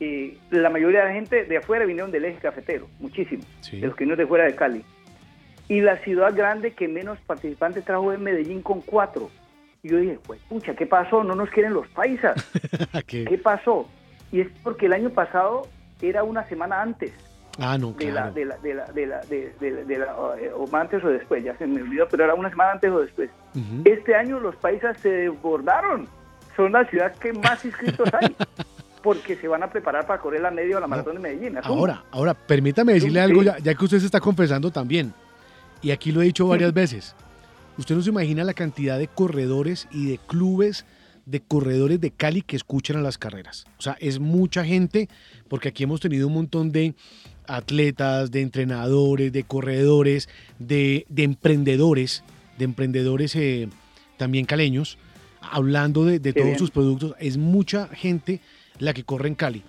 Eh, 0.00 0.38
la 0.50 0.70
mayoría 0.70 1.00
de 1.00 1.06
la 1.08 1.12
gente 1.12 1.44
de 1.44 1.56
afuera 1.58 1.84
vinieron 1.84 2.10
del 2.10 2.24
eje 2.24 2.38
cafetero, 2.38 2.88
muchísimo, 2.98 3.42
Sí. 3.60 3.80
de 3.80 3.86
los 3.88 3.96
que 3.96 4.06
no 4.06 4.16
de 4.16 4.26
fuera 4.26 4.44
de 4.44 4.54
Cali. 4.54 4.82
Y 5.68 5.82
la 5.82 5.98
ciudad 5.98 6.34
grande 6.34 6.72
que 6.72 6.88
menos 6.88 7.18
participantes 7.26 7.84
trajo 7.84 8.12
es 8.14 8.18
Medellín 8.18 8.62
con 8.62 8.80
cuatro. 8.80 9.30
Y 9.82 9.90
yo 9.90 9.98
dije, 9.98 10.18
pues, 10.26 10.40
pucha, 10.48 10.74
¿qué 10.74 10.86
pasó? 10.86 11.22
No 11.22 11.34
nos 11.34 11.50
quieren 11.50 11.74
los 11.74 11.86
paisas. 11.88 12.34
¿Qué? 13.06 13.24
¿Qué 13.26 13.36
pasó? 13.38 13.86
Y 14.32 14.40
es 14.40 14.48
porque 14.62 14.86
el 14.86 14.94
año 14.94 15.10
pasado 15.10 15.68
era 16.00 16.22
una 16.24 16.44
semana 16.48 16.80
antes 16.80 17.12
Ah, 17.60 17.76
no, 17.78 17.94
claro. 17.94 18.32
de 18.32 18.44
la, 18.46 18.56
de 18.58 18.74
la, 18.74 18.84
de 18.86 19.06
la, 19.06 19.20
de, 19.20 19.52
de- 19.60 19.84
de 19.84 19.98
la- 19.98 20.14
eh, 20.40 20.50
o 20.56 20.68
antes 20.74 21.04
o 21.04 21.08
después, 21.08 21.44
ya 21.44 21.56
se 21.58 21.66
me 21.66 21.82
olvidó, 21.82 22.08
pero 22.08 22.24
era 22.24 22.34
una 22.34 22.48
semana 22.50 22.72
antes 22.72 22.90
o 22.90 23.00
después. 23.00 23.30
Este 23.84 24.14
año 24.14 24.40
los 24.40 24.56
paisas 24.56 24.98
se 25.00 25.10
desbordaron. 25.10 26.08
Son 26.56 26.72
la 26.72 26.84
ciudad 26.86 27.14
que 27.16 27.32
más 27.32 27.64
inscritos 27.64 28.08
hay. 28.14 28.34
Porque 29.02 29.34
se 29.36 29.48
van 29.48 29.62
a 29.62 29.70
preparar 29.70 30.06
para 30.06 30.20
correr 30.20 30.42
la 30.42 30.50
media 30.50 30.76
o 30.76 30.80
la 30.80 30.86
maratón 30.86 31.14
de 31.14 31.20
Medellín. 31.20 31.56
Ahora, 31.62 32.04
ahora, 32.10 32.34
permítame 32.34 32.92
decirle 32.92 33.20
algo, 33.20 33.42
ya, 33.42 33.56
ya 33.58 33.74
que 33.74 33.84
usted 33.84 33.98
se 33.98 34.04
está 34.06 34.20
confesando 34.20 34.70
también, 34.70 35.14
y 35.80 35.90
aquí 35.90 36.12
lo 36.12 36.20
he 36.20 36.26
dicho 36.26 36.46
varias 36.46 36.74
veces, 36.74 37.14
usted 37.78 37.94
no 37.94 38.02
se 38.02 38.10
imagina 38.10 38.44
la 38.44 38.52
cantidad 38.52 38.98
de 38.98 39.08
corredores 39.08 39.88
y 39.90 40.10
de 40.10 40.18
clubes 40.18 40.84
de 41.24 41.40
corredores 41.40 41.98
de 42.00 42.10
Cali 42.10 42.42
que 42.42 42.56
escuchan 42.56 42.98
a 42.98 43.00
las 43.00 43.16
carreras. 43.16 43.64
O 43.78 43.82
sea, 43.82 43.96
es 44.00 44.18
mucha 44.20 44.64
gente, 44.66 45.08
porque 45.48 45.68
aquí 45.68 45.84
hemos 45.84 46.00
tenido 46.00 46.26
un 46.26 46.34
montón 46.34 46.70
de 46.70 46.94
atletas, 47.56 48.30
de 48.30 48.40
entrenadores, 48.40 49.32
de 49.32 49.44
corredores, 49.44 50.28
de, 50.58 51.06
de 51.08 51.24
emprendedores, 51.24 52.22
de 52.58 52.64
emprendedores 52.64 53.34
eh, 53.36 53.68
también 54.16 54.44
caleños, 54.44 54.98
hablando 55.40 56.04
de, 56.04 56.20
todos 56.20 56.46
bien. 56.46 56.58
sus 56.58 56.70
productos. 56.70 57.14
Es 57.18 57.36
mucha 57.36 57.88
gente 57.88 58.40
la 58.78 58.92
que 58.92 59.04
corre 59.04 59.28
en 59.28 59.34
Cali. 59.34 59.62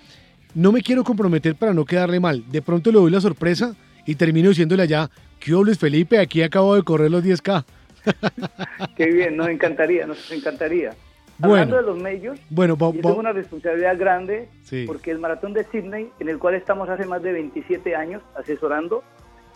No 0.54 0.72
me 0.72 0.82
quiero 0.82 1.04
comprometer 1.04 1.56
para 1.56 1.74
no 1.74 1.86
quedarle 1.86 2.20
mal. 2.20 2.44
De 2.52 2.62
pronto 2.62 2.92
le 2.92 3.00
doy 3.00 3.12
la 3.12 3.22
sorpresa 3.22 3.76
y 4.06 4.16
termino 4.16 4.50
diciéndole 4.50 4.84
allá, 4.84 5.10
¿qué 5.40 5.52
Luis 5.52 5.78
Felipe? 5.78 6.20
Aquí 6.20 6.42
acabo 6.42 6.76
de 6.76 6.84
correr 6.84 7.10
los 7.10 7.24
10K. 7.24 7.64
Qué 8.98 9.06
bien, 9.06 9.38
nos 9.38 9.48
encantaría, 9.48 10.08
nos 10.08 10.32
encantaría. 10.32 10.96
Bueno. 11.42 11.64
Hablando 11.64 11.76
de 11.78 11.82
los 11.84 11.98
medios, 11.98 12.40
Bueno, 12.50 12.78
yo 12.78 12.92
tengo 12.94 13.16
una 13.16 13.32
responsabilidad 13.34 13.98
grande 13.98 14.48
Sí. 14.64 14.86
porque 14.88 15.12
el 15.12 15.20
maratón 15.20 15.54
de 15.54 15.64
Sydney, 15.66 16.12
en 16.20 16.30
el 16.30 16.38
cual 16.38 16.56
estamos 16.56 16.88
hace 16.90 17.06
más 17.06 17.22
de 17.24 17.34
27 17.34 17.96
años 17.96 18.22
asesorando, 18.36 19.04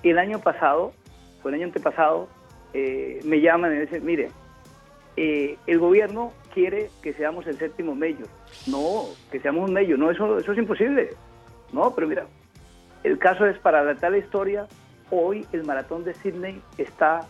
el 0.04 0.18
año 0.18 0.40
pasado, 0.40 0.94
o 1.44 1.50
el 1.50 1.56
año 1.56 1.66
antepasado, 1.66 2.28
eh, 2.74 3.20
me 3.24 3.40
llaman 3.40 3.72
y 3.72 3.76
me 3.76 3.82
dicen, 3.82 4.06
mire, 4.06 4.30
eh, 5.18 5.58
el 5.68 5.80
gobierno 5.80 6.34
quiere 6.54 6.90
que 7.02 7.14
seamos 7.14 7.46
el 7.48 7.58
séptimo 7.58 7.96
mayor. 7.96 8.28
No, 8.68 9.04
que 9.32 9.40
seamos 9.40 9.68
un 9.68 9.74
mayor, 9.74 10.00
no, 10.00 10.12
eso, 10.12 10.40
eso 10.40 10.52
es 10.52 10.58
imposible. 10.58 11.12
No, 11.72 11.94
pero 11.94 12.08
mira, 12.08 12.26
el 13.04 13.18
caso 13.20 13.46
es 13.46 13.58
para 13.60 13.84
la 13.84 13.96
tal 13.96 14.16
historia, 14.16 14.68
hoy 15.12 15.46
el 15.54 15.64
maratón 15.64 16.04
de 16.04 16.14
Sydney 16.16 16.60
está 16.78 17.22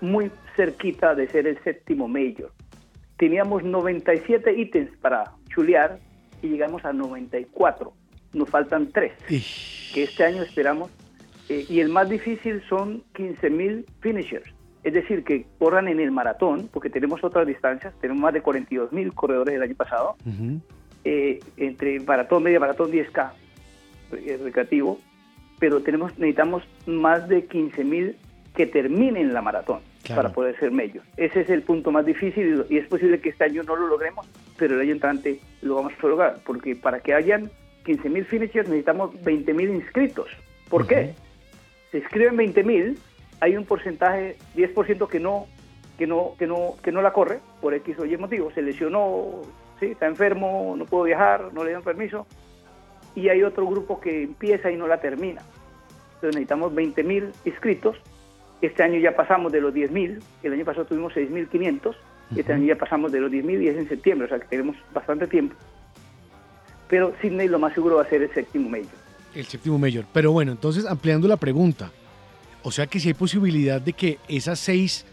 muy 0.00 0.30
cerquita 0.56 1.14
de 1.14 1.28
ser 1.28 1.46
el 1.46 1.58
séptimo 1.62 2.08
mayor. 2.08 2.50
Teníamos 3.16 3.62
97 3.62 4.52
ítems 4.58 4.96
para 4.98 5.32
chulear 5.48 5.98
y 6.42 6.48
llegamos 6.48 6.84
a 6.84 6.92
94. 6.92 7.92
Nos 8.32 8.48
faltan 8.48 8.88
3, 8.90 9.12
que 9.94 10.02
este 10.04 10.24
año 10.24 10.42
esperamos. 10.42 10.90
eh, 11.48 11.66
y 11.68 11.80
el 11.80 11.88
más 11.90 12.08
difícil 12.08 12.62
son 12.68 13.02
15.000 13.14 13.84
finishers. 14.00 14.48
Es 14.84 14.94
decir, 14.94 15.22
que 15.22 15.46
corran 15.58 15.86
en 15.86 16.00
el 16.00 16.10
maratón, 16.10 16.68
porque 16.72 16.90
tenemos 16.90 17.22
otras 17.22 17.46
distancias. 17.46 17.94
Tenemos 18.00 18.22
más 18.22 18.32
de 18.32 18.42
42.000 18.42 19.12
corredores 19.14 19.54
el 19.54 19.62
año 19.62 19.74
pasado. 19.76 20.16
Ujú. 20.26 20.60
eh, 21.04 21.40
entre 21.56 22.00
maratón, 22.00 22.42
media 22.44 22.58
maratón, 22.60 22.90
10K 22.90 23.32
eh, 24.12 24.40
recreativo, 24.42 24.98
pero 25.58 25.80
tenemos 25.82 26.12
necesitamos 26.18 26.62
más 26.86 27.28
de 27.28 27.48
15.000 27.48 28.14
que 28.56 28.66
terminen 28.66 29.32
la 29.32 29.42
maratón 29.42 29.80
Claro. 30.02 30.22
para 30.22 30.34
poder 30.34 30.58
ser 30.58 30.72
medios. 30.72 31.04
Ese 31.16 31.42
es 31.42 31.50
el 31.50 31.62
punto 31.62 31.92
más 31.92 32.04
difícil 32.04 32.64
y 32.68 32.78
es 32.78 32.88
posible 32.88 33.20
que 33.20 33.28
este 33.28 33.44
año 33.44 33.62
no 33.62 33.76
lo 33.76 33.86
logremos, 33.86 34.26
pero 34.56 34.74
el 34.74 34.80
año 34.80 34.92
entrante 34.92 35.38
lo 35.62 35.76
vamos 35.76 35.92
a 35.96 36.06
lograr, 36.06 36.38
porque 36.44 36.74
para 36.74 36.98
que 37.00 37.14
hayan 37.14 37.50
15.000 37.84 38.24
finishers 38.24 38.68
necesitamos 38.68 39.14
20.000 39.22 39.74
inscritos. 39.74 40.28
¿Por 40.68 40.86
qué? 40.86 41.14
Se 41.90 41.98
inscriben 41.98 42.36
20.000, 42.36 42.96
hay 43.40 43.56
un 43.56 43.64
porcentaje, 43.64 44.36
10% 44.56 45.08
que 45.08 45.20
no 45.20 45.46
que 45.98 46.06
no 46.06 46.34
que 46.38 46.46
no 46.46 46.74
que 46.82 46.90
no 46.90 47.02
la 47.02 47.12
corre 47.12 47.38
por 47.60 47.74
X 47.74 47.98
o 47.98 48.04
Y 48.04 48.16
motivo, 48.16 48.50
se 48.52 48.62
lesionó, 48.62 49.42
sí, 49.78 49.86
está 49.86 50.06
enfermo, 50.06 50.74
no 50.76 50.84
puedo 50.86 51.04
viajar, 51.04 51.52
no 51.52 51.62
le 51.62 51.72
dan 51.72 51.82
permiso, 51.82 52.26
y 53.14 53.28
hay 53.28 53.42
otro 53.42 53.66
grupo 53.66 54.00
que 54.00 54.22
empieza 54.22 54.70
y 54.70 54.76
no 54.76 54.86
la 54.86 55.00
termina. 55.00 55.42
Entonces 56.14 56.40
necesitamos 56.40 56.72
20.000 56.72 57.32
inscritos. 57.44 58.00
Este 58.62 58.84
año 58.84 58.98
ya 59.00 59.14
pasamos 59.16 59.50
de 59.50 59.60
los 59.60 59.74
10.000, 59.74 60.22
el 60.44 60.52
año 60.52 60.64
pasado 60.64 60.86
tuvimos 60.86 61.12
6.500, 61.12 61.96
este 62.36 62.52
año 62.52 62.66
ya 62.66 62.78
pasamos 62.78 63.10
de 63.10 63.20
los 63.20 63.30
10.000 63.30 63.60
y 63.60 63.68
es 63.68 63.76
en 63.76 63.88
septiembre, 63.88 64.26
o 64.26 64.28
sea 64.28 64.38
que 64.38 64.46
tenemos 64.46 64.76
bastante 64.94 65.26
tiempo. 65.26 65.56
Pero 66.88 67.12
Sydney 67.20 67.48
lo 67.48 67.58
más 67.58 67.74
seguro 67.74 67.96
va 67.96 68.02
a 68.02 68.08
ser 68.08 68.22
el 68.22 68.32
séptimo 68.32 68.68
mayor. 68.68 68.86
El 69.34 69.46
séptimo 69.46 69.78
mayor. 69.78 70.04
Pero 70.12 70.30
bueno, 70.30 70.52
entonces 70.52 70.86
ampliando 70.86 71.26
la 71.26 71.36
pregunta, 71.36 71.90
o 72.62 72.70
sea 72.70 72.86
que 72.86 73.00
si 73.00 73.08
hay 73.08 73.14
posibilidad 73.14 73.80
de 73.80 73.94
que 73.94 74.18
esas 74.28 74.60
seis 74.60 75.04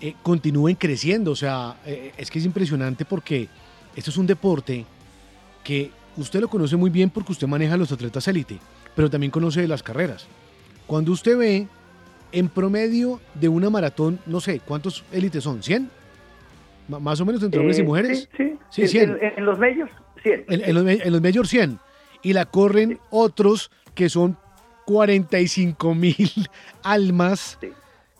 eh, 0.00 0.14
continúen 0.22 0.74
creciendo, 0.74 1.30
o 1.30 1.36
sea, 1.36 1.76
eh, 1.86 2.12
es 2.16 2.30
que 2.30 2.40
es 2.40 2.44
impresionante 2.44 3.04
porque 3.04 3.48
esto 3.94 4.10
es 4.10 4.16
un 4.16 4.26
deporte 4.26 4.84
que 5.62 5.92
usted 6.16 6.40
lo 6.40 6.48
conoce 6.48 6.74
muy 6.76 6.90
bien 6.90 7.10
porque 7.10 7.32
usted 7.32 7.46
maneja 7.46 7.74
a 7.74 7.76
los 7.76 7.92
atletas 7.92 8.26
élite, 8.26 8.58
pero 8.96 9.08
también 9.08 9.30
conoce 9.30 9.60
de 9.60 9.68
las 9.68 9.82
carreras. 9.82 10.26
Cuando 10.86 11.12
usted 11.12 11.36
ve 11.36 11.68
en 12.32 12.48
promedio 12.48 13.20
de 13.34 13.48
una 13.48 13.70
maratón, 13.70 14.18
no 14.26 14.40
sé, 14.40 14.60
¿cuántos 14.60 15.04
élites 15.12 15.44
son? 15.44 15.60
¿100? 15.62 15.88
Ma- 16.88 16.98
Más 16.98 17.20
o 17.20 17.24
menos 17.26 17.42
entre 17.42 17.60
hombres 17.60 17.78
y 17.78 17.82
Eh, 17.82 17.84
mujeres. 17.84 18.28
Sí, 18.36 18.44
sí. 18.46 18.58
Sí, 18.70 18.82
En- 18.82 18.88
100. 18.88 19.10
En, 19.10 19.32
en 19.38 19.44
los 19.44 19.58
medios, 19.58 19.90
100. 20.22 20.44
En, 20.48 20.64
en 20.64 20.74
los, 20.74 20.86
en 20.86 21.12
los 21.12 21.22
Major 21.22 21.46
100. 21.46 21.78
Y 22.22 22.32
la 22.32 22.46
corren 22.46 22.98
otros 23.10 23.70
que 23.94 24.08
son 24.08 24.36
45 24.86 25.94
mil 25.94 26.30
almas 26.82 27.58
Sí. 27.60 27.68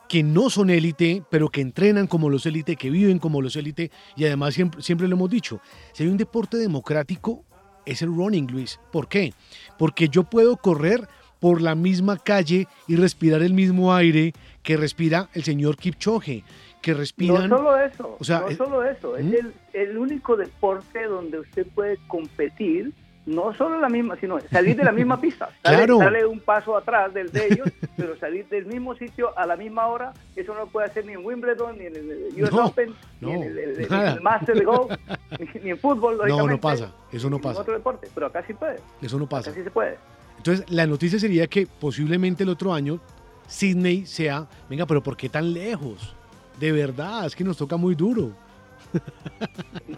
que 0.09 0.23
no 0.23 0.49
son 0.51 0.71
élite, 0.71 1.23
pero 1.31 1.49
que 1.51 1.61
entrenan 1.61 2.07
como 2.07 2.31
los 2.31 2.47
élite, 2.47 2.77
que 2.77 2.91
viven 2.91 3.19
como 3.19 3.43
los 3.43 3.57
élite. 3.57 3.91
Y 4.17 4.25
además 4.25 4.55
siempre, 4.55 4.83
siempre 4.83 5.09
lo 5.09 5.17
hemos 5.17 5.31
dicho, 5.31 5.61
si 5.93 6.05
hay 6.05 6.09
un 6.09 6.17
deporte 6.17 6.57
democrático, 6.57 7.45
es 7.85 8.03
el 8.03 8.09
running, 8.09 8.47
Luis. 8.51 8.79
¿Por 8.93 9.09
qué? 9.09 9.33
Porque 9.79 10.09
yo 10.09 10.25
puedo 10.25 10.57
correr 10.59 11.09
por 11.41 11.61
la 11.63 11.75
misma 11.75 12.19
calle 12.19 12.67
y 12.87 12.97
respirar 12.97 13.43
el 13.43 13.55
mismo 13.55 13.95
aire 13.95 14.33
que 14.63 14.77
respira 14.77 15.29
el 15.35 15.45
señor 15.45 15.77
Kipchoge, 15.77 16.45
que 16.83 16.95
respiran... 16.95 17.49
No 17.49 17.59
solo 17.59 17.77
eso, 17.79 18.17
o 18.19 18.25
sea, 18.25 18.41
no 18.41 18.49
es- 18.49 18.57
solo 18.57 18.85
eso, 18.85 19.13
¿Mm? 19.13 19.17
es 19.29 19.35
el, 19.35 19.53
el 19.73 19.99
único 19.99 20.37
deporte 20.37 21.05
donde 21.05 21.39
usted 21.41 21.67
puede 21.75 21.99
competir, 22.07 22.93
no 23.27 23.55
solo 23.55 23.79
la 23.79 23.89
misma, 23.91 24.17
sino 24.17 24.41
salir 24.51 24.75
de 24.77 24.85
la 24.85 24.93
misma 24.93 25.21
pista, 25.21 25.51
sale, 25.63 25.77
Claro. 25.77 25.99
sale 25.99 26.27
un 26.27 26.41
paso 26.41 26.77
atrás 26.77 27.13
del 27.15 27.31
de 27.31 27.47
ellos, 27.47 27.69
pero 27.97 28.17
salir 28.19 28.47
del 28.49 28.67
mismo 28.67 28.95
sitio 28.97 29.37
a 29.39 29.47
la 29.47 29.57
misma 29.57 29.87
hora, 29.87 30.13
eso 30.35 30.55
no 30.55 30.61
lo 30.61 30.67
puede 30.67 30.87
hacer 30.87 31.05
ni 31.07 31.13
en 31.13 31.25
Wimbledon, 31.25 31.79
ni 31.79 31.87
en 31.87 31.97
el 31.97 32.43
US 32.43 32.53
No, 32.53 32.67
Open, 32.67 32.95
no, 33.21 33.29
ni 33.29 33.35
en 33.35 33.43
el, 33.43 33.59
el- 33.59 33.93
el- 33.93 34.21
Master 34.23 34.65
Golf, 34.65 34.91
ni, 35.39 35.61
ni 35.63 35.71
en 35.71 35.79
fútbol, 35.79 36.19
No, 36.27 36.47
no 36.47 36.61
pasa, 36.61 36.93
eso 37.13 37.29
no 37.31 37.37
ni 37.37 37.43
en 37.43 37.43
pasa. 37.43 37.61
otro 37.61 37.75
deporte, 37.75 38.09
pero 38.15 38.27
acá 38.27 38.43
sí 38.47 38.55
puede, 38.55 38.77
Eso 39.03 39.19
no 39.19 39.29
pasa. 39.29 39.51
acá 39.51 39.59
sí 39.59 39.65
se 39.65 39.71
puede. 39.71 39.97
Entonces, 40.39 40.65
la 40.71 40.87
noticia 40.87 41.19
sería 41.19 41.47
que 41.47 41.67
posiblemente 41.67 42.43
el 42.45 42.49
otro 42.49 42.73
año 42.73 42.99
Sydney 43.47 44.07
sea, 44.07 44.47
venga, 44.71 44.87
pero 44.87 45.03
¿por 45.03 45.17
qué 45.17 45.29
tan 45.29 45.53
lejos? 45.53 46.15
De 46.59 46.73
verdad, 46.73 47.27
es 47.27 47.37
que 47.37 47.45
nos 47.45 47.57
toca 47.57 47.77
muy 47.77 47.95
duro. 47.95 48.33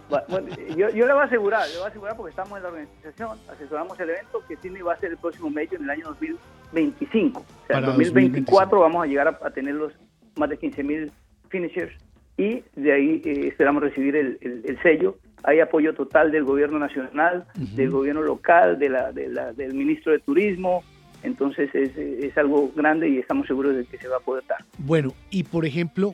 Bueno, 0.09 0.47
yo, 0.75 0.89
yo 0.89 1.05
le 1.07 1.13
voy 1.13 1.21
a 1.21 1.25
asegurar, 1.25 1.67
le 1.69 1.75
voy 1.77 1.85
a 1.85 1.87
asegurar 1.87 2.15
porque 2.17 2.29
estamos 2.31 2.57
en 2.57 2.63
la 2.63 2.69
organización, 2.69 3.37
asesoramos 3.49 3.99
el 3.99 4.09
evento 4.09 4.43
que 4.47 4.57
Sydney 4.57 4.81
va 4.81 4.93
a 4.93 4.97
ser 4.99 5.11
el 5.11 5.17
próximo 5.17 5.49
medio 5.49 5.77
en 5.77 5.83
el 5.85 5.89
año 5.89 6.05
2025. 6.07 7.39
O 7.39 7.43
sea, 7.67 7.77
en 7.77 7.83
Para 7.83 7.87
2024 7.93 8.79
vamos 8.79 9.03
a 9.03 9.07
llegar 9.07 9.27
a, 9.27 9.39
a 9.45 9.49
tener 9.51 9.75
los 9.75 9.93
más 10.35 10.49
de 10.49 10.57
15 10.57 10.83
mil 10.83 11.11
finishers 11.49 11.93
y 12.37 12.63
de 12.75 12.91
ahí 12.93 13.21
eh, 13.25 13.47
esperamos 13.47 13.83
recibir 13.83 14.15
el, 14.15 14.37
el- 14.41 14.63
el 14.65 14.81
sello. 14.81 15.17
Hay 15.43 15.59
apoyo 15.59 15.93
total 15.93 16.31
del 16.31 16.43
gobierno 16.43 16.77
nacional, 16.79 17.45
del 17.55 17.89
gobierno 17.89 18.21
local, 18.21 18.77
de 18.79 18.89
la, 18.89 19.11
de 19.11 19.27
la- 19.29 19.53
del 19.53 19.73
ministro 19.73 20.11
de 20.11 20.19
Turismo. 20.19 20.83
Entonces 21.23 21.69
es, 21.75 21.95
es 21.97 22.37
algo 22.37 22.71
grande 22.75 23.07
y 23.09 23.17
estamos 23.19 23.45
seguros 23.47 23.75
de 23.75 23.85
que 23.85 23.97
se 23.97 24.07
va 24.07 24.17
a 24.17 24.19
poder 24.21 24.43
dar. 24.47 24.59
Bueno, 24.77 25.13
y 25.29 25.43
por 25.43 25.65
ejemplo, 25.65 26.13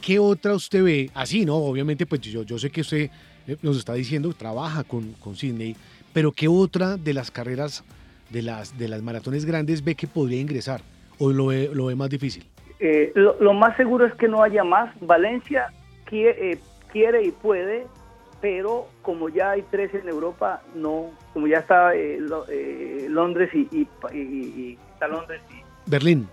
¿qué 0.00 0.18
otra 0.18 0.54
usted 0.54 0.82
ve? 0.82 1.10
Así, 1.14 1.44
¿no? 1.44 1.56
Obviamente, 1.56 2.06
pues 2.06 2.20
yo, 2.22 2.42
yo 2.42 2.58
sé 2.58 2.70
que 2.70 2.80
usted 2.82 3.10
eh, 3.46 3.56
nos 3.62 3.76
está 3.78 3.92
diciendo, 3.94 4.32
trabaja 4.32 4.84
con, 4.84 5.12
con 5.14 5.34
Sydney, 5.36 5.76
pero 6.12 6.32
¿qué 6.32 6.48
otra 6.48 6.96
de 6.96 7.12
las 7.14 7.30
carreras, 7.30 7.84
de 8.30 8.42
las, 8.42 8.78
de 8.78 8.88
las 8.88 9.02
maratones 9.02 9.44
grandes 9.44 9.84
ve 9.84 9.94
que 9.94 10.06
podría 10.06 10.40
ingresar? 10.40 10.80
¿O 11.18 11.30
lo 11.30 11.46
ve, 11.46 11.70
lo 11.72 11.86
ve 11.86 11.94
más 11.94 12.08
difícil? 12.10 12.44
Eh, 12.80 13.12
lo, 13.14 13.36
lo 13.40 13.52
más 13.54 13.76
seguro 13.76 14.06
es 14.06 14.14
que 14.14 14.28
no 14.28 14.42
haya 14.42 14.64
más. 14.64 14.94
Valencia 15.00 15.66
quiere, 16.06 16.58
quiere 16.90 17.22
y 17.24 17.30
puede, 17.30 17.86
pero 18.42 18.88
como 19.02 19.28
ya 19.30 19.52
hay 19.52 19.62
tres 19.70 19.94
en 19.94 20.08
Europa, 20.08 20.60
no, 20.74 21.12
como 21.32 21.46
ya 21.46 21.60
está 21.60 21.94
eh, 21.94 22.18
Lo- 22.20 22.44
eh, 22.48 23.06
Londres 23.08 23.48
y, 23.54 23.68
y- 23.70 23.88
y- 24.12 24.16
y- 24.18 24.78
está 24.92 25.06
Londres 25.08 25.40
Berlín. 25.86 26.28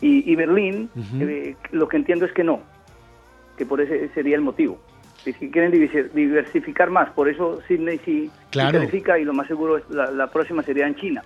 y, 0.00 0.32
y 0.32 0.34
Berlín, 0.34 0.90
eh, 1.20 1.54
lo 1.72 1.86
que 1.86 1.98
entiendo 1.98 2.24
es 2.24 2.32
que 2.32 2.42
no, 2.42 2.60
que 3.58 3.66
por 3.66 3.80
ese 3.82 4.08
sería 4.14 4.34
el 4.34 4.42
motivo. 4.42 4.80
Es 5.26 5.36
que 5.36 5.50
quieren 5.50 5.70
diversificar 5.70 6.88
más, 6.88 7.10
por 7.10 7.28
eso 7.28 7.60
Sydney 7.68 8.00
sí, 8.06 8.30
Claro. 8.50 8.78
califica 8.78 9.18
y 9.18 9.24
lo 9.24 9.34
más 9.34 9.46
seguro 9.46 9.76
es 9.76 9.84
la, 9.90 10.10
la 10.10 10.28
próxima 10.28 10.62
sería 10.62 10.86
en 10.86 10.94
China. 10.96 11.22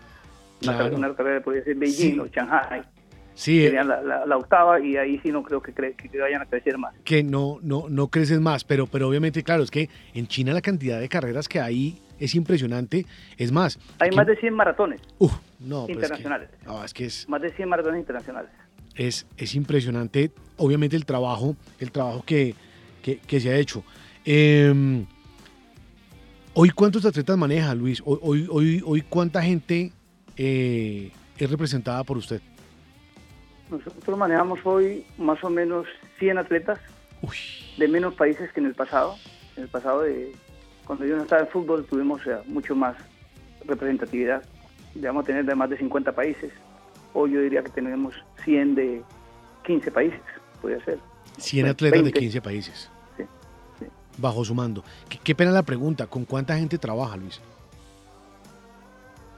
Una, 0.64 0.72
Claro. 0.74 0.90
car- 0.90 0.98
una 0.98 1.14
carrera 1.14 1.40
podría 1.40 1.62
ser 1.62 1.76
Beijing 1.76 2.14
Sí. 2.14 2.18
o 2.18 2.26
Shanghai. 2.26 2.82
Sí, 3.34 3.60
eh, 3.62 3.64
Sería 3.66 3.82
la, 3.84 4.00
la- 4.02 4.26
la 4.26 4.36
octava 4.36 4.78
y 4.80 4.96
ahí 4.96 5.18
sí 5.22 5.30
no 5.32 5.42
creo 5.42 5.60
que, 5.60 5.74
cre- 5.74 5.96
que 5.96 6.18
vayan 6.18 6.42
a 6.42 6.46
crecer 6.46 6.78
más. 6.78 6.94
que 7.04 7.22
no, 7.24 7.58
no, 7.62 7.86
no 7.88 8.08
creces 8.08 8.40
más, 8.40 8.62
pero, 8.64 8.86
pero 8.86 9.08
obviamente, 9.08 9.42
claro, 9.42 9.62
es 9.64 9.70
que 9.70 9.88
en 10.14 10.26
China 10.28 10.52
la 10.52 10.60
cantidad 10.62 11.00
de 11.00 11.08
carreras 11.08 11.48
que 11.48 11.58
hay 11.60 12.00
es 12.20 12.34
impresionante. 12.36 13.06
Es 13.36 13.50
más, 13.50 13.78
Hay 13.98 14.08
aquí- 14.08 14.16
más 14.16 14.26
de 14.28 14.36
100 14.36 14.54
maratones 14.54 15.00
no, 15.18 15.28
pero 15.58 15.80
es 15.80 15.86
que- 15.86 15.92
internacionales. 15.94 16.48
no, 16.64 16.84
es 16.84 16.94
que 16.94 17.04
es, 17.06 17.28
Más 17.28 17.42
de 17.42 17.50
100 17.52 17.68
maratones 17.68 17.98
internacionales. 18.00 18.50
es, 18.94 19.26
es 19.36 19.54
impresionante, 19.56 20.30
obviamente, 20.56 20.94
el 20.94 21.04
trabajo, 21.04 21.56
el 21.80 21.90
trabajo 21.90 22.22
que, 22.24 22.54
que- 23.02 23.18
que 23.18 23.40
se 23.40 23.50
ha 23.50 23.56
hecho. 23.56 23.82
Eh, 24.24 25.04
hoy, 26.54 26.70
¿cuántos 26.70 27.04
atletas 27.04 27.36
maneja, 27.36 27.74
Luis? 27.74 28.00
Hoy, 28.04 28.18
hoy, 28.22 28.46
hoy, 28.50 28.82
hoy 28.86 29.02
¿cuánta 29.02 29.42
gente 29.42 29.90
eh, 30.36 31.10
es 31.36 31.50
representada 31.50 32.04
por 32.04 32.16
usted? 32.16 32.40
Nosotros 33.78 34.18
manejamos 34.18 34.60
hoy 34.64 35.04
más 35.18 35.42
o 35.42 35.50
menos 35.50 35.86
100 36.18 36.38
atletas 36.38 36.78
de 37.78 37.88
menos 37.88 38.14
países 38.14 38.52
que 38.52 38.60
en 38.60 38.66
el 38.66 38.74
pasado. 38.74 39.16
En 39.56 39.64
el 39.64 39.68
pasado, 39.68 40.02
de, 40.02 40.32
cuando 40.86 41.04
yo 41.04 41.16
no 41.16 41.22
estaba 41.22 41.42
en 41.42 41.48
fútbol, 41.48 41.84
tuvimos 41.86 42.20
o 42.20 42.24
sea, 42.24 42.42
mucho 42.46 42.74
más 42.74 42.96
representatividad. 43.64 44.42
Llegamos 44.94 45.24
a 45.24 45.26
tener 45.26 45.44
de 45.44 45.54
más 45.54 45.70
de 45.70 45.78
50 45.78 46.12
países. 46.12 46.52
Hoy 47.12 47.32
yo 47.32 47.40
diría 47.40 47.62
que 47.62 47.70
tenemos 47.70 48.14
100 48.44 48.74
de 48.74 49.02
15 49.64 49.90
países, 49.90 50.20
podría 50.60 50.84
ser. 50.84 50.98
100 51.38 51.62
Bueno, 51.62 51.72
atletas 51.72 52.02
20. 52.02 52.12
de 52.12 52.20
15 52.20 52.42
países. 52.42 52.90
Sí, 53.16 53.24
sí. 53.78 53.86
Bajo 54.18 54.44
su 54.44 54.54
mando. 54.54 54.84
Qué, 55.08 55.18
qué 55.22 55.34
pena 55.34 55.50
la 55.50 55.62
pregunta, 55.62 56.06
¿con 56.06 56.24
cuánta 56.24 56.56
gente 56.56 56.78
trabaja, 56.78 57.16
Luis? 57.16 57.40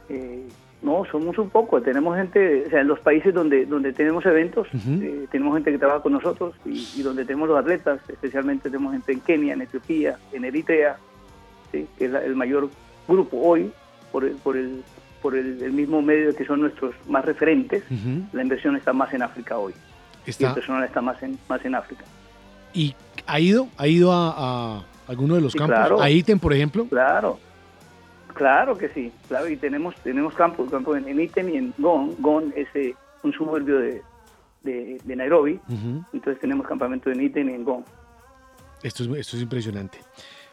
Eh, 0.08 0.46
no, 0.86 1.04
somos 1.10 1.36
un 1.38 1.50
poco. 1.50 1.82
Tenemos 1.82 2.16
gente, 2.16 2.64
o 2.66 2.70
sea, 2.70 2.80
en 2.80 2.88
los 2.88 3.00
países 3.00 3.34
donde, 3.34 3.66
donde 3.66 3.92
tenemos 3.92 4.24
eventos, 4.24 4.68
eh, 4.72 5.26
tenemos 5.30 5.54
gente 5.54 5.70
que 5.72 5.78
trabaja 5.78 6.00
con 6.00 6.12
nosotros 6.12 6.54
y, 6.64 6.88
y 6.96 7.02
donde 7.02 7.24
tenemos 7.24 7.48
los 7.48 7.58
atletas, 7.58 8.00
especialmente 8.08 8.70
tenemos 8.70 8.92
gente 8.92 9.12
en 9.12 9.20
Kenia, 9.20 9.52
en 9.54 9.62
Etiopía, 9.62 10.16
en 10.32 10.44
Eritrea, 10.44 10.96
¿sí? 11.72 11.86
que 11.98 12.04
es 12.06 12.10
la- 12.10 12.24
el 12.24 12.36
mayor 12.36 12.70
grupo 13.08 13.36
hoy, 13.38 13.70
por 14.12 14.24
el, 14.24 14.36
por 14.36 14.56
el, 14.56 14.82
por 15.20 15.34
el, 15.36 15.60
el 15.62 15.72
mismo 15.72 16.00
medio 16.02 16.34
que 16.36 16.44
son 16.46 16.60
nuestros 16.60 16.94
más 17.08 17.24
referentes. 17.24 17.82
La 18.32 18.42
inversión 18.42 18.76
está 18.76 18.92
más 18.92 19.12
en 19.12 19.22
África 19.22 19.58
hoy. 19.58 19.74
Y 20.26 20.44
el 20.44 20.54
personal 20.54 20.82
está 20.84 21.00
más 21.00 21.22
en, 21.22 21.38
más 21.48 21.64
en 21.64 21.74
África. 21.74 22.04
¿Y 22.74 22.94
ha 23.26 23.38
ido, 23.40 23.68
ha 23.78 23.86
ido 23.86 24.12
a, 24.12 24.76
a 24.78 24.84
alguno 25.08 25.34
de 25.36 25.40
los 25.40 25.52
Sí, 25.52 25.58
campos? 25.58 25.76
claro. 25.76 26.00
¿A 26.00 26.10
Iten, 26.10 26.38
por 26.38 26.52
ejemplo? 26.52 26.86
Claro, 26.88 27.38
claro 28.36 28.76
que 28.76 28.88
sí, 28.90 29.10
claro, 29.28 29.48
y 29.48 29.56
tenemos 29.56 29.94
tenemos 30.04 30.34
campos, 30.34 30.70
campos 30.70 30.98
en, 30.98 31.08
en 31.08 31.20
Item 31.20 31.48
y 31.48 31.56
en 31.56 31.74
Gon. 31.78 32.14
Gon 32.20 32.52
es 32.54 32.68
eh, 32.74 32.94
un 33.22 33.32
suburbio 33.32 33.78
de, 33.78 34.02
de, 34.62 35.00
de 35.02 35.16
Nairobi, 35.16 35.58
entonces 36.12 36.40
tenemos 36.40 36.66
campamento 36.66 37.10
en 37.10 37.22
Item 37.22 37.50
y 37.50 37.54
en 37.54 37.64
Gon. 37.64 37.84
Esto 38.82 39.04
es, 39.04 39.10
esto 39.20 39.36
es 39.36 39.42
impresionante. 39.42 39.98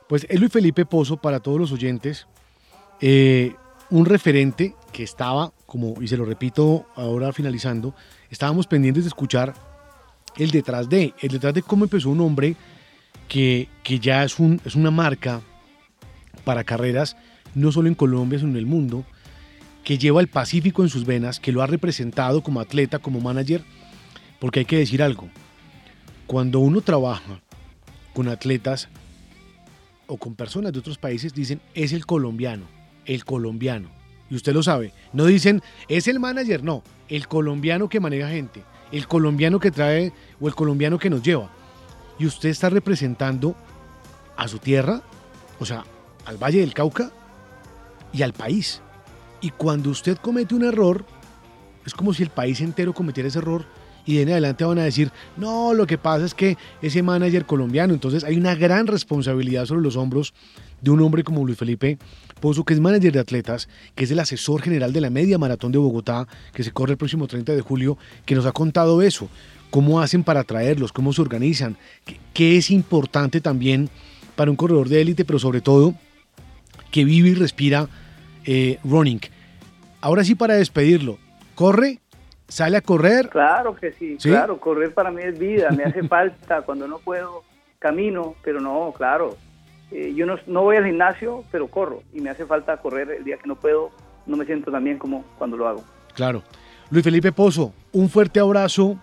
Pues 0.08 0.26
es 0.30 0.40
Luis 0.40 0.52
Felipe 0.52 0.86
Pozo, 0.86 1.18
para 1.18 1.40
todos 1.40 1.60
los 1.60 1.72
oyentes, 1.72 2.28
eh, 3.02 3.54
un 3.90 4.06
referente 4.06 4.76
que 4.92 5.04
estaba, 5.04 5.52
como, 5.66 6.02
y 6.02 6.08
se 6.08 6.18
lo 6.18 6.26
repito 6.26 6.86
ahora 6.96 7.32
finalizando, 7.34 7.94
estábamos 8.30 8.68
pendientes 8.68 9.04
de 9.04 9.10
escuchar 9.10 9.54
el 10.38 10.52
detrás 10.52 10.90
de, 10.90 11.14
el 11.22 11.30
detrás 11.30 11.54
de 11.54 11.62
cómo 11.62 11.84
empezó 11.86 12.10
un 12.10 12.22
hombre 12.22 12.56
que, 13.28 13.70
que 13.84 14.00
ya 14.00 14.24
es, 14.24 14.40
un, 14.40 14.60
es 14.66 14.76
una 14.76 14.92
marca 14.92 15.42
para 16.44 16.64
carreras, 16.64 17.16
no 17.56 17.72
solo 17.72 17.88
en 17.88 17.95
Colombia, 17.95 18.39
sino 18.39 18.51
en 18.51 18.58
el 18.58 18.66
mundo, 18.66 19.06
que 19.84 19.97
lleva 19.97 20.22
el 20.22 20.28
Pacífico 20.28 20.84
en 20.84 20.89
sus 20.89 21.06
venas, 21.06 21.39
que 21.39 21.51
lo 21.51 21.62
ha 21.62 21.68
representado 21.68 22.41
como 22.41 22.60
atleta, 22.60 22.99
como 22.99 23.20
manager, 23.20 23.64
porque 24.39 24.60
hay 24.60 24.66
que 24.66 24.78
decir 24.78 25.04
algo, 25.04 25.30
cuando 26.28 26.60
uno 26.60 26.82
trabaja 26.82 27.41
con 28.14 28.28
atletas 28.28 28.89
o 30.08 30.18
con 30.18 30.36
personas 30.36 30.74
de 30.74 30.80
otros 30.80 30.97
países, 30.97 31.34
dicen, 31.34 31.62
es 31.74 31.93
el 31.93 32.06
colombiano, 32.06 32.66
el 33.06 33.26
colombiano. 33.26 33.89
Y 34.30 34.36
usted 34.36 34.54
lo 34.54 34.64
sabe, 34.64 34.93
no 35.12 35.26
dicen, 35.26 35.62
es 35.88 36.08
el 36.08 36.20
manager, 36.20 36.64
no, 36.64 36.84
el 37.10 37.28
colombiano 37.28 37.89
que 37.89 37.99
maneja 37.99 38.30
gente, 38.30 38.64
el 38.91 39.08
colombiano 39.08 39.60
que 39.60 39.72
trae 39.72 40.14
o 40.39 40.47
el 40.47 40.56
colombiano 40.56 40.97
que 40.97 41.10
nos 41.10 41.22
lleva. 41.22 41.51
Y 42.20 42.26
usted 42.26 42.49
está 42.49 42.70
representando 42.70 43.56
a 44.38 44.47
su 44.47 44.60
tierra, 44.60 45.01
o 45.60 45.66
sea, 45.66 45.84
al 46.26 46.38
Valle 46.38 46.60
del 46.60 46.74
Cauca 46.74 47.12
y 48.14 48.22
al 48.22 48.34
país. 48.34 48.82
Y 49.41 49.49
cuando 49.49 49.89
usted 49.89 50.18
comete 50.18 50.55
un 50.55 50.64
error, 50.64 51.05
es 51.86 51.93
como 51.93 52.14
si 52.14 52.24
el 52.24 52.30
país 52.30 52.61
entero 52.61 52.93
cometiera 52.93 53.28
ese 53.28 53.39
error 53.39 53.66
y 54.05 54.16
de 54.16 54.24
en 54.24 54.30
adelante 54.30 54.66
van 54.66 54.80
a 54.80 54.84
decir, 54.84 55.11
no, 55.38 55.74
lo 55.74 55.88
que 55.88 55.97
pasa 55.97 56.26
es 56.26 56.34
que 56.34 56.57
ese 56.82 57.01
manager 57.01 57.45
colombiano, 57.45 57.93
entonces 57.93 58.24
hay 58.24 58.38
una 58.38 58.55
gran 58.55 58.88
responsabilidad 58.88 59.66
sobre 59.66 59.82
los 59.82 59.95
hombros 59.95 60.34
de 60.82 60.91
un 60.91 61.01
hombre 61.01 61.24
como 61.24 61.45
Luis 61.45 61.57
Felipe 61.57 61.97
Pozo, 62.41 62.66
que 62.66 62.74
es 62.74 62.82
manager 62.82 63.14
de 63.14 63.20
atletas, 63.20 63.70
que 63.95 64.03
es 64.03 64.11
el 64.11 64.20
asesor 64.20 64.61
general 64.61 64.91
de 64.91 64.99
la 64.99 65.09
media 65.09 65.38
maratón 65.38 65.72
de 65.72 65.78
Bogotá, 65.78 66.28
que 66.53 66.64
se 66.64 66.72
corre 66.72 66.91
el 66.91 66.97
próximo 66.97 67.28
30 67.28 67.53
de 67.53 67.61
julio, 67.61 67.97
que 68.26 68.36
nos 68.36 68.45
ha 68.45 68.51
contado 68.51 69.01
eso, 69.01 69.30
cómo 69.70 70.01
hacen 70.01 70.24
para 70.26 70.43
traerlos, 70.43 70.91
cómo 70.91 71.14
se 71.14 71.22
organizan, 71.22 71.78
qué 72.34 72.57
es 72.57 72.70
importante 72.70 73.39
también 73.39 73.89
para 74.36 74.51
un 74.51 74.57
corredor 74.57 74.89
de 74.89 75.01
élite, 75.01 75.24
pero 75.24 75.39
sobre 75.39 75.61
todo 75.61 75.95
que 76.91 77.05
vive 77.05 77.30
y 77.30 77.36
respira 77.36 77.88
eh, 78.46 78.80
running. 78.84 79.22
Ahora 80.02 80.24
sí, 80.24 80.36
para 80.36 80.56
despedirlo, 80.56 81.18
corre, 81.56 82.00
sale 82.48 82.78
a 82.78 82.82
correr. 82.82 83.30
Claro 83.30 83.76
que 83.76 83.94
sí, 83.94 84.18
¿Sí? 84.20 84.30
claro, 84.30 84.60
correr 84.60 84.94
para 84.94 85.12
mí 85.12 85.22
es 85.24 85.38
vida, 85.38 85.70
me 85.72 85.84
hace 85.84 86.04
falta, 86.08 86.62
cuando 86.62 86.88
no 86.88 87.00
puedo 87.00 87.44
camino, 87.80 88.36
pero 88.44 88.62
no, 88.62 88.94
claro, 88.96 89.38
eh, 89.91 90.14
yo 90.16 90.26
no, 90.26 90.38
no 90.48 90.64
voy 90.64 90.78
al 90.78 90.86
gimnasio, 90.86 91.44
pero 91.52 91.68
corro 91.68 92.02
y 92.14 92.22
me 92.22 92.30
hace 92.30 92.46
falta 92.46 92.78
correr 92.78 93.12
el 93.12 93.24
día 93.24 93.38
que 93.38 93.48
no 93.48 93.56
puedo, 93.56 93.91
no 94.26 94.38
me 94.38 94.46
siento 94.46 94.72
tan 94.72 94.84
bien 94.84 94.98
como 94.98 95.24
cuando 95.38 95.58
lo 95.58 95.68
hago. 95.68 95.84
Claro. 96.16 96.44
Luis 96.89 97.04
Felipe 97.04 97.32
Pozo, 97.32 97.74
un 97.91 98.10
fuerte 98.10 98.39
abrazo 98.39 99.00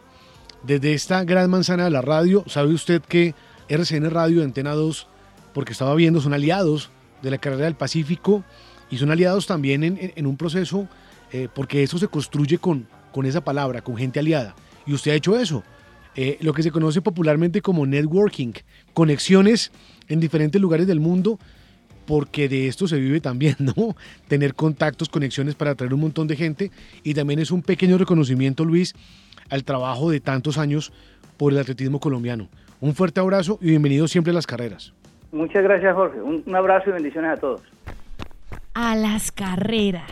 desde 0.63 0.95
esta 0.95 1.25
gran 1.25 1.51
manzana 1.51 1.85
de 1.85 1.91
la 1.91 2.03
radio. 2.03 2.45
Sabe 2.47 2.73
usted 2.73 3.03
que 3.03 3.35
RCN 3.69 4.11
Radio 4.11 4.43
Antena 4.43 4.75
2, 4.75 5.07
porque 5.53 5.73
estaba 5.73 5.95
viendo, 5.95 6.21
son 6.21 6.35
aliados 6.35 6.91
de 7.23 7.31
la 7.31 7.39
carrera 7.39 7.65
del 7.65 7.75
Pacífico 7.75 8.45
y 8.91 8.99
son 8.99 9.11
aliados 9.11 9.47
también 9.47 9.83
en, 9.85 10.27
un 10.27 10.37
proceso, 10.37 10.89
eh, 11.33 11.49
porque 11.55 11.83
eso 11.83 11.99
se 11.99 12.09
construye 12.09 12.59
con, 12.59 12.87
con 13.13 13.27
esa 13.27 13.43
palabra, 13.43 13.83
con 13.83 13.97
gente 13.97 14.19
aliada. 14.19 14.55
Y 14.87 14.95
usted 14.95 15.13
ha 15.13 15.15
hecho 15.15 15.39
eso. 15.39 15.63
Eh, 16.17 16.39
lo 16.41 16.53
que 16.53 16.63
se 16.63 16.73
conoce 16.73 17.01
popularmente 17.01 17.63
como 17.63 17.87
networking, 17.87 18.53
conexiones 18.95 19.71
en 20.09 20.19
diferentes 20.19 20.61
lugares 20.61 20.87
del 20.87 20.99
mundo 20.99 21.39
porque 22.05 22.49
de 22.49 22.67
esto 22.67 22.89
se 22.89 22.99
vive 22.99 23.21
también, 23.21 23.55
¿no? 23.61 23.95
Tener 24.27 24.55
contactos, 24.55 25.09
conexiones 25.09 25.55
para 25.55 25.71
atraer 25.71 25.95
un 25.95 26.01
montón 26.01 26.27
de 26.27 26.35
gente 26.35 26.73
y 27.05 27.15
también 27.15 27.39
es 27.39 27.53
un 27.53 27.63
pequeño 27.63 27.97
reconocimiento, 27.99 28.65
Luis, 28.65 28.95
al 29.49 29.63
trabajo 29.63 30.11
de 30.11 30.19
tantos 30.19 30.59
años 30.59 30.93
por 31.37 31.53
el 31.53 31.59
atletismo 31.61 32.01
colombiano. 32.01 32.49
Un 32.81 32.95
fuerte 32.95 33.21
abrazo 33.21 33.59
y 33.61 33.69
bienvenido 33.69 34.09
siempre 34.09 34.33
a 34.33 34.35
las 34.35 34.47
carreras. 34.47 34.93
Muchas 35.31 35.63
gracias, 35.63 35.95
Jorge. 35.95 36.21
Un 36.21 36.43
abrazo 36.57 36.91
y 36.91 36.95
bendiciones 36.95 37.31
a 37.31 37.37
todos. 37.37 37.63
A 38.75 38.95
las 38.95 39.33
carreras. 39.33 40.05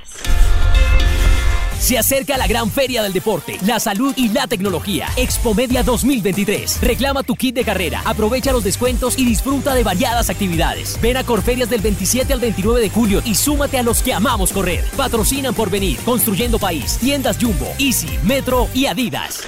Se 1.78 1.96
acerca 1.96 2.36
la 2.36 2.48
gran 2.48 2.72
feria 2.72 3.04
del 3.04 3.12
deporte, 3.12 3.56
la 3.64 3.78
salud 3.78 4.12
y 4.16 4.30
la 4.30 4.48
tecnología. 4.48 5.06
Expomedia 5.16 5.84
2023. 5.84 6.80
Reclama 6.82 7.22
tu 7.22 7.36
kit 7.36 7.54
de 7.54 7.62
carrera, 7.62 8.02
aprovecha 8.04 8.50
los 8.50 8.64
descuentos 8.64 9.16
y 9.16 9.24
disfruta 9.24 9.76
de 9.76 9.84
variadas 9.84 10.28
actividades. 10.28 11.00
Ven 11.00 11.16
a 11.16 11.24
Corferias 11.24 11.70
del 11.70 11.82
27 11.82 12.32
al 12.32 12.40
29 12.40 12.80
de 12.80 12.90
julio 12.90 13.22
y 13.24 13.36
súmate 13.36 13.78
a 13.78 13.84
los 13.84 14.02
que 14.02 14.12
amamos 14.12 14.52
correr. 14.52 14.84
Patrocinan 14.96 15.54
por 15.54 15.70
venir, 15.70 15.96
Construyendo 16.04 16.58
País, 16.58 16.98
Tiendas 16.98 17.38
Jumbo, 17.40 17.72
Easy, 17.78 18.18
Metro 18.24 18.68
y 18.74 18.86
Adidas. 18.86 19.44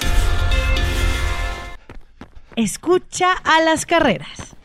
Escucha 2.55 3.33
a 3.33 3.59
las 3.61 3.85
carreras. 3.85 4.55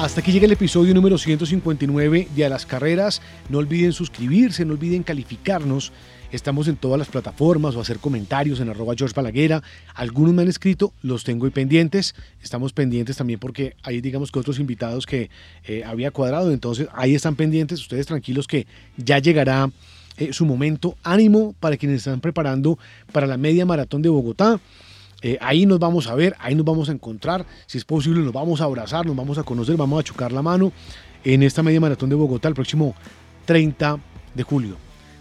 Hasta 0.00 0.22
aquí 0.22 0.32
llega 0.32 0.46
el 0.46 0.52
episodio 0.52 0.94
número 0.94 1.18
159 1.18 2.28
de 2.34 2.44
A 2.46 2.48
las 2.48 2.64
Carreras. 2.64 3.20
No 3.50 3.58
olviden 3.58 3.92
suscribirse, 3.92 4.64
no 4.64 4.72
olviden 4.72 5.02
calificarnos. 5.02 5.92
Estamos 6.32 6.68
en 6.68 6.76
todas 6.76 6.98
las 6.98 7.08
plataformas 7.08 7.76
o 7.76 7.82
hacer 7.82 7.98
comentarios 7.98 8.60
en 8.60 8.70
arroba 8.70 8.94
George 8.96 9.14
Balaguera. 9.14 9.62
Algunos 9.94 10.32
me 10.32 10.40
han 10.40 10.48
escrito, 10.48 10.94
los 11.02 11.22
tengo 11.22 11.44
ahí 11.44 11.50
pendientes. 11.50 12.14
Estamos 12.42 12.72
pendientes 12.72 13.18
también 13.18 13.38
porque 13.38 13.76
hay, 13.82 14.00
digamos 14.00 14.32
que 14.32 14.38
otros 14.38 14.58
invitados 14.58 15.04
que 15.04 15.28
eh, 15.64 15.82
había 15.84 16.10
cuadrado. 16.10 16.50
Entonces 16.50 16.88
ahí 16.94 17.14
están 17.14 17.36
pendientes. 17.36 17.78
Ustedes 17.78 18.06
tranquilos 18.06 18.46
que 18.46 18.66
ya 18.96 19.18
llegará 19.18 19.70
eh, 20.16 20.32
su 20.32 20.46
momento. 20.46 20.96
Ánimo 21.02 21.54
para 21.60 21.76
quienes 21.76 21.98
están 21.98 22.22
preparando 22.22 22.78
para 23.12 23.26
la 23.26 23.36
media 23.36 23.66
maratón 23.66 24.00
de 24.00 24.08
Bogotá. 24.08 24.60
Eh, 25.22 25.38
ahí 25.40 25.66
nos 25.66 25.78
vamos 25.78 26.06
a 26.06 26.14
ver, 26.14 26.34
ahí 26.38 26.54
nos 26.54 26.64
vamos 26.64 26.88
a 26.88 26.92
encontrar. 26.92 27.44
Si 27.66 27.78
es 27.78 27.84
posible, 27.84 28.20
nos 28.20 28.32
vamos 28.32 28.60
a 28.60 28.64
abrazar, 28.64 29.06
nos 29.06 29.16
vamos 29.16 29.38
a 29.38 29.42
conocer, 29.42 29.76
vamos 29.76 30.00
a 30.00 30.02
chocar 30.02 30.32
la 30.32 30.42
mano 30.42 30.72
en 31.24 31.42
esta 31.42 31.62
media 31.62 31.80
maratón 31.80 32.08
de 32.08 32.16
Bogotá 32.16 32.48
el 32.48 32.54
próximo 32.54 32.94
30 33.44 33.98
de 34.34 34.42
julio. 34.42 34.76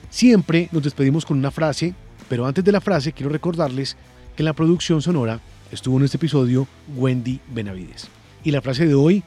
Siempre 0.10 0.70
nos 0.72 0.84
despedimos 0.84 1.26
con 1.26 1.38
una 1.38 1.52
frase, 1.52 1.94
pero 2.28 2.46
antes 2.46 2.64
de 2.64 2.72
la 2.72 2.82
frase 2.82 3.14
quiero 3.14 3.32
recordarles 3.32 3.96
que 4.36 4.44
en 4.44 4.46
la 4.46 4.54
producción 4.54 5.02
sonora 5.02 5.40
estuvo 5.72 5.98
en 5.98 6.06
este 6.06 6.18
episodio 6.18 6.68
Wendy 6.96 7.40
Benavides. 7.50 8.08
Y 8.44 8.52
la 8.52 8.62
frase 8.62 8.88
de 8.88 8.96
hoy 8.96 9.24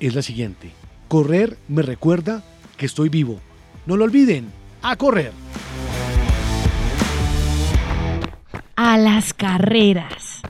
es 0.00 0.14
la 0.14 0.22
siguiente. 0.22 0.70
Correr 1.08 1.58
me 1.68 1.82
recuerda 1.82 2.42
que 2.76 2.86
estoy 2.86 3.08
vivo. 3.08 3.40
No 3.86 3.96
lo 3.96 4.04
olviden, 4.04 4.50
a 4.82 4.96
correr. 4.96 5.32
A 8.76 8.98
las 8.98 9.34
carreras. 9.34 10.42